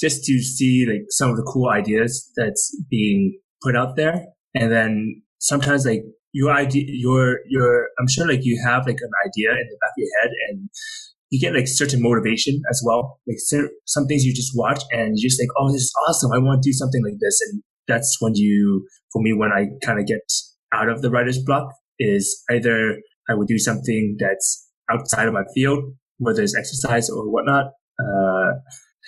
just 0.00 0.24
to 0.24 0.38
see 0.40 0.86
like 0.88 1.04
some 1.10 1.30
of 1.30 1.36
the 1.36 1.42
cool 1.42 1.68
ideas 1.68 2.32
that's 2.36 2.76
being 2.90 3.38
put 3.62 3.76
out 3.76 3.96
there. 3.96 4.24
And 4.54 4.72
then 4.72 5.22
sometimes 5.38 5.86
like 5.86 6.02
your 6.32 6.50
idea, 6.52 6.84
your, 6.88 7.40
your, 7.48 7.88
I'm 8.00 8.08
sure 8.08 8.26
like 8.26 8.40
you 8.42 8.60
have 8.64 8.86
like 8.86 8.96
an 9.00 9.10
idea 9.26 9.50
in 9.50 9.66
the 9.68 9.78
back 9.80 9.90
of 9.90 9.98
your 9.98 10.08
head 10.22 10.30
and 10.48 10.68
you 11.32 11.40
get 11.40 11.54
like 11.54 11.66
certain 11.66 12.02
motivation 12.02 12.60
as 12.70 12.82
well. 12.84 13.18
Like 13.26 13.38
some 13.86 14.06
things 14.06 14.22
you 14.22 14.34
just 14.34 14.52
watch 14.54 14.82
and 14.90 15.14
you 15.16 15.28
just 15.30 15.40
think, 15.40 15.50
oh, 15.58 15.72
this 15.72 15.80
is 15.80 15.92
awesome. 16.06 16.30
I 16.30 16.38
want 16.38 16.62
to 16.62 16.68
do 16.68 16.74
something 16.74 17.02
like 17.02 17.16
this. 17.22 17.40
And 17.48 17.62
that's 17.88 18.18
when 18.20 18.34
you, 18.34 18.86
for 19.10 19.22
me, 19.22 19.32
when 19.32 19.50
I 19.50 19.68
kind 19.82 19.98
of 19.98 20.06
get 20.06 20.20
out 20.74 20.90
of 20.90 21.00
the 21.00 21.10
writer's 21.10 21.42
block 21.42 21.72
is 21.98 22.44
either 22.50 22.98
I 23.30 23.34
would 23.34 23.48
do 23.48 23.58
something 23.58 24.16
that's 24.18 24.68
outside 24.90 25.26
of 25.26 25.32
my 25.32 25.44
field, 25.54 25.82
whether 26.18 26.42
it's 26.42 26.54
exercise 26.54 27.08
or 27.08 27.24
whatnot, 27.32 27.72
uh, 27.98 28.52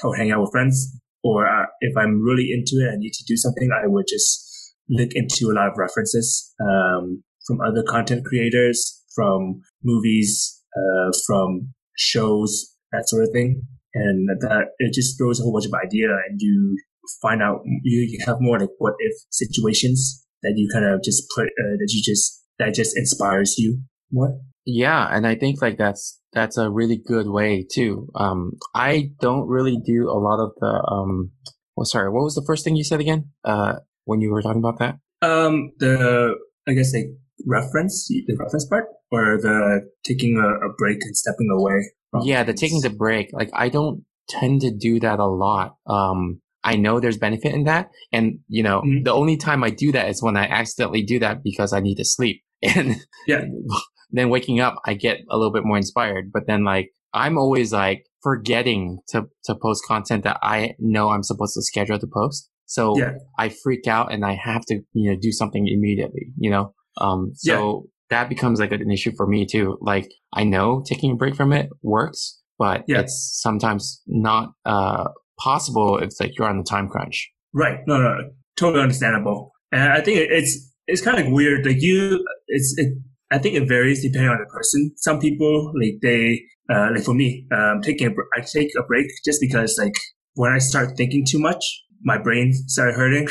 or 0.03 0.17
hang 0.17 0.31
out 0.31 0.41
with 0.41 0.51
friends, 0.51 0.99
or 1.23 1.47
uh, 1.47 1.67
if 1.83 1.95
I'm 1.95 2.23
really 2.23 2.49
into 2.53 2.83
it, 2.83 2.91
I 2.91 2.97
need 2.97 3.13
to 3.13 3.25
do 3.29 3.37
something, 3.37 3.69
I 3.71 3.87
would 3.87 4.07
just 4.09 4.75
look 4.89 5.11
into 5.15 5.53
a 5.53 5.55
lot 5.55 5.69
of 5.69 5.75
references 5.77 6.55
um, 6.59 7.23
from 7.47 7.61
other 7.61 7.83
content 7.87 8.25
creators, 8.25 9.05
from 9.15 9.61
movies, 9.83 10.63
uh, 10.75 11.13
from 11.27 11.75
shows, 11.97 12.77
that 12.93 13.09
sort 13.09 13.25
of 13.25 13.31
thing, 13.33 13.63
and 13.95 14.29
that 14.41 14.67
it 14.79 14.93
just 14.93 15.19
throws 15.19 15.41
a 15.41 15.43
whole 15.43 15.53
bunch 15.53 15.67
of 15.67 15.75
idea, 15.75 16.09
and 16.29 16.39
you 16.39 16.77
find 17.21 17.43
out 17.43 17.61
you, 17.65 18.07
you 18.09 18.19
have 18.27 18.37
more 18.41 18.59
like 18.59 18.71
what 18.79 18.95
if 18.99 19.13
situations 19.31 20.25
that 20.43 20.55
you 20.57 20.69
kind 20.73 20.85
of 20.85 21.03
just 21.03 21.25
put 21.35 21.47
uh, 21.47 21.77
that 21.79 21.91
you 21.91 22.03
just 22.03 22.43
that 22.59 22.75
just 22.75 22.97
inspires 22.97 23.57
you 23.59 23.81
more. 24.13 24.39
Yeah, 24.67 25.09
and 25.11 25.27
I 25.27 25.35
think 25.35 25.61
like 25.61 25.77
that's 25.77 26.21
that's 26.33 26.57
a 26.57 26.71
really 26.71 26.97
good 26.97 27.29
way 27.29 27.67
too. 27.71 28.09
Um, 28.15 28.53
I 28.75 29.11
don't 29.21 29.47
really 29.47 29.79
do 29.85 30.09
a 30.09 30.19
lot 30.19 30.43
of 30.43 30.53
the 30.61 30.85
um. 30.91 31.31
Well, 31.77 31.85
sorry, 31.85 32.09
what 32.11 32.23
was 32.23 32.35
the 32.35 32.45
first 32.47 32.65
thing 32.65 32.77
you 32.77 32.85
said 32.85 33.01
again? 33.01 33.31
Uh, 33.45 33.81
when 34.05 34.21
you 34.21 34.31
were 34.31 34.43
talking 34.43 34.61
about 34.61 34.79
that? 34.79 34.97
Um, 35.23 35.73
the 35.79 36.35
I 36.69 36.73
guess 36.73 36.95
like 36.95 37.11
reference, 37.47 38.07
the 38.09 38.37
reference 38.39 38.67
part, 38.67 38.85
or 39.11 39.39
the 39.41 39.89
taking 40.05 40.37
a, 40.39 40.67
a 40.67 40.73
break 40.79 40.99
and 41.03 41.17
stepping 41.17 41.49
away. 41.57 41.81
From 42.11 42.23
yeah, 42.25 42.43
the 42.45 42.53
taking 42.53 42.81
the 42.81 42.91
break. 42.91 43.31
Like 43.33 43.51
I 43.53 43.69
don't 43.69 44.05
tend 44.29 44.61
to 44.63 44.71
do 44.71 45.01
that 45.01 45.19
a 45.19 45.27
lot. 45.27 45.77
Um, 45.87 46.41
I 46.63 46.77
know 46.77 46.99
there's 46.99 47.19
benefit 47.19 47.53
in 47.55 47.65
that, 47.65 47.91
and 48.13 48.39
you 48.49 48.63
know, 48.63 48.81
Mhm. 48.83 49.05
the 49.05 49.13
only 49.13 49.37
time 49.37 49.63
I 49.65 49.71
do 49.71 49.93
that 49.93 50.09
is 50.09 50.23
when 50.23 50.37
I 50.37 50.45
accidentally 50.47 51.03
do 51.03 51.19
that 51.19 51.43
because 51.43 51.73
I 51.73 51.81
need 51.81 51.97
to 51.97 52.05
sleep, 52.05 52.43
and 52.63 52.97
Yeah. 53.27 53.45
then 54.13 54.31
waking 54.31 54.61
up, 54.61 54.77
I 54.87 54.95
get 54.95 55.19
a 55.31 55.37
little 55.37 55.53
bit 55.53 55.65
more 55.65 55.77
inspired. 55.77 56.31
But 56.33 56.47
then, 56.47 56.65
like, 56.65 56.91
I'm 57.13 57.37
always 57.37 57.73
like 57.73 58.07
forgetting 58.23 58.99
to 59.09 59.25
to 59.45 59.55
post 59.61 59.85
content 59.87 60.25
that 60.25 60.39
I 60.43 60.75
know 60.79 61.11
I'm 61.11 61.23
supposed 61.23 61.55
to 61.55 61.63
schedule 61.63 61.99
to 61.99 62.07
post. 62.07 62.49
So 62.67 62.99
Yeah. 62.99 63.13
I 63.39 63.51
freak 63.51 63.87
out 63.87 64.11
and 64.13 64.25
I 64.25 64.35
have 64.35 64.63
to, 64.69 64.81
you 64.95 65.11
know, 65.11 65.19
do 65.21 65.31
something 65.33 65.67
immediately. 65.69 66.33
You 66.39 66.51
know, 66.51 66.75
um, 66.99 67.33
so 67.35 67.87
that 68.11 68.29
becomes 68.29 68.61
like 68.61 68.73
an 68.73 68.91
issue 68.91 69.13
for 69.17 69.27
me 69.27 69.47
too. 69.47 69.79
Like 69.81 70.09
I 70.33 70.45
know 70.45 70.83
taking 70.87 71.13
a 71.13 71.17
break 71.17 71.35
from 71.35 71.53
it 71.53 71.69
works, 71.83 72.41
but 72.59 72.85
Yeah. 72.87 73.01
it's 73.01 73.39
sometimes 73.43 74.03
not 74.07 74.53
uh 74.65 75.09
possible 75.39 75.99
if 75.99 76.11
like 76.21 76.33
you're 76.39 76.49
on 76.49 76.59
the 76.59 76.65
time 76.65 76.89
crunch. 76.89 77.31
Right. 77.53 77.79
No, 77.87 77.97
no, 77.99 78.15
no. 78.15 78.31
totally 78.57 78.83
understandable. 78.83 79.53
And 79.73 79.93
I 79.93 80.01
think 80.01 80.19
it's 80.31 80.71
it's 80.87 81.01
kind 81.03 81.19
of 81.19 81.25
like 81.25 81.35
weird. 81.35 81.67
Like 81.67 81.81
you, 81.81 82.25
it's 82.49 82.75
it. 82.79 82.93
I 83.31 83.39
think 83.39 83.57
it 83.57 83.67
varies 83.67 84.03
depending 84.03 84.31
on 84.31 84.39
the 84.39 84.47
person. 84.47 84.93
Some 84.97 85.19
people 85.19 85.73
like 85.81 85.95
they 86.03 86.43
uh, 86.73 86.91
like 86.95 87.03
for 87.05 87.15
me, 87.15 87.47
um, 87.53 87.81
taking 87.83 88.07
a, 88.09 88.11
I 88.39 88.43
take 88.43 88.71
a 88.79 88.83
break 88.85 89.07
just 89.25 89.41
because 89.41 89.77
like 89.79 89.95
when 90.35 90.53
I 90.53 90.59
start 90.59 90.97
thinking 90.97 91.25
too 91.29 91.39
much, 91.41 91.63
my 92.05 92.19
brain 92.19 92.53
started 92.69 92.95
hurting, 92.95 93.27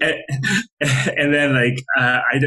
and, 0.00 0.14
and 1.16 1.34
then 1.34 1.54
like 1.54 1.78
uh, 1.98 2.20
I 2.32 2.40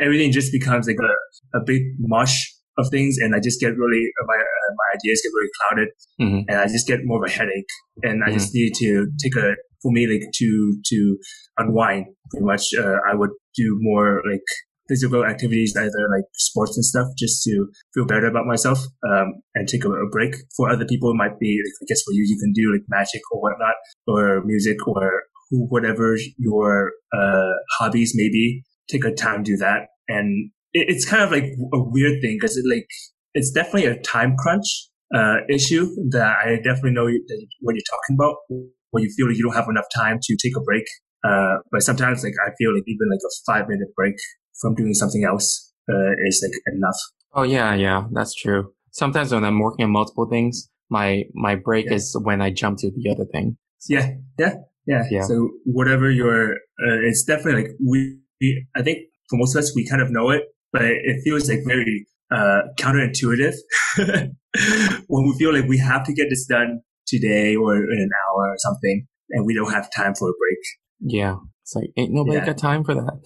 everything 0.00 0.32
just 0.32 0.52
becomes 0.52 0.86
like 0.86 0.98
a, 1.00 1.58
a 1.58 1.60
big 1.64 1.82
mush 1.98 2.52
of 2.78 2.86
things, 2.90 3.16
and 3.18 3.34
I 3.34 3.40
just 3.40 3.60
get 3.60 3.76
really 3.76 4.04
my 4.26 4.36
uh, 4.36 4.70
my 4.80 4.96
ideas 4.96 5.20
get 5.22 5.30
really 5.36 5.50
clouded, 5.60 5.88
Mhm. 6.20 6.44
and 6.48 6.58
I 6.58 6.66
just 6.66 6.86
get 6.86 7.00
more 7.04 7.24
of 7.24 7.30
a 7.30 7.32
headache, 7.32 7.70
and 8.02 8.22
I 8.24 8.30
just 8.32 8.54
need 8.54 8.72
to 8.74 9.06
take 9.22 9.36
a 9.36 9.54
for 9.82 9.92
me 9.92 10.06
like 10.06 10.28
to 10.34 10.80
to 10.86 11.18
unwind 11.58 12.06
pretty 12.30 12.44
much. 12.46 12.62
Uh, 12.78 12.96
I 13.10 13.14
would 13.14 13.30
do 13.56 13.76
more 13.80 14.22
like 14.30 14.42
physical 14.88 15.24
activities, 15.24 15.76
either 15.76 16.08
like 16.10 16.24
sports 16.34 16.76
and 16.76 16.84
stuff, 16.84 17.06
just 17.16 17.42
to 17.44 17.66
feel 17.94 18.06
better 18.06 18.26
about 18.26 18.46
myself 18.46 18.78
um, 19.10 19.34
and 19.54 19.68
take 19.68 19.84
a, 19.84 19.90
a 19.90 20.08
break. 20.10 20.34
For 20.56 20.70
other 20.70 20.86
people, 20.86 21.10
it 21.10 21.16
might 21.16 21.38
be 21.38 21.60
like 21.64 21.74
I 21.82 21.84
guess 21.88 22.02
for 22.02 22.12
you, 22.12 22.24
you 22.26 22.38
can 22.40 22.52
do 22.52 22.72
like 22.72 22.84
magic 22.88 23.20
or 23.32 23.40
whatnot, 23.40 23.74
or 24.06 24.42
music 24.44 24.86
or 24.86 25.22
whatever 25.50 26.16
your 26.36 26.92
uh, 27.12 27.52
hobbies 27.78 28.12
may 28.14 28.28
be. 28.28 28.62
Take 28.90 29.04
a 29.04 29.12
time 29.12 29.44
to 29.44 29.52
do 29.52 29.56
that, 29.58 29.88
and 30.08 30.50
it, 30.72 30.86
it's 30.88 31.04
kind 31.04 31.22
of 31.22 31.30
like 31.30 31.44
a 31.44 31.82
weird 31.82 32.20
thing 32.22 32.38
because 32.40 32.56
it 32.56 32.64
like 32.68 32.86
it's 33.34 33.50
definitely 33.50 33.86
a 33.86 34.00
time 34.00 34.36
crunch 34.36 34.88
uh, 35.14 35.36
issue 35.48 35.86
that 36.10 36.36
I 36.44 36.56
definitely 36.56 36.92
know 36.92 37.08
what 37.60 37.74
you're 37.74 37.90
talking 37.90 38.14
about. 38.14 38.36
When 38.90 39.02
you 39.02 39.10
feel 39.14 39.28
like 39.28 39.36
you 39.36 39.42
don't 39.42 39.54
have 39.54 39.68
enough 39.68 39.84
time 39.94 40.18
to 40.22 40.36
take 40.42 40.56
a 40.56 40.62
break, 40.62 40.84
uh, 41.24 41.58
but 41.70 41.82
sometimes 41.82 42.24
like 42.24 42.34
I 42.44 42.50
feel 42.56 42.72
like 42.72 42.84
even 42.86 43.08
like 43.10 43.20
a 43.20 43.32
five 43.44 43.68
minute 43.68 43.88
break 43.94 44.14
from 44.60 44.74
doing 44.74 44.94
something 44.94 45.24
else 45.24 45.72
uh, 45.88 46.12
is 46.26 46.44
like 46.44 46.74
enough. 46.74 46.96
Oh 47.34 47.42
yeah, 47.44 47.74
yeah, 47.74 48.04
that's 48.12 48.34
true. 48.34 48.72
sometimes 48.92 49.32
when 49.32 49.44
I'm 49.44 49.58
working 49.60 49.84
on 49.84 49.92
multiple 49.92 50.26
things, 50.28 50.68
my 50.90 51.24
my 51.34 51.54
break 51.54 51.86
Yeah. 51.86 51.94
is 51.94 52.16
when 52.22 52.40
I 52.40 52.50
jump 52.50 52.78
to 52.78 52.90
the 52.90 53.10
other 53.10 53.26
thing. 53.32 53.56
Yeah, 53.88 54.06
yeah, 54.38 54.54
yeah. 54.86 55.04
Yeah. 55.10 55.22
So 55.22 55.50
whatever 55.64 56.10
your, 56.10 56.52
uh, 56.54 56.98
it's 57.08 57.22
definitely 57.24 57.62
like 57.62 57.70
we, 57.86 58.18
we. 58.40 58.66
I 58.74 58.82
think 58.82 58.98
for 59.30 59.36
most 59.38 59.54
of 59.54 59.60
us, 59.62 59.72
we 59.76 59.86
kind 59.88 60.02
of 60.02 60.10
know 60.10 60.30
it, 60.30 60.42
but 60.72 60.82
it, 60.82 61.20
feels 61.24 61.48
like 61.48 61.60
very 61.66 62.06
uh, 62.32 62.62
counterintuitive 62.80 63.54
when 65.06 65.22
we 65.28 65.34
feel 65.38 65.52
like 65.54 65.66
we 65.68 65.78
have 65.78 66.04
to 66.06 66.12
get 66.12 66.26
this 66.30 66.46
done 66.46 66.80
today 67.06 67.54
or 67.56 67.76
in 67.76 67.98
an 68.06 68.10
hour 68.26 68.42
or 68.52 68.56
something, 68.58 69.06
and 69.30 69.46
we 69.46 69.54
don't 69.54 69.72
have 69.72 69.88
time 69.94 70.14
for 70.18 70.28
a 70.28 70.32
break. 70.32 70.58
Yeah, 71.00 71.36
it's 71.62 71.74
like 71.76 71.90
ain't 71.96 72.12
nobody 72.12 72.38
Yeah. 72.38 72.46
got 72.46 72.58
time 72.58 72.84
for 72.84 72.94
that. 72.94 73.20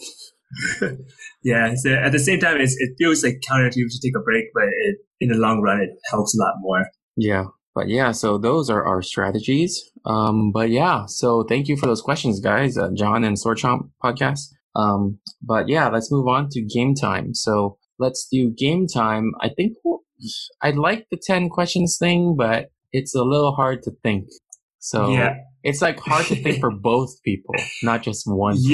yeah. 1.42 1.74
So 1.74 1.92
at 1.92 2.12
the 2.12 2.18
same 2.18 2.40
time, 2.40 2.60
it's, 2.60 2.76
it 2.78 2.94
feels 2.98 3.22
like 3.22 3.40
counterintuitive 3.48 3.90
to 3.90 4.00
take 4.02 4.16
a 4.16 4.22
break, 4.22 4.46
but 4.54 4.64
it, 4.64 4.96
in 5.20 5.28
the 5.28 5.36
long 5.36 5.60
run, 5.60 5.80
it 5.80 5.90
helps 6.10 6.36
a 6.36 6.42
lot 6.42 6.54
more. 6.60 6.84
Yeah. 7.16 7.44
But 7.74 7.88
yeah, 7.88 8.12
so 8.12 8.36
those 8.36 8.68
are 8.68 8.84
our 8.84 9.00
strategies. 9.02 9.90
Um, 10.04 10.52
but 10.52 10.70
yeah, 10.70 11.06
so 11.06 11.44
thank 11.44 11.68
you 11.68 11.76
for 11.76 11.86
those 11.86 12.02
questions, 12.02 12.40
guys, 12.40 12.76
uh, 12.76 12.90
John 12.94 13.24
and 13.24 13.36
Swordchomp 13.36 13.90
podcast. 14.04 14.48
Um, 14.74 15.18
but 15.42 15.68
yeah, 15.68 15.88
let's 15.88 16.10
move 16.10 16.28
on 16.28 16.48
to 16.50 16.62
game 16.62 16.94
time. 16.94 17.34
So 17.34 17.78
let's 17.98 18.28
do 18.30 18.50
game 18.50 18.86
time. 18.86 19.32
I 19.40 19.48
think 19.48 19.76
we'll, 19.84 20.00
I 20.60 20.70
like 20.70 21.06
the 21.10 21.20
10 21.22 21.48
questions 21.48 21.96
thing, 21.98 22.36
but 22.36 22.70
it's 22.92 23.14
a 23.14 23.22
little 23.22 23.54
hard 23.54 23.82
to 23.84 23.92
think. 24.02 24.28
So 24.78 25.10
yeah. 25.10 25.36
it's 25.62 25.80
like 25.80 25.98
hard 26.00 26.26
to 26.26 26.36
think 26.36 26.60
for 26.60 26.70
both 26.82 27.22
people, 27.24 27.54
not 27.82 28.02
just 28.02 28.24
one. 28.26 28.54
person. 28.56 28.70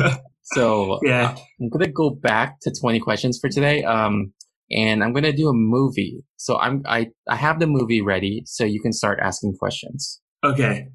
Yeah. 0.00 0.16
So 0.54 1.00
yeah. 1.02 1.36
I'm 1.60 1.68
gonna 1.68 1.90
go 1.90 2.10
back 2.10 2.60
to 2.62 2.72
20 2.72 3.00
questions 3.00 3.38
for 3.40 3.48
today. 3.48 3.84
Um, 3.84 4.32
and 4.70 5.02
I'm 5.02 5.12
gonna 5.12 5.32
do 5.32 5.48
a 5.48 5.54
movie. 5.54 6.24
So 6.36 6.58
I'm 6.58 6.82
I 6.86 7.08
I 7.28 7.36
have 7.36 7.60
the 7.60 7.66
movie 7.66 8.00
ready, 8.00 8.42
so 8.46 8.64
you 8.64 8.80
can 8.80 8.92
start 8.92 9.18
asking 9.22 9.54
questions. 9.58 10.20
Okay. 10.44 10.88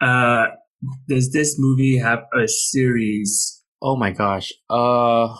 Uh, 0.00 0.46
does 1.08 1.32
this 1.32 1.56
movie 1.58 1.98
have 1.98 2.20
a 2.38 2.46
series? 2.46 3.62
Oh 3.80 3.96
my 3.96 4.10
gosh. 4.10 4.52
Uh, 4.70 5.34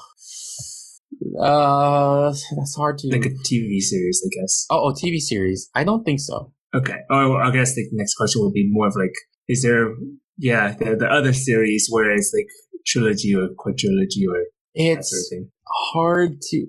uh, 1.40 2.32
that's 2.56 2.76
hard 2.76 2.98
to. 2.98 3.08
Like 3.08 3.26
a 3.26 3.30
TV 3.30 3.80
series, 3.80 4.22
I 4.24 4.28
guess. 4.40 4.66
oh, 4.70 4.88
oh, 4.88 4.92
TV 4.92 5.18
series. 5.18 5.70
I 5.74 5.84
don't 5.84 6.04
think 6.04 6.20
so. 6.20 6.52
Okay. 6.74 6.98
Oh, 7.10 7.34
I 7.34 7.50
guess 7.50 7.74
the 7.74 7.88
next 7.92 8.14
question 8.14 8.42
will 8.42 8.52
be 8.52 8.68
more 8.70 8.88
of 8.88 8.96
like, 8.96 9.14
is 9.48 9.62
there, 9.62 9.94
yeah, 10.38 10.74
the, 10.78 10.96
the 10.96 11.06
other 11.06 11.32
series 11.32 11.88
where 11.90 12.12
it's 12.12 12.32
like 12.36 12.48
trilogy 12.86 13.34
or 13.34 13.48
quadrilogy 13.48 14.26
or 14.28 14.44
that 14.74 15.04
sort 15.04 15.40
of 15.42 15.48
It's 15.48 15.50
hard 15.92 16.40
to. 16.50 16.66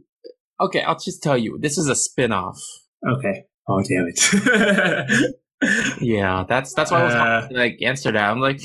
Okay, 0.60 0.82
I'll 0.84 0.98
just 0.98 1.22
tell 1.22 1.38
you. 1.38 1.58
This 1.60 1.78
is 1.78 1.88
a 1.90 1.96
spin-off. 1.96 2.58
Okay. 3.08 3.44
Oh, 3.68 3.82
damn 3.82 4.08
it. 4.08 5.36
Yeah, 6.02 6.44
that's 6.48 6.74
that's 6.74 6.92
why 6.92 7.00
I 7.02 7.04
was 7.06 7.14
Uh, 7.16 7.48
like. 7.52 7.80
I'm 7.82 8.40
like, 8.40 8.62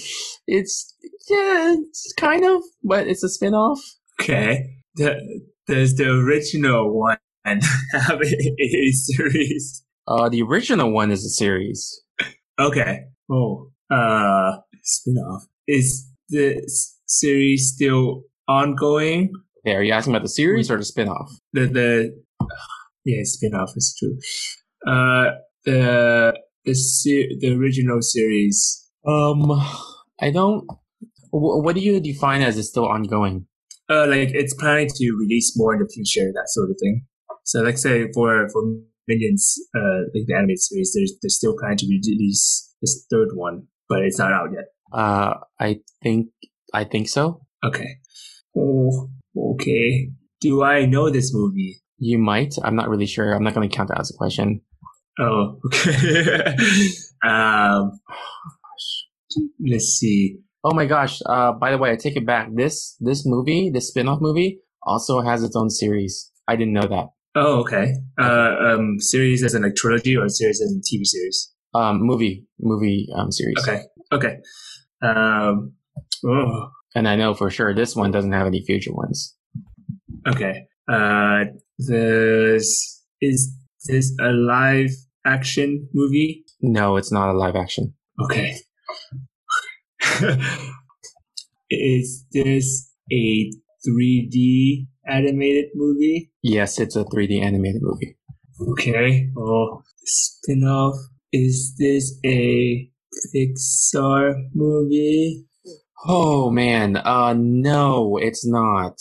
it's 0.46 0.94
yeah, 1.30 1.76
it's 1.78 2.12
kind 2.18 2.44
of, 2.44 2.62
but 2.82 3.06
it's 3.06 3.22
a 3.22 3.28
spin-off. 3.28 3.80
okay. 4.20 4.66
The, 4.96 5.40
does 5.66 5.94
the 5.96 6.10
original 6.10 6.92
one 6.92 7.18
have 7.44 8.20
a, 8.20 8.52
a 8.60 8.90
series? 8.90 9.84
Uh, 10.06 10.28
the 10.28 10.42
original 10.42 10.92
one 10.92 11.10
is 11.10 11.24
a 11.24 11.30
series. 11.30 12.02
Okay. 12.58 13.04
Oh, 13.30 13.70
uh, 13.90 14.58
spin-off. 14.82 15.44
Is 15.66 16.08
the 16.28 16.62
series 17.06 17.72
still 17.74 18.22
ongoing? 18.48 19.32
Okay, 19.66 19.76
are 19.76 19.82
you 19.82 19.92
asking 19.92 20.14
about 20.14 20.22
the 20.22 20.28
series 20.28 20.70
or 20.70 20.78
the 20.78 20.84
spin-off? 20.84 21.30
The, 21.52 21.66
the, 21.66 22.22
yeah, 23.04 23.20
spin-off 23.24 23.70
is 23.76 23.96
true. 23.98 24.16
Uh, 24.86 25.32
the, 25.64 26.34
the, 26.64 27.36
the 27.40 27.56
original 27.56 28.00
series. 28.00 28.88
Um, 29.06 29.50
I 30.20 30.30
don't. 30.30 30.66
What 31.32 31.74
do 31.76 31.80
you 31.80 32.00
define 32.00 32.42
as 32.42 32.58
is 32.58 32.68
still 32.68 32.86
ongoing? 32.86 33.46
Uh, 33.88 34.06
like 34.06 34.30
it's 34.32 34.54
planning 34.54 34.88
to 34.88 35.16
release 35.18 35.56
more 35.56 35.74
in 35.74 35.80
the 35.80 35.88
future, 35.88 36.30
that 36.32 36.48
sort 36.48 36.70
of 36.70 36.76
thing. 36.80 37.06
So, 37.44 37.62
like, 37.62 37.78
say 37.78 38.10
for 38.12 38.48
for 38.52 38.62
Minions, 39.08 39.56
uh, 39.74 40.06
like 40.14 40.26
the 40.26 40.34
animated 40.34 40.60
series, 40.60 40.92
there's 40.94 41.12
they're 41.20 41.30
still 41.30 41.56
planning 41.58 41.78
to 41.78 41.86
release 41.86 42.72
this 42.80 43.06
third 43.10 43.30
one, 43.34 43.66
but 43.90 44.02
it's 44.02 44.18
not 44.18 44.32
out 44.32 44.48
yet. 44.54 44.66
Uh, 44.92 45.34
I 45.58 45.80
think 46.02 46.28
I 46.72 46.84
think 46.84 47.08
so. 47.08 47.42
Okay. 47.62 47.98
Oh, 48.56 49.10
okay. 49.36 50.08
Do 50.40 50.62
I 50.62 50.86
know 50.86 51.10
this 51.10 51.34
movie? 51.34 51.82
You 51.98 52.18
might. 52.18 52.54
I'm 52.64 52.76
not 52.76 52.88
really 52.88 53.06
sure. 53.06 53.34
I'm 53.34 53.44
not 53.44 53.54
going 53.54 53.68
to 53.68 53.76
count 53.76 53.90
that 53.90 54.00
as 54.00 54.10
a 54.10 54.16
question. 54.16 54.62
Oh, 55.18 55.58
okay. 55.66 56.54
um, 57.22 58.00
let's 59.60 59.98
see. 59.98 60.38
Oh 60.64 60.72
my 60.72 60.86
gosh. 60.86 61.20
Uh, 61.26 61.52
by 61.52 61.72
the 61.72 61.78
way, 61.78 61.90
I 61.90 61.96
take 61.96 62.16
it 62.16 62.26
back. 62.26 62.48
This 62.54 62.96
this 63.00 63.26
movie, 63.26 63.70
this 63.70 63.88
spin-off 63.88 64.20
movie, 64.20 64.60
also 64.82 65.20
has 65.20 65.42
its 65.42 65.56
own 65.56 65.68
series. 65.68 66.30
I 66.48 66.56
didn't 66.56 66.72
know 66.72 66.88
that. 66.88 67.08
Oh, 67.34 67.60
okay. 67.60 67.92
Uh, 68.18 68.56
um, 68.60 68.98
series 68.98 69.44
as 69.44 69.54
in 69.54 69.62
like 69.62 69.76
trilogy 69.76 70.16
or 70.16 70.28
series 70.28 70.60
as 70.60 70.72
in 70.72 70.80
TV 70.80 71.04
series? 71.04 71.52
Um, 71.74 72.00
movie 72.02 72.46
movie 72.58 73.08
um 73.14 73.30
series. 73.30 73.56
Okay. 73.66 73.82
Okay. 74.12 74.36
Um, 75.02 75.72
oh, 76.26 76.68
And 76.94 77.06
I 77.08 77.16
know 77.16 77.32
for 77.34 77.50
sure 77.50 77.74
this 77.74 77.94
one 77.96 78.10
doesn't 78.10 78.32
have 78.32 78.46
any 78.46 78.62
future 78.64 78.92
ones. 78.92 79.36
okay. 80.26 80.66
Uh, 80.88 81.44
this 81.78 83.02
is 83.20 83.54
this 83.86 84.12
a 84.20 84.30
live 84.32 84.90
action 85.24 85.88
movie? 85.94 86.44
No, 86.60 86.96
it's 86.96 87.12
not 87.12 87.30
a 87.30 87.38
live 87.38 87.54
action. 87.56 87.94
Okay. 88.20 88.56
is 91.70 92.24
this 92.32 92.90
a 93.12 93.50
3D 93.86 94.86
animated 95.06 95.66
movie? 95.74 96.30
Yes, 96.42 96.78
it's 96.80 96.96
a 96.96 97.04
3D 97.04 97.40
animated 97.42 97.82
movie. 97.82 98.16
Okay. 98.72 99.28
Oh, 99.38 99.82
spin-off. 100.04 100.96
Is 101.32 101.74
this 101.78 102.18
a 102.24 102.90
Pixar 103.34 104.34
movie? 104.54 105.46
Oh 106.06 106.50
man. 106.50 106.96
Uh, 106.96 107.34
no, 107.36 108.16
it's 108.16 108.46
not. 108.46 108.94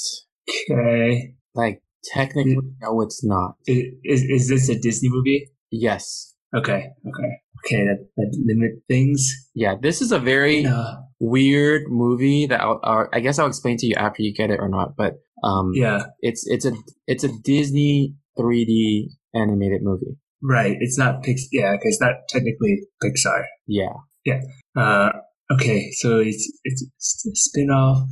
Okay. 0.69 1.35
Like 1.55 1.81
technically, 2.13 2.57
no, 2.81 3.01
it's 3.01 3.23
not. 3.23 3.55
Is, 3.65 3.93
is, 4.03 4.23
is 4.23 4.49
this 4.49 4.69
a 4.69 4.79
Disney 4.79 5.09
movie? 5.09 5.49
Yes. 5.71 6.35
Okay. 6.55 6.89
Okay. 7.07 7.31
Okay. 7.65 7.83
That, 7.85 8.07
that 8.17 8.43
limit 8.45 8.83
things. 8.87 9.49
Yeah, 9.53 9.75
this 9.79 10.01
is 10.01 10.11
a 10.11 10.19
very 10.19 10.65
Uh, 10.65 10.95
weird 11.19 11.83
movie 11.89 12.45
that 12.47 12.61
I'll, 12.61 12.79
uh, 12.83 13.05
I 13.11 13.19
guess 13.19 13.39
I'll 13.39 13.47
explain 13.47 13.77
to 13.77 13.87
you 13.87 13.95
after 13.95 14.21
you 14.21 14.33
get 14.33 14.49
it 14.49 14.59
or 14.59 14.69
not. 14.69 14.95
But 14.95 15.15
um, 15.43 15.71
yeah. 15.73 16.05
it's 16.21 16.45
it's 16.47 16.65
a 16.65 16.73
it's 17.07 17.23
a 17.23 17.29
Disney 17.43 18.15
3D 18.37 19.09
animated 19.33 19.81
movie. 19.83 20.17
Right. 20.41 20.77
It's 20.79 20.97
not 20.97 21.23
Pix. 21.23 21.47
Yeah. 21.51 21.73
Okay. 21.73 21.89
It's 21.89 22.01
not 22.01 22.13
technically 22.29 22.79
Pixar. 23.03 23.43
Yeah. 23.67 23.93
Yeah. 24.25 24.41
Uh, 24.75 25.11
okay, 25.51 25.91
so 25.91 26.19
it's 26.19 26.51
it's, 26.63 26.83
it's 26.93 27.25
a 27.25 27.31
spin-off. 27.35 28.07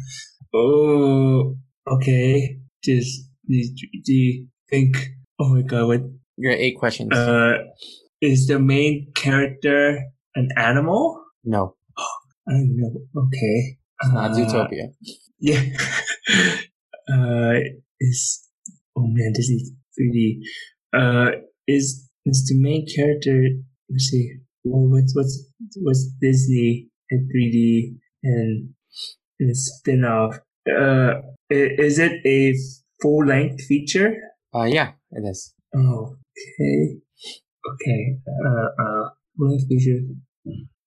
Oh, 0.53 1.55
okay. 1.87 2.57
Just 2.83 3.29
do, 3.47 3.61
do 4.05 4.13
you 4.13 4.47
think? 4.69 4.97
Oh 5.39 5.53
my 5.53 5.61
god! 5.61 5.87
What? 5.87 6.01
You're 6.37 6.53
eight 6.53 6.77
questions. 6.77 7.11
Uh, 7.13 7.57
is 8.21 8.47
the 8.47 8.59
main 8.59 9.11
character 9.15 9.99
an 10.35 10.49
animal? 10.57 11.23
no, 11.43 11.75
I 12.47 12.53
don't 12.53 12.75
know. 12.75 13.21
Okay. 13.23 13.77
it's 14.01 14.13
not 14.13 14.31
Uh, 14.31 14.35
Zootopia. 14.35 14.93
Yeah. 15.39 15.63
uh, 17.11 17.59
is 17.99 18.47
oh 18.97 19.07
man, 19.07 19.33
is 19.35 19.71
3D. 19.99 20.39
Uh, 20.93 21.31
is 21.67 22.06
is 22.29 22.45
the 22.47 22.61
main 22.61 22.85
character? 22.95 23.43
Let's 23.89 24.05
see. 24.05 24.33
Well, 24.63 24.89
what's 24.89 25.15
what's 25.15 25.45
what's 25.81 26.09
Disney 26.21 26.89
in 27.09 27.29
3D 27.33 27.95
and 28.23 28.69
in 29.39 29.49
a 29.49 29.55
spin-off? 29.55 30.39
Uh, 30.67 31.21
is 31.49 31.99
it 31.99 32.25
a 32.25 32.53
full 33.01 33.25
length 33.25 33.63
feature? 33.63 34.15
Uh, 34.53 34.63
yeah, 34.63 34.91
it 35.11 35.23
is. 35.27 35.53
Oh, 35.75 36.15
okay. 36.59 36.97
Okay. 37.73 38.17
Uh, 38.45 38.83
uh, 38.83 39.09
full 39.37 39.49
length 39.51 39.67
feature. 39.67 39.99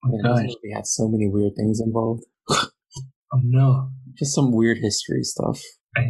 Oh 0.03 0.09
my 0.09 0.29
gosh. 0.29 0.45
movie 0.45 0.73
had 0.73 0.87
so 0.87 1.07
many 1.07 1.27
weird 1.27 1.53
things 1.55 1.79
involved. 1.79 2.23
Oh 2.49 3.39
no. 3.43 3.89
Just 4.15 4.35
some 4.35 4.51
weird 4.51 4.79
history 4.79 5.23
stuff. 5.23 5.61
I, 5.95 6.01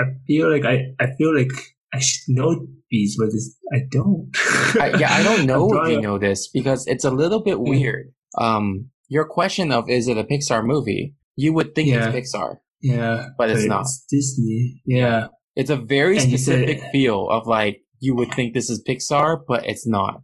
I 0.00 0.04
feel 0.26 0.50
like 0.50 0.64
I, 0.64 0.94
I 0.98 1.14
feel 1.16 1.34
like 1.34 1.52
I 1.96 2.00
should 2.00 2.24
know 2.28 2.66
these, 2.90 3.16
but 3.18 3.26
this, 3.26 3.56
I 3.74 3.78
don't. 3.90 4.28
I, 4.80 4.94
yeah, 4.98 5.12
I 5.12 5.22
don't 5.22 5.46
know 5.50 5.68
if 5.82 5.90
you 5.90 6.00
know 6.00 6.18
this 6.18 6.48
because 6.52 6.86
it's 6.86 7.04
a 7.04 7.10
little 7.10 7.42
bit 7.42 7.60
weird. 7.60 8.12
Um, 8.38 8.90
your 9.08 9.24
question 9.26 9.72
of 9.72 9.88
is 9.88 10.08
it 10.08 10.18
a 10.18 10.24
Pixar 10.24 10.64
movie? 10.64 11.14
You 11.36 11.52
would 11.54 11.74
think 11.74 11.88
Yeah. 11.88 12.08
it's 12.08 12.34
Pixar. 12.34 12.56
Yeah, 12.82 13.28
But 13.38 13.50
it's 13.50 13.64
not. 13.64 13.86
Disney. 14.10 14.82
Yeah, 14.86 15.28
It's 15.56 15.70
a 15.70 15.76
very 15.76 16.18
And 16.18 16.30
you 16.30 16.38
said- 16.38 16.62
specific 16.68 16.90
feel 16.92 17.28
of 17.30 17.46
like 17.46 17.82
you 18.00 18.14
would 18.14 18.32
think 18.34 18.52
this 18.54 18.68
is 18.70 18.82
Pixar, 18.88 19.40
but 19.48 19.64
it's 19.66 19.86
not. 19.86 20.20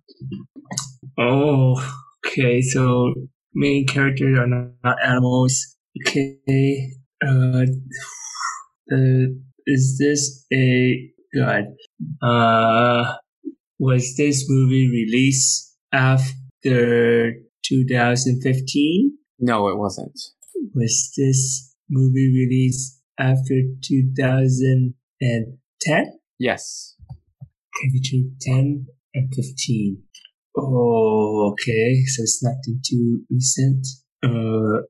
Oh, 1.19 1.75
okay. 2.27 2.61
So 2.61 3.15
main 3.55 3.87
characters 3.87 4.39
are 4.39 4.47
not, 4.47 4.73
not 4.85 4.97
animals. 5.05 5.77
Okay. 6.07 6.89
Uh, 7.27 7.63
uh, 8.93 9.27
is 9.67 9.97
this 9.99 10.45
a 10.53 11.11
god? 11.35 11.65
Uh, 12.21 13.15
was 13.79 14.15
this 14.17 14.45
movie 14.49 14.89
released 14.89 15.77
after 15.93 17.35
2015? 17.65 19.19
No, 19.41 19.69
it 19.69 19.79
wasn't. 19.79 20.19
Was 20.75 21.13
this 21.17 21.75
movie 21.91 22.33
released 22.33 23.01
after 23.19 23.63
2010? 23.83 26.19
Yes. 26.39 26.95
Okay, 27.11 27.91
between 27.93 28.37
10 28.41 28.87
and 29.15 29.35
15. 29.35 30.03
Oh, 30.57 31.51
okay. 31.53 32.05
So 32.05 32.23
it's 32.23 32.43
not 32.43 32.55
too 32.89 33.23
recent. 33.31 33.87
Uh, 34.23 34.83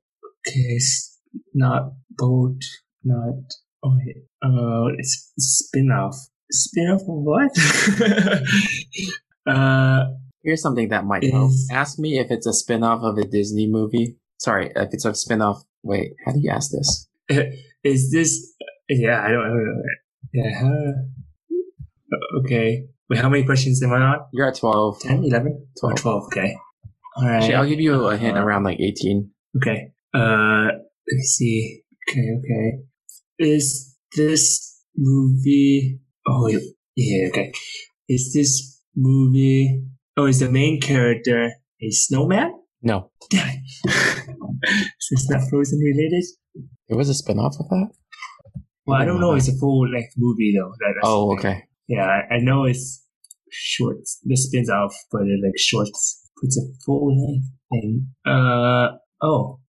okay. 0.45 0.75
It's 0.75 1.19
not 1.53 1.93
boat, 2.11 2.59
not, 3.03 3.35
oh 3.83 3.97
uh, 4.43 4.87
it's 4.97 5.31
spin-off. 5.37 6.15
Spin-off 6.51 7.01
of 7.01 7.07
what? 7.07 7.51
uh, 9.55 10.03
Here's 10.43 10.61
something 10.61 10.89
that 10.89 11.05
might 11.05 11.23
help. 11.23 11.51
Is- 11.51 11.69
Ask 11.71 11.97
me 11.99 12.19
if 12.19 12.29
it's 12.29 12.45
a 12.45 12.53
spin-off 12.53 13.01
of 13.01 13.17
a 13.17 13.23
Disney 13.25 13.67
movie. 13.69 14.17
Sorry, 14.39 14.71
if 14.75 14.89
it's 14.91 15.05
a 15.05 15.15
spin-off. 15.15 15.63
Wait, 15.83 16.13
how 16.25 16.33
do 16.33 16.39
you 16.41 16.49
ask 16.51 16.71
this? 16.71 17.07
is 17.83 18.11
this, 18.11 18.53
yeah, 18.89 19.21
I 19.25 19.29
don't 19.29 19.47
know. 19.47 19.81
Yeah, 20.33 20.91
okay. 22.43 22.85
Wait, 23.09 23.19
how 23.19 23.29
many 23.29 23.43
questions 23.45 23.81
am 23.83 23.93
I 23.93 23.97
on? 24.01 24.19
You're 24.33 24.47
at 24.47 24.55
12. 24.55 24.99
10, 25.01 25.23
11? 25.25 25.67
12. 25.79 25.95
12, 25.97 26.23
okay. 26.25 26.55
All 27.17 27.25
right. 27.27 27.35
Actually, 27.37 27.55
I'll 27.55 27.67
give 27.67 27.79
you 27.79 28.07
a 28.07 28.17
hint 28.17 28.37
Uh, 28.37 28.41
around 28.43 28.63
like 28.63 28.79
18. 28.79 29.29
Okay. 29.57 29.91
Uh, 30.13 30.65
let 30.67 31.15
me 31.15 31.21
see. 31.23 31.83
Okay, 32.09 32.21
okay. 32.39 32.79
Is 33.39 33.95
this 34.15 34.81
movie? 34.95 35.99
Oh, 36.27 36.47
yeah. 36.95 37.27
Okay. 37.29 37.51
Is 38.09 38.31
this 38.33 38.81
movie? 38.95 39.83
Oh, 40.17 40.25
is 40.25 40.39
the 40.39 40.49
main 40.49 40.79
character 40.79 41.51
a 41.81 41.89
snowman? 41.89 42.53
No. 42.81 43.11
Damn 43.29 43.47
it. 43.49 43.63
so 44.99 45.09
it's 45.11 45.29
not 45.29 45.41
Frozen 45.49 45.79
related. 45.79 46.23
It 46.89 46.95
was 46.95 47.09
a 47.09 47.13
spin-off 47.13 47.55
of 47.59 47.67
that? 47.69 47.87
Well, 48.85 49.01
I 49.01 49.05
don't 49.05 49.21
know. 49.21 49.33
It's 49.33 49.47
a 49.47 49.57
full 49.57 49.87
length 49.89 50.13
movie 50.17 50.53
though. 50.57 50.73
That, 50.79 50.93
Oh, 51.03 51.33
okay. 51.33 51.63
Yeah, 51.87 52.05
I, 52.05 52.35
I 52.35 52.39
know 52.39 52.65
it's 52.65 53.05
shorts. 53.49 54.19
The 54.23 54.35
spins 54.35 54.69
off, 54.69 54.93
but 55.11 55.21
it 55.21 55.39
like 55.43 55.57
shorts. 55.57 56.29
It's 56.43 56.57
a 56.57 56.65
full 56.85 57.07
length 57.15 57.45
thing. 57.71 58.07
Uh 58.25 58.89
oh. 59.21 59.59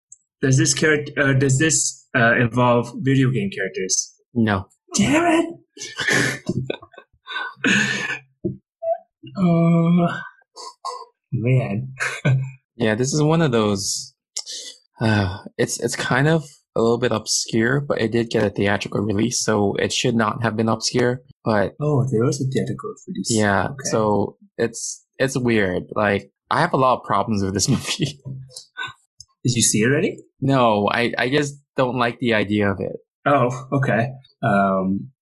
Does 0.43 0.59
this 0.59 0.75
character? 0.75 1.13
Uh, 1.17 1.33
does 1.35 1.59
this 1.59 2.09
uh, 2.17 2.35
involve 2.37 2.93
video 2.99 3.31
game 3.31 3.51
characters? 3.51 4.15
No. 4.35 4.67
Damn 4.97 5.25
it! 5.45 5.55
Oh 9.39 10.09
man. 11.33 11.93
Yeah, 12.77 12.97
this 12.97 13.13
is 13.15 13.23
one 13.23 13.41
of 13.41 13.53
those. 13.53 14.15
Uh, 15.01 15.39
it's 15.57 15.79
it's 15.79 15.95
kind 15.95 16.27
of 16.27 16.43
a 16.75 16.83
little 16.83 16.99
bit 16.99 17.13
obscure, 17.13 17.81
but 17.81 18.01
it 18.01 18.11
did 18.11 18.31
get 18.31 18.43
a 18.43 18.51
theatrical 18.51 19.01
release, 19.03 19.45
so 19.45 19.75
it 19.79 19.93
should 19.93 20.17
not 20.17 20.43
have 20.43 20.57
been 20.57 20.69
obscure. 20.69 21.23
But 21.45 21.75
Oh, 21.81 22.05
there 22.11 22.25
was 22.25 22.41
a 22.41 22.47
theatrical 22.51 22.95
for 23.05 23.13
this. 23.17 23.29
yeah, 23.31 23.67
Okay. 23.67 23.91
so 23.93 24.39
it's 24.59 25.07
it's 25.19 25.39
weird. 25.39 25.85
Like 25.95 26.33
I 26.51 26.63
have 26.63 26.73
a 26.73 26.77
lot 26.77 26.99
of 26.99 27.05
problems 27.05 27.45
with 27.45 27.55
this 27.55 27.69
movie. 27.75 28.19
Did 29.45 29.55
you 29.55 29.63
see 29.63 29.83
it 29.83 29.87
already? 29.87 30.17
no, 30.41 30.89
I 30.91 31.13
I 31.17 31.31
just 31.31 31.55
don't 31.77 31.97
like 31.97 32.19
the 32.19 32.35
idea 32.35 32.69
of 32.73 32.79
it. 32.81 32.97
Oh, 33.25 33.69
okay. 33.73 34.09
Um, 34.43 35.13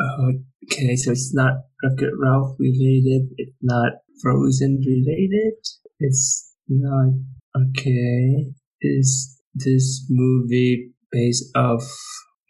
okay, 0.00 0.96
so 0.96 1.12
it's 1.12 1.34
not 1.34 1.52
Wreck-It 1.82 2.12
Ralph 2.20 2.56
related. 2.58 3.30
It's 3.36 3.56
not 3.62 3.92
Frozen 4.22 4.82
related. 4.86 5.54
It's 6.00 6.54
not 6.68 7.14
okay. 7.56 8.52
Is 8.80 9.40
this 9.54 10.06
movie 10.08 10.92
based 11.10 11.56
off? 11.56 11.82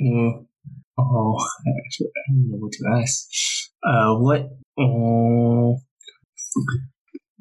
Uh, 0.00 0.44
oh, 0.98 1.46
actually, 1.84 2.08
I 2.28 2.32
don't 2.32 2.50
know 2.50 2.58
what 2.58 2.72
to 2.72 3.00
ask. 3.00 3.28
Uh, 3.82 4.14
what? 4.18 4.48
Uh, 4.78 5.78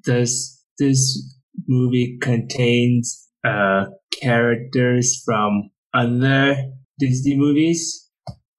does 0.04 0.64
this 0.80 1.36
movie 1.68 2.18
contains 2.22 3.28
uh 3.44 3.86
characters 4.22 5.22
from 5.26 5.70
other 5.94 6.56
Disney 7.00 7.36
movies? 7.36 8.10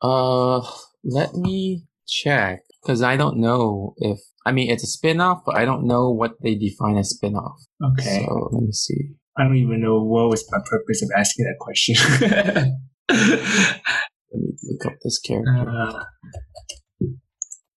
Uh, 0.00 0.62
let 1.04 1.34
me 1.34 1.84
check 2.06 2.60
because 2.82 3.02
I 3.02 3.16
don't 3.16 3.38
know 3.38 3.94
if 3.98 4.18
I 4.46 4.52
mean 4.52 4.70
it's 4.70 4.82
a 4.84 4.86
spin-off, 4.86 5.42
but 5.44 5.56
I 5.56 5.64
don't 5.64 5.86
know 5.86 6.10
what 6.10 6.32
they 6.42 6.54
define 6.54 6.96
as 6.96 7.10
spin-off. 7.10 7.58
Okay. 7.92 8.24
So 8.26 8.48
let 8.52 8.62
me 8.62 8.72
see. 8.72 9.12
I 9.36 9.44
don't 9.44 9.56
even 9.56 9.80
know 9.82 10.02
what 10.02 10.30
was 10.30 10.44
my 10.50 10.58
purpose 10.68 11.02
of 11.02 11.10
asking 11.16 11.44
that 11.44 11.58
question. 11.60 11.94
Let 13.10 14.40
me 14.42 14.52
look 14.64 14.86
up 14.86 14.92
this 15.02 15.18
character. 15.20 15.70
uh, 15.70 16.02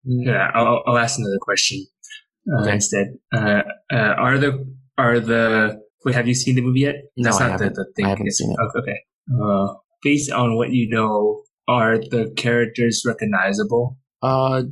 yeah, 0.03 0.49
I'll, 0.55 0.81
I'll 0.87 0.97
ask 0.97 1.19
another 1.19 1.37
question 1.39 1.85
uh, 2.51 2.61
Okay. 2.63 2.73
instead. 2.73 3.07
Uh, 3.33 3.61
uh, 3.93 3.95
are 4.17 4.37
the 4.39 4.65
are 4.97 5.19
the 5.19 5.79
wait? 6.03 6.15
Have 6.15 6.27
you 6.27 6.33
seen 6.33 6.55
the 6.55 6.61
movie 6.61 6.81
yet? 6.81 6.95
No, 7.15 7.25
That's 7.29 7.41
I 7.41 7.47
not 7.49 7.59
the, 7.59 7.63
haven't. 7.65 7.75
the 7.75 7.93
thing. 7.95 8.05
I 8.05 8.09
haven't 8.09 8.31
seen 8.33 8.51
it. 8.51 8.57
Okay. 8.59 8.79
okay. 8.91 8.99
Uh, 9.41 9.73
based 10.03 10.31
on 10.31 10.57
what 10.57 10.71
you 10.71 10.89
know, 10.89 11.43
are 11.71 11.97
the 11.97 12.33
characters 12.35 13.03
recognizable? 13.07 13.97
Uh, 14.21 14.63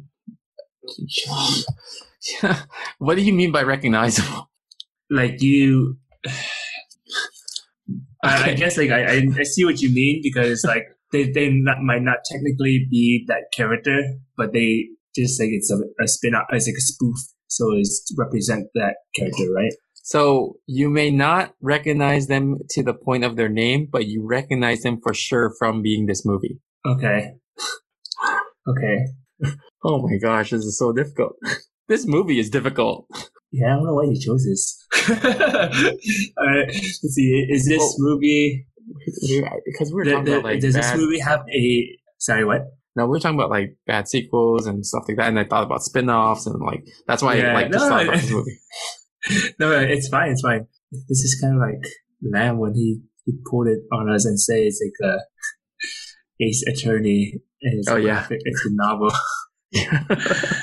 what 2.98 3.16
do 3.16 3.22
you 3.22 3.34
mean 3.34 3.52
by 3.52 3.64
recognizable? 3.64 4.50
Like 5.10 5.42
you. 5.42 5.98
I, 8.22 8.50
I 8.50 8.54
guess 8.54 8.78
like 8.78 8.90
I, 8.90 9.06
I 9.06 9.22
I 9.40 9.44
see 9.44 9.64
what 9.64 9.80
you 9.82 9.90
mean 9.94 10.20
because 10.22 10.66
like 10.66 10.84
they 11.14 11.32
they 11.32 11.50
not, 11.52 11.82
might 11.82 12.02
not 12.02 12.18
technically 12.30 12.86
be 12.92 13.24
that 13.30 13.44
character, 13.56 13.98
but 14.36 14.52
they 14.52 14.90
just 15.16 15.40
like 15.40 15.52
it's 15.52 15.72
a, 15.72 15.78
a 16.04 16.08
spin 16.08 16.36
out, 16.36 16.44
it's 16.52 16.68
like 16.68 16.76
a 16.76 16.82
spoof, 16.82 17.18
so 17.48 17.72
it's 17.76 18.04
to 18.08 18.16
represent 18.18 18.68
that 18.76 18.96
character, 19.16 19.46
right? 19.56 19.72
So 20.04 20.58
you 20.66 20.90
may 20.90 21.12
not 21.12 21.54
recognize 21.62 22.28
them 22.28 22.58
to 22.72 22.84
the 22.84 22.94
point 22.94 23.24
of 23.24 23.38
their 23.38 23.48
name, 23.48 23.88
but 23.90 24.06
you 24.06 24.26
recognize 24.28 24.82
them 24.82 25.00
for 25.02 25.14
sure 25.14 25.54
from 25.58 25.82
being 25.82 26.08
this 26.08 26.26
movie. 26.26 26.60
Okay. 26.86 27.34
Okay. 28.68 28.98
Oh 29.84 30.02
my 30.02 30.18
gosh, 30.22 30.50
this 30.52 30.64
is 30.66 30.78
so 30.78 30.92
difficult. 30.92 31.34
this 31.88 32.06
movie 32.06 32.40
is 32.40 32.50
difficult. 32.50 33.08
Yeah, 33.52 33.68
I 33.68 33.76
don't 33.78 33.86
know 33.86 33.96
why 33.96 34.04
you 34.04 34.20
chose 34.20 34.46
this. 34.46 34.86
All 36.38 36.48
right. 36.48 36.68
Let's 36.68 37.14
see. 37.14 37.46
Is 37.50 37.66
this 37.68 37.80
Well, 37.80 37.96
movie? 38.16 38.66
Because 39.66 39.92
we're 39.94 40.06
the- 40.06 40.12
talking 40.12 40.26
the- 40.26 40.32
about 40.40 40.44
like 40.44 40.60
does 40.60 40.74
this 40.76 40.96
movie 40.96 41.20
have 41.20 41.42
a? 41.54 41.98
Sorry, 42.20 42.44
what? 42.46 42.62
no, 42.96 43.08
we're 43.08 43.20
talking 43.20 43.38
about 43.40 43.50
like 43.50 43.78
bad 43.88 44.08
sequels 44.10 44.66
and 44.68 44.86
stuff 44.86 45.04
like 45.08 45.16
that, 45.18 45.28
and 45.30 45.40
I 45.40 45.46
thought 45.46 45.64
about 45.64 45.84
spin-offs 45.84 46.46
and 46.48 46.60
like 46.62 46.84
that's 47.08 47.24
why 47.24 47.34
I 47.34 47.38
Yeah, 47.38 47.54
like 47.54 47.72
just 47.72 47.86
no, 47.86 47.90
thought 47.90 48.04
about 48.04 48.16
this 48.22 48.32
movie. 48.32 48.60
No, 49.60 49.72
it's 49.80 50.08
fine. 50.10 50.32
It's 50.32 50.42
fine. 50.42 50.68
This 50.92 51.20
is 51.20 51.40
kind 51.42 51.56
of 51.56 51.62
like 51.62 51.82
Lamb 52.22 52.58
when 52.58 52.74
he 52.76 53.00
he 53.26 53.34
pulled 53.50 53.68
it 53.68 53.80
on 53.94 54.10
us 54.12 54.26
and 54.26 54.40
say 54.40 54.64
it's 54.66 54.82
like 54.84 55.10
a 55.12 55.20
Ace 56.42 56.64
Attorney. 56.68 57.34
It's 57.62 57.88
Oh, 57.90 57.98
a 57.98 58.00
yeah. 58.00 58.26
it's 58.30 58.66
a 58.66 58.70
novel. 58.74 59.12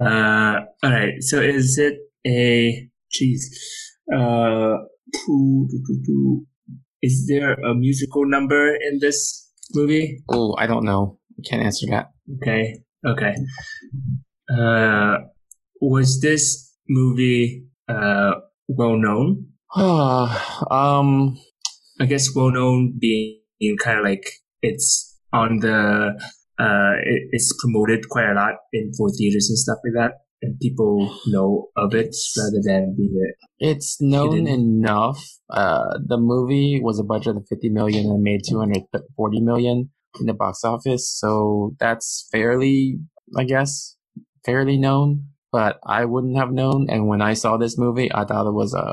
Uh, 0.00 0.58
all 0.82 0.90
right. 0.90 1.14
So 1.20 1.40
is 1.40 1.78
it 1.78 1.94
a 2.26 2.88
jeez? 3.14 3.42
Uh, 4.12 4.74
is 7.02 7.26
there 7.28 7.52
a 7.52 7.74
musical 7.74 8.26
number 8.26 8.74
in 8.74 8.98
this 9.00 9.50
movie? 9.74 10.22
oh, 10.30 10.54
I 10.58 10.66
don't 10.66 10.84
know. 10.84 11.18
I 11.38 11.42
can't 11.48 11.62
answer 11.62 11.86
that. 11.90 12.10
Okay. 12.42 12.74
Okay. 13.06 13.34
Uh, 14.50 15.18
was 15.80 16.20
this 16.20 16.72
movie 16.88 17.66
uh 17.88 18.32
well 18.68 18.96
known? 18.96 19.46
um, 19.76 21.38
I 22.00 22.06
guess 22.06 22.34
well 22.34 22.50
known 22.50 22.98
being 22.98 23.76
kind 23.78 23.98
of 23.98 24.04
like 24.04 24.26
it's 24.70 24.88
on 25.32 25.50
the 25.66 25.78
uh 26.66 26.94
it, 27.12 27.22
it's 27.36 27.50
promoted 27.60 28.00
quite 28.08 28.30
a 28.30 28.34
lot 28.42 28.54
in 28.72 28.92
for 28.96 29.08
theaters 29.16 29.46
and 29.50 29.58
stuff 29.64 29.78
like 29.84 29.94
that, 30.00 30.12
and 30.42 30.58
people 30.60 30.92
know 31.34 31.68
of 31.76 31.94
it 31.94 32.14
rather 32.38 32.60
than 32.68 32.94
being 32.96 33.14
a 33.24 33.28
It's 33.70 33.90
known 34.00 34.30
didn't- 34.44 34.60
enough. 34.60 35.20
Uh, 35.50 35.98
the 36.12 36.18
movie 36.32 36.80
was 36.82 36.98
a 36.98 37.04
budget 37.14 37.36
of 37.36 37.44
50 37.48 37.68
million 37.70 38.04
and 38.12 38.22
made 38.22 38.42
240 38.48 39.40
million 39.40 39.90
in 40.20 40.26
the 40.26 40.34
box 40.34 40.64
office. 40.64 41.04
So 41.22 41.30
that's 41.78 42.28
fairly, 42.32 42.98
I 43.36 43.44
guess, 43.44 43.96
fairly 44.46 44.78
known, 44.78 45.06
but 45.52 45.78
I 45.86 46.04
wouldn't 46.06 46.36
have 46.42 46.52
known. 46.52 46.86
And 46.88 47.08
when 47.08 47.22
I 47.22 47.34
saw 47.34 47.56
this 47.56 47.76
movie, 47.78 48.08
I 48.12 48.24
thought 48.24 48.46
it 48.48 48.54
was 48.62 48.74
a 48.74 48.88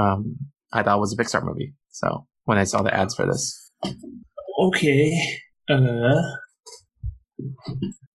um, 0.00 0.36
I 0.72 0.82
thought 0.82 0.96
it 0.98 1.04
was 1.06 1.12
a 1.12 1.18
Pixar 1.20 1.42
movie. 1.44 1.74
So 1.90 2.26
when 2.46 2.58
I 2.58 2.64
saw 2.64 2.80
the 2.82 2.94
ads 2.94 3.14
for 3.14 3.26
this, 3.26 3.44
Okay. 4.58 5.12
Uh, 5.68 6.22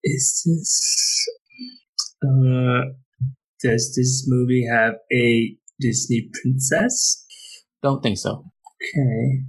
is 0.04 0.44
this? 0.46 1.28
Uh, 2.24 2.82
does 3.62 3.94
this 3.96 4.26
movie 4.28 4.66
have 4.70 4.96
a 5.12 5.56
Disney 5.80 6.30
princess? 6.42 7.26
don't 7.86 8.02
think 8.02 8.18
so. 8.18 8.44
Okay. 8.82 9.44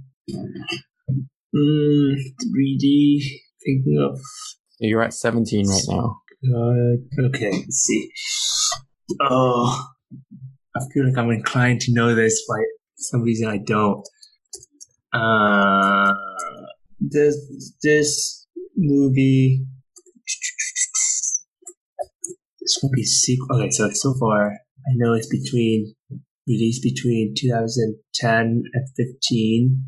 Mm, 1.55 2.15
3D. 2.43 3.19
Thinking 3.65 3.97
of. 3.99 4.19
You're 4.79 5.01
at 5.01 5.13
17 5.13 5.67
right 5.67 5.81
now. 5.89 6.21
Uh, 6.45 7.25
okay, 7.27 7.51
let's 7.51 7.77
see. 7.77 8.11
Oh, 9.21 9.87
I 10.75 10.79
feel 10.93 11.07
like 11.07 11.17
I'm 11.17 11.31
inclined 11.31 11.81
to 11.81 11.93
know 11.93 12.13
this, 12.13 12.45
but 12.47 12.57
for 12.57 12.63
some 12.97 13.21
reason 13.23 13.47
I 13.49 13.57
don't. 13.57 14.07
Uh, 15.13 16.13
does 17.05 17.73
this 17.83 18.47
movie? 18.75 19.65
This 22.61 22.79
movie 22.83 23.03
sequel. 23.03 23.57
Okay, 23.57 23.69
so 23.71 23.89
so 23.93 24.13
far 24.19 24.51
I 24.51 24.91
know 24.95 25.13
it's 25.13 25.27
between 25.29 25.93
released 26.47 26.83
between 26.83 27.33
2010 27.37 28.63
and 28.73 28.87
15. 28.97 29.83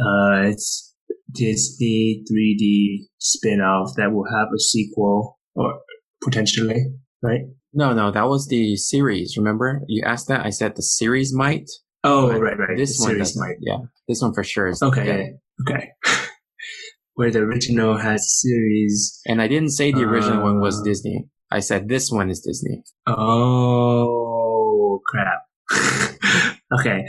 Uh, 0.00 0.48
it's 0.48 0.94
Disney 1.32 2.24
3D 2.30 3.06
spin-off 3.18 3.90
that 3.96 4.12
will 4.12 4.26
have 4.34 4.48
a 4.54 4.58
sequel 4.58 5.38
or 5.54 5.80
potentially, 6.22 6.86
right? 7.22 7.42
No, 7.72 7.92
no, 7.92 8.10
that 8.10 8.28
was 8.28 8.48
the 8.48 8.76
series. 8.76 9.36
Remember, 9.36 9.82
you 9.86 10.02
asked 10.04 10.26
that. 10.28 10.44
I 10.44 10.50
said 10.50 10.74
the 10.74 10.82
series 10.82 11.32
might. 11.32 11.70
Oh, 12.02 12.36
right, 12.38 12.58
right. 12.58 12.76
This 12.76 12.98
the 12.98 13.04
one 13.04 13.12
series 13.12 13.36
might. 13.36 13.56
Yeah, 13.60 13.78
this 14.08 14.20
one 14.22 14.34
for 14.34 14.42
sure 14.42 14.66
is 14.68 14.82
Okay, 14.82 15.04
dead. 15.04 15.38
okay. 15.68 15.90
Where 17.20 17.30
the 17.30 17.40
original 17.40 17.98
has 17.98 18.22
a 18.22 18.34
series. 18.48 19.20
And 19.26 19.42
I 19.42 19.46
didn't 19.46 19.72
say 19.72 19.92
the 19.92 20.04
original 20.04 20.42
one 20.42 20.58
was 20.58 20.80
Uh, 20.80 20.84
Disney. 20.84 21.28
I 21.52 21.60
said 21.60 21.86
this 21.86 22.10
one 22.10 22.30
is 22.30 22.40
Disney. 22.40 22.82
Oh 23.06 25.02
crap. 25.06 25.40
okay. 26.80 27.04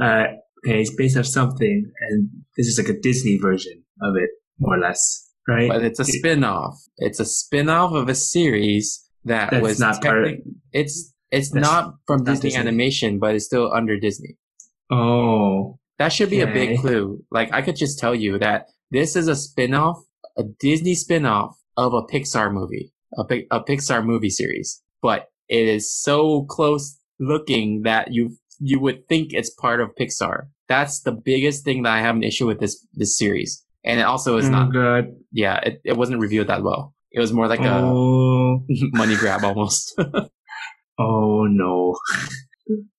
Uh, 0.00 0.24
okay, 0.64 0.80
it's 0.82 0.94
based 0.94 1.16
on 1.16 1.24
something, 1.24 1.90
and 2.02 2.28
this 2.56 2.68
is 2.68 2.78
like 2.78 2.88
a 2.88 3.00
Disney 3.00 3.36
version 3.42 3.82
of 4.00 4.14
it, 4.14 4.30
more 4.60 4.76
or 4.76 4.80
less, 4.80 5.28
right? 5.48 5.68
But 5.68 5.82
it's 5.82 5.98
a 5.98 6.04
spin-off. 6.04 6.76
It's 6.98 7.18
a 7.18 7.24
spin-off 7.24 7.92
of 7.94 8.08
a 8.08 8.14
series 8.14 9.04
that 9.24 9.50
That's 9.50 9.60
was 9.62 9.80
not 9.80 10.00
part 10.00 10.24
of- 10.24 10.34
It's 10.72 11.12
it's 11.32 11.50
That's 11.50 11.66
not 11.68 11.94
from 12.06 12.18
not 12.22 12.26
Disney, 12.26 12.50
Disney. 12.50 12.60
Animation, 12.60 13.18
but 13.18 13.34
it's 13.34 13.46
still 13.46 13.72
under 13.72 13.98
Disney. 13.98 14.36
oh, 14.88 15.80
That 15.98 16.12
should 16.12 16.30
be 16.30 16.42
a 16.42 16.46
big 16.46 16.78
clue. 16.78 17.24
Like 17.32 17.52
I 17.52 17.60
could 17.62 17.74
just 17.74 17.98
tell 17.98 18.14
you 18.14 18.38
that 18.38 18.66
this 18.90 19.16
is 19.16 19.28
a 19.28 19.36
spin-off, 19.36 19.98
a 20.36 20.44
Disney 20.60 20.94
spin-off 20.94 21.56
of 21.76 21.92
a 21.92 22.02
Pixar 22.02 22.52
movie, 22.52 22.92
a, 23.16 23.22
a 23.50 23.62
Pixar 23.62 24.04
movie 24.04 24.30
series. 24.30 24.82
But 25.02 25.28
it 25.48 25.66
is 25.66 25.92
so 25.92 26.44
close 26.44 26.98
looking 27.18 27.82
that 27.82 28.12
you 28.12 28.36
you 28.60 28.80
would 28.80 29.08
think 29.08 29.32
it's 29.32 29.50
part 29.50 29.80
of 29.80 29.94
Pixar. 29.94 30.48
That's 30.68 31.00
the 31.00 31.12
biggest 31.12 31.64
thing 31.64 31.82
that 31.84 31.92
I 31.92 32.00
have 32.00 32.16
an 32.16 32.22
issue 32.22 32.46
with 32.46 32.60
this 32.60 32.84
this 32.94 33.16
series. 33.16 33.64
And 33.84 34.00
it 34.00 34.02
also 34.02 34.36
is 34.36 34.46
oh 34.46 34.50
not 34.50 34.72
god. 34.72 35.06
yeah, 35.32 35.58
it, 35.58 35.80
it 35.84 35.96
wasn't 35.96 36.20
reviewed 36.20 36.48
that 36.48 36.62
well. 36.62 36.94
It 37.12 37.20
was 37.20 37.32
more 37.32 37.48
like 37.48 37.60
oh, 37.62 38.64
a 38.68 38.84
money 38.96 39.16
grab 39.16 39.44
almost. 39.44 39.98
oh 40.98 41.44
no. 41.44 41.96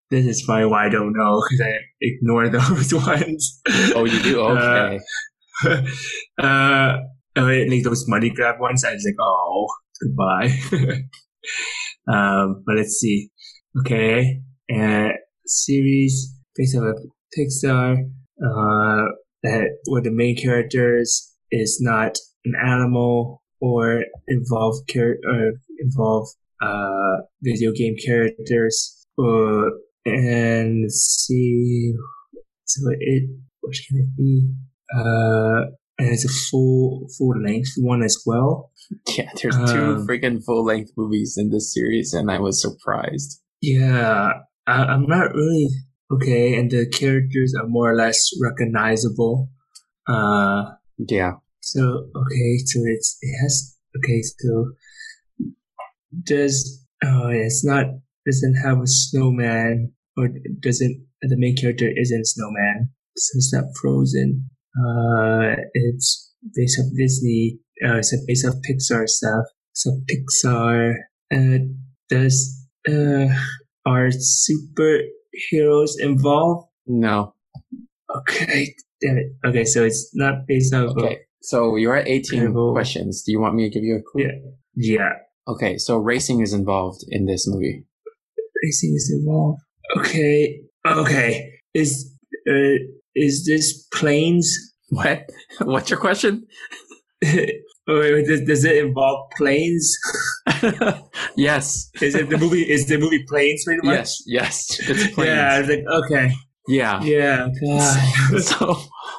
This 0.10 0.26
is 0.26 0.42
probably 0.44 0.66
why 0.66 0.88
I 0.88 0.90
don't 0.90 1.14
know 1.14 1.44
because 1.48 1.62
I 1.62 1.74
ignore 2.02 2.50
those 2.50 2.94
ones. 3.06 3.62
oh, 3.96 4.06
you 4.06 4.24
do? 4.24 4.42
Okay. 4.42 4.96
Uh, 4.96 5.00
uh, 6.42 6.98
like 7.36 7.84
those 7.84 8.08
money 8.08 8.30
grab 8.30 8.60
ones, 8.60 8.84
I 8.84 8.94
was 8.94 9.06
like, 9.06 9.16
oh, 9.20 9.68
goodbye. 10.02 10.52
um, 12.12 12.64
but 12.66 12.76
let's 12.78 13.00
see. 13.00 13.30
Okay, 13.80 14.42
uh, 14.74 15.10
series 15.46 16.36
based 16.56 16.76
on 16.76 16.88
a 16.88 16.94
Pixar, 17.38 17.98
uh, 18.44 19.06
that 19.44 19.70
where 19.88 20.02
the 20.02 20.12
main 20.12 20.36
characters 20.36 21.34
is 21.52 21.80
not 21.82 22.18
an 22.46 22.54
animal 22.66 23.42
or 23.62 24.04
involve 24.28 24.76
char- 24.88 25.20
or 25.26 25.52
involve 25.80 26.28
uh 26.62 27.18
video 27.42 27.72
game 27.72 27.96
characters. 28.06 29.06
Uh, 29.18 29.70
and 30.06 30.92
see. 30.92 31.94
So 32.66 32.82
it 33.00 33.30
what 33.62 33.76
can 33.88 33.98
it 33.98 34.18
be? 34.18 34.54
Uh, 34.96 35.72
and 35.98 36.08
it's 36.10 36.26
a 36.26 36.30
full 36.50 37.08
full 37.18 37.36
length 37.42 37.72
one 37.78 38.04
as 38.04 38.18
well. 38.26 38.72
Yeah, 39.18 39.30
there's 39.40 39.56
two 39.56 40.02
Um, 40.02 40.08
freaking 40.08 40.44
full 40.44 40.64
length 40.66 40.92
movies 40.98 41.36
in 41.38 41.52
this 41.52 41.72
series, 41.74 42.14
and 42.14 42.32
I 42.32 42.40
was 42.40 42.60
surprised. 42.60 43.40
Yeah, 43.62 44.32
I, 44.66 44.74
I'm 44.86 45.06
not 45.06 45.34
really 45.36 45.70
okay, 46.12 46.56
and 46.58 46.72
the 46.72 46.88
characters 46.90 47.54
are 47.60 47.68
more 47.68 47.92
or 47.92 47.96
less 47.96 48.20
recognizable. 48.42 49.50
Uh, 50.08 50.72
Yeah. 50.98 51.34
so 51.62 51.82
okay, 52.16 52.58
so 52.66 52.80
it's 52.86 53.18
it 53.22 53.36
has 53.44 53.78
okay, 53.98 54.22
so 54.24 54.72
does 56.26 56.86
oh 57.04 57.28
it's 57.30 57.64
not 57.64 57.86
doesn't 58.26 58.56
have 58.66 58.80
a 58.82 58.88
snowman 58.88 59.92
or 60.18 60.30
doesn't 60.62 61.06
the 61.22 61.38
main 61.38 61.56
character 61.56 61.90
isn't 61.96 62.26
snowman, 62.26 62.90
so 63.18 63.38
it's 63.38 63.54
not 63.54 63.66
Frozen. 63.82 64.50
Uh, 64.78 65.56
it's 65.74 66.34
based 66.56 66.80
off 66.80 66.86
Disney. 66.98 67.60
Uh, 67.84 67.98
it's 67.98 68.16
based 68.28 68.46
off 68.46 68.56
Pixar 68.70 69.08
stuff. 69.08 69.46
So 69.74 69.92
Pixar. 70.10 70.96
Uh, 71.32 71.60
does 72.10 72.66
uh 72.88 73.28
are 73.86 74.10
superheroes 74.10 75.92
involved? 76.00 76.68
No. 76.88 77.34
Okay, 78.16 78.74
damn 79.02 79.18
it. 79.18 79.28
Okay, 79.46 79.64
so 79.64 79.84
it's 79.84 80.10
not 80.16 80.48
based 80.48 80.74
off. 80.74 80.92
Of, 80.92 80.98
Okay. 80.98 81.20
So 81.42 81.76
you're 81.76 81.96
at 81.96 82.08
18 82.08 82.40
Terrible. 82.40 82.74
questions. 82.74 83.24
Do 83.24 83.32
you 83.32 83.40
want 83.40 83.56
me 83.56 83.70
to 83.70 83.74
give 83.74 83.84
you 83.84 83.96
a 83.98 84.02
clue? 84.02 84.24
Yeah. 84.24 84.98
yeah, 84.98 85.10
Okay. 85.48 85.78
So 85.78 85.96
racing 85.98 86.42
is 86.42 86.54
involved 86.54 87.06
in 87.10 87.26
this 87.28 87.48
movie. 87.48 87.86
racing 88.64 88.94
is 88.96 89.14
involved. 89.18 89.62
Okay, 89.98 90.62
okay. 90.86 91.52
Is 91.74 92.12
uh 92.50 92.78
is 93.16 93.46
this 93.46 93.84
planes? 93.94 94.56
What? 94.92 95.30
What's 95.62 95.90
your 95.92 96.00
question? 96.00 96.48
Does, 97.22 98.42
does 98.42 98.64
it 98.66 98.78
involve 98.86 99.30
planes? 99.38 99.96
yes. 101.36 101.90
Is 102.02 102.16
it 102.16 102.30
the 102.30 102.38
movie? 102.38 102.62
Is 102.70 102.88
the 102.88 102.98
movie 102.98 103.24
planes 103.28 103.64
pretty 103.66 103.82
much? 103.86 103.96
Yes. 103.96 104.24
Yes. 104.26 104.80
It's 104.90 105.14
planes. 105.14 105.28
Yeah, 105.28 105.54
I 105.54 105.60
was 105.60 105.70
like, 105.70 105.84
okay, 106.06 106.32
Yeah. 106.68 107.02
yeah, 107.02 107.48
God. 107.64 108.42
so 108.42 108.76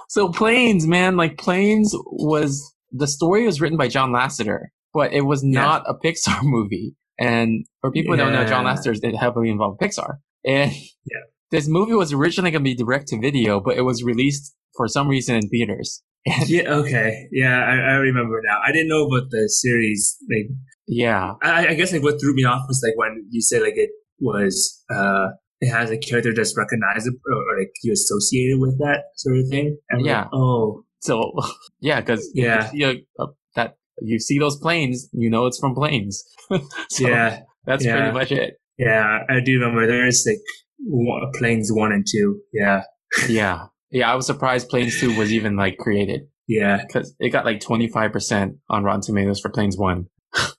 so 0.09 0.29
planes 0.31 0.87
man 0.87 1.17
like 1.17 1.37
planes 1.39 1.95
was 2.07 2.61
the 2.93 3.07
story 3.07 3.47
was 3.47 3.61
written 3.61 3.79
by 3.79 3.87
john 3.89 4.11
lasseter 4.13 4.67
but 4.93 5.13
it 5.13 5.23
was 5.23 5.43
Yeah. 5.45 5.61
not 5.63 5.85
a 5.87 5.95
pixar 5.95 6.43
movie 6.43 6.95
and 7.19 7.65
for 7.81 7.91
people 7.93 8.13
who 8.15 8.19
don't 8.23 8.33
know 8.33 8.45
john 8.45 8.65
Yeah. 8.65 8.75
lasseter 8.75 8.93
is 8.93 9.19
heavily 9.21 9.51
involved 9.51 9.81
pixar 9.81 10.19
and 10.45 10.73
Yeah. 10.73 11.25
This 11.51 11.69
movie 11.69 11.95
was 11.95 12.13
originally 12.13 12.51
going 12.51 12.63
to 12.65 12.71
be 12.71 12.75
direct 12.75 13.09
to 13.09 13.21
video 13.21 13.61
but 13.61 13.77
it 13.77 13.83
was 13.83 14.03
released 14.03 14.55
for 14.77 14.87
some 14.89 15.09
reason 15.09 15.37
in 15.37 15.49
theaters 15.49 16.03
yeah, 16.47 16.69
okay, 16.69 17.29
yeah, 17.33 17.65
I, 17.65 17.93
I 17.93 17.95
remember 17.95 18.43
now. 18.45 18.59
I 18.63 18.73
didn't 18.73 18.89
know 18.89 19.07
about 19.07 19.31
the 19.31 19.49
series. 19.49 20.19
Like, 20.31 20.51
yeah 20.87 21.33
I, 21.43 21.69
I 21.69 21.75
guess 21.75 21.93
like 21.93 22.03
what 22.03 22.21
threw 22.21 22.35
me 22.35 22.45
off 22.45 22.63
was 22.69 22.83
like 22.87 22.99
when 22.99 23.27
you 23.31 23.41
said 23.41 23.63
like 23.63 23.77
it 23.77 23.89
was 24.19 24.85
uh 24.91 25.29
it 25.61 25.71
has 25.71 25.91
a 25.91 25.97
character 25.97 26.35
that's 26.35 26.55
recognizable 26.59 27.19
or, 27.27 27.37
or 27.37 27.59
like 27.61 27.71
you 27.83 27.93
associated 27.93 28.59
with 28.61 28.79
that 28.81 29.05
sort 29.17 29.39
of 29.39 29.49
thing. 29.49 29.79
And 29.89 30.01
I'm 30.01 30.05
like, 30.05 30.07
Yeah. 30.07 30.27
oh, 30.33 30.85
so 31.01 31.33
yeah 31.81 32.01
because 32.01 32.31
Yeah. 32.35 32.69
you, 32.75 33.03
uh, 33.19 33.29
that 33.55 33.77
you 34.03 34.19
see 34.19 34.39
those 34.39 34.57
planes 34.59 35.09
you 35.13 35.31
know 35.31 35.47
it's 35.47 35.59
from 35.59 35.75
planes 35.75 36.23
so 36.91 37.09
yeah, 37.09 37.41
that's 37.65 37.85
yeah. 37.85 37.97
pretty 37.97 38.13
much 38.13 38.33
it 38.33 38.55
yeah. 38.79 39.21
I 39.29 39.41
do 39.41 39.59
remember 39.59 39.87
there's 39.87 40.25
like 40.27 40.39
one, 40.85 41.31
planes 41.35 41.71
one 41.73 41.93
and 41.93 42.07
two. 42.11 42.41
Yeah, 42.53 42.83
yeah 43.29 43.67
yeah 43.91 44.09
i 44.09 44.15
was 44.15 44.25
surprised 44.25 44.69
planes 44.69 45.01
2 45.01 45.19
was 45.19 45.33
even 45.33 45.57
like 45.57 45.79
created 45.79 46.29
yeah. 46.51 46.83
because 46.85 47.15
it 47.21 47.31
got 47.31 47.45
like 47.45 47.61
25% 47.61 48.57
on 48.69 48.83
Rotten 48.83 49.03
Tomatoes 49.03 49.39
for 49.41 49.51
Planes 49.51 49.79
1, 49.79 50.07
But 50.33 50.57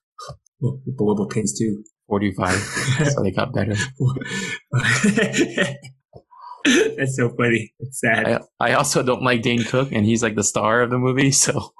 what 0.61 1.13
about 1.13 1.31
planes 1.31 1.57
two? 1.57 1.83
45. 2.07 2.55
so 2.55 3.23
they 3.23 3.31
got 3.31 3.53
better. 3.53 3.73
That's 6.97 7.17
so 7.17 7.29
funny. 7.29 7.73
It's 7.79 7.99
sad. 7.99 8.27
I, 8.27 8.39
I 8.59 8.73
also 8.73 9.01
don't 9.03 9.23
like 9.23 9.41
Dane 9.41 9.63
Cook, 9.63 9.91
and 9.91 10.05
he's 10.05 10.21
like 10.21 10.35
the 10.35 10.43
star 10.43 10.81
of 10.81 10.91
the 10.91 10.99
movie. 10.99 11.31
So 11.31 11.73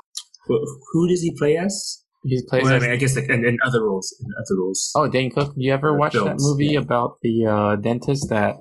Who 0.48 1.08
does 1.08 1.22
he 1.22 1.36
play 1.38 1.56
as? 1.56 2.01
He 2.24 2.42
plays. 2.48 2.64
Well, 2.64 2.76
I 2.76 2.80
mean, 2.80 2.92
I 2.92 2.96
guess 2.98 3.16
like 3.16 3.30
in, 3.30 3.46
in 3.46 3.58
other 3.66 3.84
roles, 3.84 4.16
in 4.20 4.28
other 4.38 4.60
roles. 4.60 4.92
oh, 4.96 5.08
Dane 5.08 5.32
Cook. 5.32 5.54
You 5.58 5.74
ever 5.74 5.98
watch 5.98 6.14
that 6.14 6.36
movie 6.38 6.74
yeah. 6.74 6.80
about 6.80 7.18
the 7.22 7.46
uh, 7.46 7.76
dentist 7.78 8.30
that 8.30 8.58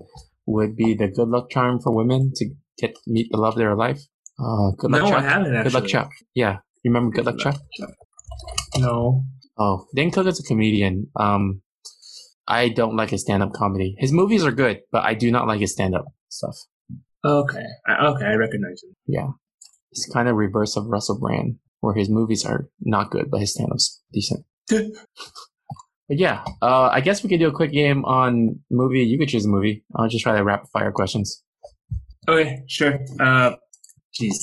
would 0.46 0.76
be 0.76 0.94
the 0.94 1.08
good 1.08 1.28
luck 1.28 1.50
charm 1.50 1.78
for 1.80 1.94
women 1.94 2.32
to 2.36 2.46
get 2.78 2.96
meet 3.06 3.28
the 3.30 3.38
love 3.38 3.54
of 3.54 3.58
their 3.58 3.76
life? 3.76 4.00
Uh, 4.38 4.70
good 4.78 4.90
luck 4.90 5.02
no, 5.02 5.12
I 5.12 5.20
haven't 5.20 5.54
actually. 5.54 5.70
Good 5.70 5.74
luck 5.74 5.88
Chuck. 5.88 6.10
Yeah, 6.34 6.58
you 6.82 6.90
remember 6.90 7.14
Good 7.14 7.26
Luck 7.26 7.38
Chuck? 7.38 7.60
No. 8.78 9.24
Oh, 9.58 9.86
Dane 9.94 10.10
Cook 10.10 10.26
is 10.26 10.40
a 10.40 10.42
comedian. 10.42 11.08
Um, 11.16 11.60
I 12.48 12.70
don't 12.70 12.96
like 12.96 13.10
his 13.10 13.20
stand-up 13.20 13.52
comedy. 13.52 13.94
His 13.98 14.12
movies 14.12 14.44
are 14.44 14.52
good, 14.52 14.80
but 14.90 15.04
I 15.04 15.14
do 15.14 15.30
not 15.30 15.46
like 15.46 15.60
his 15.60 15.72
stand-up 15.72 16.06
stuff. 16.30 16.56
Okay. 17.24 17.64
I, 17.86 18.06
okay, 18.06 18.24
I 18.24 18.34
recognize 18.34 18.82
him. 18.82 18.96
Yeah, 19.06 19.28
he's 19.90 20.08
kind 20.12 20.28
of 20.28 20.36
reverse 20.36 20.76
of 20.76 20.86
Russell 20.86 21.20
Brand, 21.20 21.56
where 21.80 21.94
his 21.94 22.08
movies 22.08 22.44
are 22.44 22.68
not 22.80 23.10
good, 23.10 23.30
but 23.30 23.40
his 23.40 23.52
stand-up's 23.54 24.00
decent. 24.12 24.44
But 26.10 26.18
yeah, 26.18 26.42
uh, 26.60 26.88
I 26.88 27.00
guess 27.02 27.22
we 27.22 27.28
could 27.28 27.38
do 27.38 27.46
a 27.46 27.52
quick 27.52 27.70
game 27.70 28.04
on 28.04 28.58
movie. 28.68 29.04
You 29.04 29.16
could 29.16 29.28
choose 29.28 29.46
a 29.46 29.48
movie. 29.48 29.84
I'll 29.94 30.08
just 30.08 30.24
try 30.24 30.34
the 30.34 30.42
rapid 30.42 30.68
fire 30.72 30.90
questions. 30.90 31.44
Okay, 32.28 32.64
sure. 32.66 32.98
Uh, 33.20 33.52
jeez. 34.20 34.34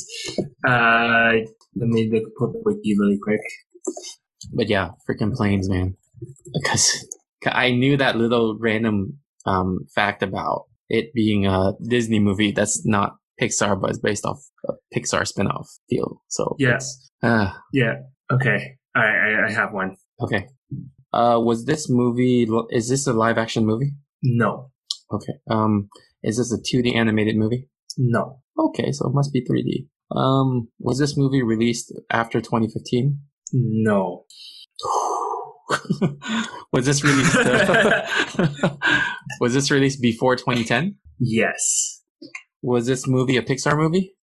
Uh, 0.66 1.44
let 1.76 1.90
me 1.90 2.10
look 2.10 2.24
put 2.38 2.52
wiki 2.64 2.96
really 2.98 3.20
quick. 3.22 3.42
But 4.54 4.70
yeah, 4.70 4.92
freaking 5.10 5.34
planes, 5.34 5.68
man. 5.70 5.98
Because 6.54 7.06
I 7.46 7.72
knew 7.72 7.98
that 7.98 8.16
little 8.16 8.58
random 8.58 9.18
um, 9.46 9.80
fact 9.94 10.24
about 10.24 10.68
it 10.88 11.14
being 11.14 11.48
a 11.48 11.74
Disney 11.86 12.20
movie 12.20 12.52
that's 12.52 12.86
not 12.86 13.18
Pixar, 13.42 13.80
but 13.80 13.90
it's 13.90 14.00
based 14.00 14.26
off 14.26 14.40
a 14.70 14.74
Pixar 14.96 15.28
spin-off 15.28 15.68
deal. 15.90 16.22
So 16.30 16.56
Yeah. 16.60 16.80
Uh, 17.24 17.52
Yeah. 17.74 17.96
Okay. 18.32 18.78
I 18.96 19.02
I, 19.02 19.46
I 19.48 19.52
have 19.52 19.74
one. 19.74 19.96
okay. 20.22 20.48
Uh, 21.14 21.40
was 21.40 21.66
this 21.66 21.90
movie? 21.90 22.48
Is 22.72 22.90
this 22.90 23.08
a 23.08 23.14
live-action 23.14 23.66
movie? 23.66 23.92
No. 24.22 24.72
Okay. 25.12 25.34
Um, 25.50 25.90
is 26.22 26.38
this 26.38 26.52
a 26.52 26.58
2D 26.58 26.96
animated 26.96 27.38
movie? 27.38 27.70
No. 27.98 28.42
Okay, 28.60 28.92
so 28.92 29.08
it 29.08 29.14
must 29.14 29.32
be 29.32 29.42
3D. 29.42 29.88
Um, 30.16 30.68
was 30.80 31.00
this 31.00 31.18
movie 31.18 31.42
released 31.42 31.94
after 32.12 32.42
2015? 32.42 33.20
No. 33.54 34.26
was 36.74 36.86
this 36.86 37.04
released? 37.04 37.36
was 39.40 39.54
this 39.54 39.72
released 39.72 40.02
before 40.02 40.36
2010? 40.36 40.96
Yes. 41.20 42.02
Was 42.62 42.86
this 42.86 43.08
movie 43.08 43.38
a 43.38 43.42
Pixar 43.42 43.78
movie? 43.78 44.16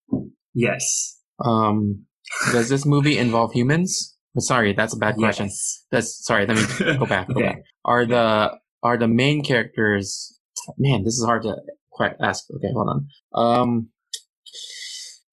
Yes. 0.54 1.18
Um, 1.44 2.04
does 2.52 2.68
this 2.68 2.84
movie 2.86 3.18
involve 3.18 3.52
humans? 3.52 4.16
Oh, 4.36 4.40
Sorry, 4.40 4.72
that's 4.72 4.94
a 4.94 4.98
bad 4.98 5.14
question. 5.16 5.46
Yes. 5.46 5.86
That's 5.90 6.24
sorry. 6.24 6.46
Let 6.46 6.56
me 6.56 6.96
go 6.98 7.06
back. 7.06 7.28
Go 7.28 7.34
Okay. 7.34 7.46
back. 7.48 7.62
Are 7.84 8.04
the 8.06 8.58
are 8.82 8.96
the 8.98 9.08
main 9.08 9.42
characters? 9.44 10.38
Man, 10.78 11.04
this 11.04 11.14
is 11.14 11.24
hard 11.24 11.42
to 11.42 11.56
quite 11.90 12.14
ask. 12.20 12.44
Okay, 12.56 12.72
hold 12.74 12.88
on. 12.88 13.08
Um, 13.34 13.88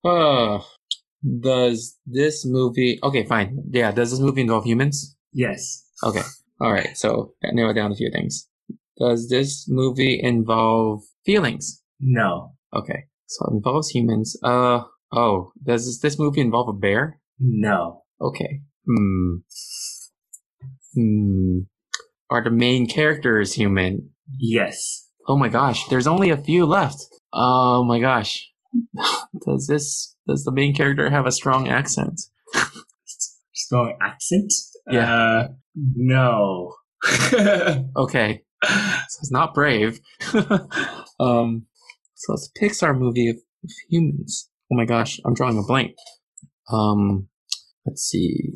uh, 0.03 0.59
does 1.39 1.97
this 2.05 2.45
movie? 2.45 2.99
Okay, 3.03 3.25
fine. 3.25 3.63
Yeah, 3.71 3.91
does 3.91 4.11
this 4.11 4.19
movie 4.19 4.41
involve 4.41 4.65
humans? 4.65 5.15
Yes. 5.33 5.85
Okay. 6.03 6.21
All 6.59 6.71
right. 6.71 6.95
So 6.97 7.33
I 7.43 7.47
narrowed 7.53 7.75
down 7.75 7.91
a 7.91 7.95
few 7.95 8.11
things. 8.11 8.47
Does 8.99 9.29
this 9.29 9.65
movie 9.69 10.19
involve 10.21 11.01
feelings? 11.25 11.81
No. 11.99 12.53
Okay. 12.73 13.05
So 13.27 13.45
it 13.47 13.53
involves 13.55 13.89
humans. 13.89 14.37
Uh 14.43 14.81
oh. 15.11 15.51
Does 15.63 15.85
this, 15.85 15.99
this 15.99 16.19
movie 16.19 16.41
involve 16.41 16.69
a 16.69 16.73
bear? 16.73 17.19
No. 17.39 18.03
Okay. 18.19 18.61
Hmm. 18.85 19.37
Hmm. 20.93 21.59
Are 22.29 22.43
the 22.43 22.51
main 22.51 22.87
characters 22.87 23.53
human? 23.53 24.11
Yes. 24.37 25.07
Oh 25.27 25.37
my 25.37 25.49
gosh. 25.49 25.87
There's 25.87 26.07
only 26.07 26.29
a 26.29 26.37
few 26.37 26.65
left. 26.65 27.05
Oh 27.33 27.83
my 27.83 27.99
gosh. 27.99 28.49
Does 29.45 29.67
this 29.67 30.15
does 30.27 30.43
the 30.43 30.51
main 30.51 30.73
character 30.73 31.09
have 31.09 31.25
a 31.25 31.31
strong 31.31 31.67
accent? 31.67 32.21
Strong 33.53 33.97
accent? 34.01 34.53
Yeah. 34.89 35.13
Uh, 35.13 35.47
no. 35.75 36.75
Okay. 37.97 38.43
So 38.63 39.17
it's 39.21 39.31
not 39.31 39.55
brave. 39.55 39.99
um, 41.19 41.65
so 42.13 42.33
it's 42.33 42.49
a 42.55 42.59
Pixar 42.59 42.97
movie 42.97 43.29
of, 43.29 43.37
of 43.37 43.71
humans. 43.89 44.50
Oh 44.71 44.75
my 44.75 44.85
gosh, 44.85 45.19
I'm 45.25 45.33
drawing 45.33 45.57
a 45.57 45.63
blank. 45.63 45.95
Um, 46.71 47.27
let's 47.85 48.03
see. 48.03 48.51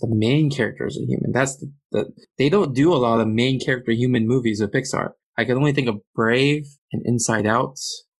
The 0.00 0.08
main 0.10 0.50
characters 0.50 0.98
are 0.98 1.06
human. 1.06 1.32
That's 1.32 1.56
the, 1.58 1.72
the 1.92 2.12
they 2.38 2.48
don't 2.48 2.74
do 2.74 2.92
a 2.92 2.96
lot 2.96 3.20
of 3.20 3.28
main 3.28 3.60
character 3.60 3.92
human 3.92 4.26
movies 4.26 4.60
with 4.60 4.72
Pixar. 4.72 5.10
I 5.38 5.44
can 5.44 5.56
only 5.56 5.72
think 5.72 5.88
of 5.88 6.00
Brave 6.14 6.66
and 6.92 7.02
Inside 7.06 7.46
Out. 7.46 7.76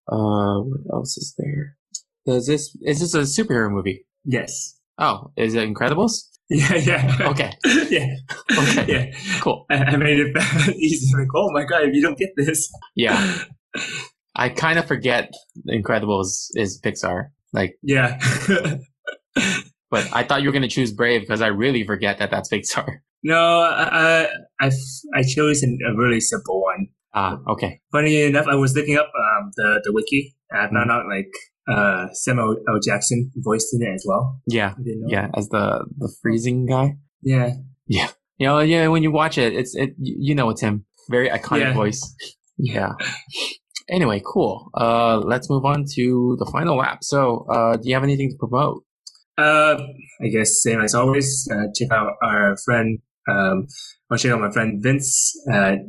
Uh, 0.07 0.61
what 0.61 0.79
else 0.93 1.17
is 1.17 1.35
there? 1.37 1.75
Does 2.25 2.47
this 2.47 2.75
is 2.81 2.99
this 2.99 3.13
a 3.13 3.19
superhero 3.43 3.69
movie? 3.71 4.05
yes. 4.25 4.75
Oh, 4.99 5.31
is 5.37 5.53
it 5.53 5.69
Incredibles? 5.71 6.13
Yeah, 6.49 6.75
yeah. 6.75 7.17
Okay, 7.29 7.51
yeah. 7.89 8.15
Okay. 8.57 8.85
Yeah. 8.87 9.19
cool. 9.41 9.65
I, 9.69 9.75
I 9.83 9.95
made 9.97 10.17
it 10.17 10.75
easy. 10.77 11.13
Like, 11.13 11.27
oh 11.35 11.51
my 11.51 11.65
god, 11.65 11.83
if 11.83 11.93
you 11.93 12.01
don't 12.01 12.17
get 12.17 12.29
this. 12.37 12.71
Yeah, 12.95 13.43
I 14.37 14.49
kind 14.49 14.77
of 14.79 14.85
forget 14.87 15.33
Incredibles 15.67 16.47
is 16.55 16.79
Pixar. 16.83 17.29
Like, 17.53 17.77
Yeah. 17.81 18.19
but 19.89 20.07
I 20.13 20.23
thought 20.23 20.41
you 20.41 20.49
were 20.49 20.53
gonna 20.53 20.67
choose 20.67 20.91
Brave 20.91 21.21
because 21.21 21.41
I 21.41 21.47
really 21.47 21.85
forget 21.85 22.19
that 22.19 22.29
that's 22.31 22.49
Pixar. 22.49 22.87
no, 23.23 23.61
I, 23.61 24.27
I, 24.59 24.71
I 25.15 25.23
chose 25.23 25.63
a 25.63 25.67
really 25.95 26.19
simple 26.19 26.61
one. 26.61 26.87
Ah, 27.13 27.39
okay. 27.49 27.81
Funny 27.91 28.23
enough, 28.23 28.45
I 28.47 28.55
was 28.55 28.75
looking 28.75 28.95
up 28.97 29.07
um, 29.07 29.51
the, 29.55 29.81
the 29.83 29.91
wiki. 29.93 30.35
and 30.51 30.59
I 30.61 30.69
found 30.69 30.91
out 30.91 31.05
like 31.07 31.31
uh, 31.67 32.07
Samuel 32.13 32.57
L. 32.69 32.79
Jackson 32.83 33.31
voiced 33.37 33.73
in 33.73 33.81
it 33.81 33.91
as 33.93 34.05
well. 34.07 34.39
Yeah, 34.47 34.73
I 34.77 34.83
didn't 34.83 35.01
know. 35.01 35.07
yeah. 35.09 35.29
As 35.35 35.49
the 35.49 35.85
the 35.97 36.13
freezing 36.21 36.65
guy. 36.67 36.97
Yeah. 37.23 37.53
yeah, 37.87 38.09
You 38.37 38.47
know, 38.47 38.59
yeah. 38.59 38.87
When 38.87 39.01
you 39.03 39.11
watch 39.11 39.37
it, 39.37 39.53
it's 39.53 39.73
it. 39.75 39.95
You 39.97 40.15
you 40.19 40.35
know 40.35 40.49
it's 40.49 40.61
him. 40.61 40.85
Very 41.09 41.29
iconic 41.29 41.61
Yeah. 41.61 41.73
voice. 41.73 42.01
Yeah. 42.59 42.93
Anyway, 43.89 44.21
cool. 44.25 44.69
Uh, 44.73 45.17
let's 45.17 45.49
move 45.49 45.65
on 45.65 45.85
to 45.95 46.35
the 46.39 46.45
final 46.51 46.77
lap. 46.77 47.03
So, 47.03 47.45
uh, 47.49 47.77
do 47.77 47.87
you 47.87 47.95
have 47.95 48.03
anything 48.03 48.31
to 48.31 48.37
promote? 48.37 48.83
Uh, 49.37 49.77
I 50.21 50.27
guess 50.27 50.61
same 50.61 50.81
as 50.81 50.95
always. 50.95 51.47
Uh, 51.51 51.67
check 51.75 51.91
out 51.91 52.13
our 52.21 52.57
friend. 52.65 52.99
Um, 53.29 53.67
I'll 54.11 54.17
check 54.17 54.31
out 54.31 54.41
my 54.41 54.51
friend 54.51 54.81
Vince 54.81 55.33
at 55.51 55.79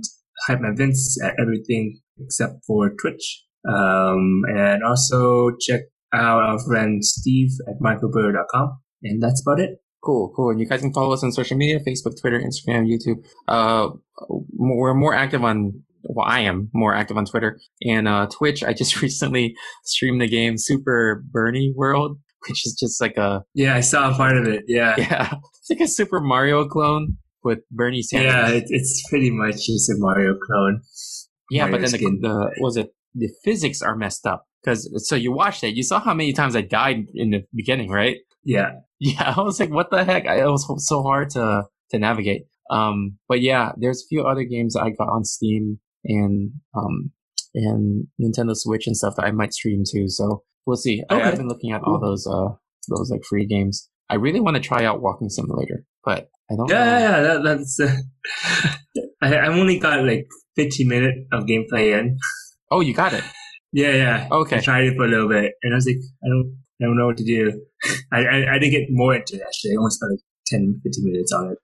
Hype 0.47 0.61
Man 0.61 0.77
Vince 0.77 1.19
at 1.23 1.35
everything 1.41 2.01
except 2.21 2.65
for 2.67 2.91
Twitch. 3.01 3.45
Um, 3.69 4.43
and 4.55 4.83
also 4.85 5.51
check 5.61 5.83
out 6.13 6.43
our 6.43 6.59
friend 6.59 7.05
Steve 7.05 7.51
at 7.69 7.81
michaelburr.com. 7.81 8.81
And 9.03 9.23
that's 9.23 9.43
about 9.43 9.61
it. 9.61 9.79
Cool, 10.03 10.33
cool. 10.35 10.51
And 10.51 10.61
you 10.61 10.67
guys 10.67 10.81
can 10.81 10.93
follow 10.93 11.13
us 11.13 11.25
on 11.25 11.33
social 11.33 11.57
media: 11.57 11.81
Facebook, 11.81 12.21
Twitter, 12.21 12.41
Instagram, 12.41 12.87
YouTube. 12.87 13.27
Uh, 13.49 13.91
we're 14.29 14.95
more 14.95 15.15
active 15.15 15.43
on. 15.43 15.83
Well, 16.03 16.27
I 16.27 16.41
am 16.41 16.71
more 16.73 16.95
active 16.95 17.17
on 17.17 17.27
Twitter 17.27 17.59
and 17.83 18.09
uh, 18.09 18.27
Twitch. 18.27 18.63
I 18.63 18.73
just 18.73 19.01
recently 19.03 19.55
streamed 19.85 20.21
the 20.21 20.29
game 20.29 20.57
Super 20.57 21.25
Bernie 21.31 21.73
World, 21.77 22.19
which 22.49 22.67
is 22.67 22.77
just 22.79 23.01
like 23.01 23.17
a 23.17 23.43
Yeah, 23.55 23.75
I 23.77 23.81
saw 23.81 24.11
a 24.11 24.15
part 24.15 24.37
of 24.37 24.47
it. 24.47 24.65
Yeah. 24.67 24.95
yeah, 24.99 25.33
it's 25.33 25.71
like 25.71 25.81
a 25.81 25.89
Super 25.89 26.21
Mario 26.21 26.67
clone 26.67 27.17
with 27.43 27.61
Bernie 27.71 28.03
Sanders. 28.03 28.33
Yeah, 28.33 28.49
it, 28.49 28.65
it's 28.69 29.03
pretty 29.09 29.31
much 29.31 29.55
just 29.67 29.91
a 29.91 29.95
Mario 29.99 30.35
clone. 30.35 30.83
Yeah, 31.51 31.71
but 31.71 31.81
then 31.81 31.91
the, 31.91 31.99
the 31.99 32.51
was 32.61 32.77
it 32.77 32.95
the 33.15 33.31
physics 33.45 33.81
are 33.81 33.97
messed 33.97 34.27
up 34.27 34.45
because 34.63 34.91
so 35.09 35.17
you 35.17 35.33
watched 35.33 35.65
it, 35.65 35.75
you 35.75 35.83
saw 35.83 36.01
how 36.01 36.15
many 36.15 36.33
times 36.33 36.55
I 36.55 36.61
died 36.61 37.07
in 37.15 37.31
the 37.31 37.45
beginning, 37.55 37.91
right? 37.91 38.19
Yeah. 38.45 38.71
Yeah, 39.01 39.35
I 39.37 39.43
was 39.43 39.61
like, 39.61 39.71
what 39.71 39.93
the 39.93 40.03
heck? 40.03 40.27
I, 40.27 40.41
it 40.41 40.51
was 40.51 40.67
so 40.85 41.05
hard 41.05 41.31
to 41.31 41.63
to 41.93 41.99
navigate. 42.01 42.47
Um, 42.69 43.19
but 43.29 43.41
yeah, 43.41 43.71
there's 43.77 44.03
a 44.03 44.09
few 44.09 44.27
other 44.27 44.43
games 44.43 44.75
I 44.75 44.91
got 44.91 45.09
on 45.09 45.25
Steam 45.25 45.79
and 46.05 46.51
um 46.77 47.11
and 47.55 48.07
Nintendo 48.21 48.55
Switch 48.55 48.87
and 48.87 48.97
stuff 48.97 49.15
that 49.17 49.25
I 49.25 49.31
might 49.31 49.53
stream 49.53 49.83
too. 49.91 50.09
So 50.09 50.43
we'll 50.67 50.77
see. 50.77 51.03
I, 51.11 51.15
Okay. 51.17 51.25
I've 51.25 51.37
been 51.37 51.49
looking 51.49 51.73
at 51.73 51.83
all 51.83 51.99
those 52.01 52.27
uh 52.27 52.55
those 52.89 53.11
like 53.11 53.25
free 53.29 53.47
games. 53.47 53.89
I 54.11 54.15
really 54.15 54.41
want 54.41 54.57
to 54.57 54.63
try 54.63 54.85
out 54.85 55.03
Walking 55.03 55.29
Simulator, 55.29 55.85
but 56.05 56.31
I 56.51 56.57
don't. 56.57 56.71
Yeah, 56.71 56.85
know. 56.85 56.99
yeah, 56.99 57.01
yeah. 57.01 57.21
That, 57.21 57.43
that's. 57.45 57.81
Uh, 57.81 57.95
I, 59.23 59.35
I 59.35 59.47
only 59.49 59.79
got 59.79 60.03
like 60.05 60.27
15 60.57 60.89
minutes 60.89 61.19
of 61.33 61.45
gameplay 61.45 61.99
in. 61.99 62.17
Oh, 62.71 62.81
you 62.81 62.95
got 62.95 63.13
it. 63.13 63.25
Yeah, 63.73 63.91
yeah. 63.93 64.29
Okay. 64.33 64.57
I 64.57 64.61
tried 64.61 64.85
it 64.85 64.97
for 64.97 65.05
a 65.05 65.09
little 65.09 65.29
bit, 65.29 65.53
and 65.63 65.75
I 65.75 65.77
was 65.77 65.87
like, 65.87 65.97
I 66.25 66.29
don't, 66.29 66.57
I 66.81 66.85
don't 66.87 66.97
know 66.97 67.07
what 67.07 67.19
to 67.19 67.25
do. 67.25 67.53
I, 68.13 68.21
I, 68.25 68.55
I 68.55 68.59
didn't 68.59 68.71
get 68.71 68.87
more 68.89 69.15
into 69.15 69.37
it 69.37 69.43
actually. 69.47 69.73
I 69.73 69.77
only 69.79 69.91
spent 69.91 70.13
like 70.13 70.21
10, 70.47 70.81
15 70.83 71.05
minutes 71.05 71.33
on 71.33 71.53
it. 71.53 71.59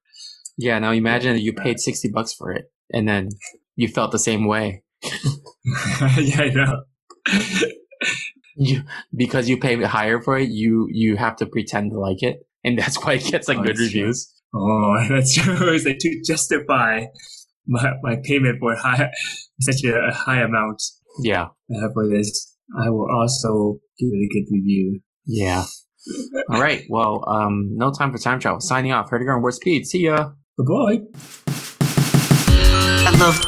Yeah. 0.59 0.79
Now 0.79 0.91
imagine 0.93 1.39
you 1.39 1.55
paid 1.55 1.81
sixty 1.81 2.09
bucks 2.11 2.35
for 2.35 2.53
it, 2.53 2.67
and 2.93 3.09
then 3.09 3.31
you 3.77 3.89
felt 3.89 4.11
the 4.13 4.19
same 4.19 4.47
way. 4.47 4.83
yeah, 6.19 6.41
I 6.43 6.51
know. 6.55 6.83
you 8.57 8.83
because 9.17 9.49
you 9.49 9.59
pay 9.59 9.81
higher 9.83 10.21
for 10.21 10.39
it, 10.39 10.51
you 10.51 10.87
you 10.91 11.17
have 11.17 11.37
to 11.37 11.47
pretend 11.47 11.91
to 11.93 11.99
like 11.99 12.23
it, 12.23 12.47
and 12.63 12.79
that's 12.79 13.03
why 13.05 13.15
it 13.15 13.25
gets 13.25 13.49
like 13.49 13.59
Oh, 13.59 13.63
good 13.63 13.77
that's 13.77 13.91
true. 13.91 14.01
reviews. 14.01 14.33
Oh, 14.55 15.05
that's 15.09 15.35
true. 15.35 15.75
It's 15.75 15.85
like 15.85 15.99
to 15.99 16.23
justify 16.27 17.07
my, 17.67 17.93
my 18.03 18.17
payment 18.23 18.59
for 18.61 18.77
high, 18.77 19.11
such 19.61 19.83
a, 19.85 19.95
a 20.09 20.13
high 20.13 20.43
amount 20.43 20.83
Yeah. 21.21 21.47
uh, 21.75 21.89
for 21.93 22.07
this. 22.09 22.55
I 22.79 22.91
will 22.91 23.09
also 23.11 23.79
give 23.99 24.11
it 24.13 24.17
a 24.17 24.29
good 24.33 24.47
review. 24.55 25.01
Yeah. 25.27 25.65
All 26.51 26.61
right. 26.61 26.83
Well, 26.89 27.25
um, 27.27 27.71
no 27.77 27.91
time 27.91 28.13
for 28.13 28.19
time 28.19 28.39
travel. 28.39 28.61
Signing 28.61 28.93
off. 28.93 29.11
Heard 29.11 29.23
it 29.23 29.29
on 29.29 29.41
Word 29.43 29.55
Speed. 29.55 29.87
See 29.87 30.01
ya. 30.05 30.31
Bye 30.59 30.65
bye. 30.69 31.01
I 33.07 33.17
love, 33.19 33.41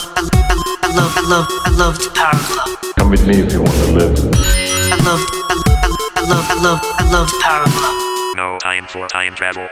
I, 0.97 1.03
I, 1.03 1.03
I 1.05 1.05
love, 1.05 1.17
I 1.17 1.21
love, 1.21 1.47
I 1.65 1.71
love 1.77 2.15
Power 2.15 2.41
Glove. 2.49 2.95
Come 2.97 3.11
with 3.11 3.27
me 3.27 3.41
if 3.41 3.53
you 3.53 3.63
want 3.63 3.77
to 3.85 3.93
live. 3.93 4.19
I 4.33 4.97
love, 5.05 5.21
I, 5.31 5.63
I, 5.69 5.97
I 6.17 6.29
love, 6.29 6.47
I 6.51 6.63
love, 6.63 6.81
I 6.83 7.11
love 7.13 7.31
the 7.31 7.39
Power 7.43 7.65
Glove. 7.67 8.37
No 8.37 8.59
time 8.59 8.87
for 8.87 9.07
time 9.09 9.35
travel. 9.35 9.69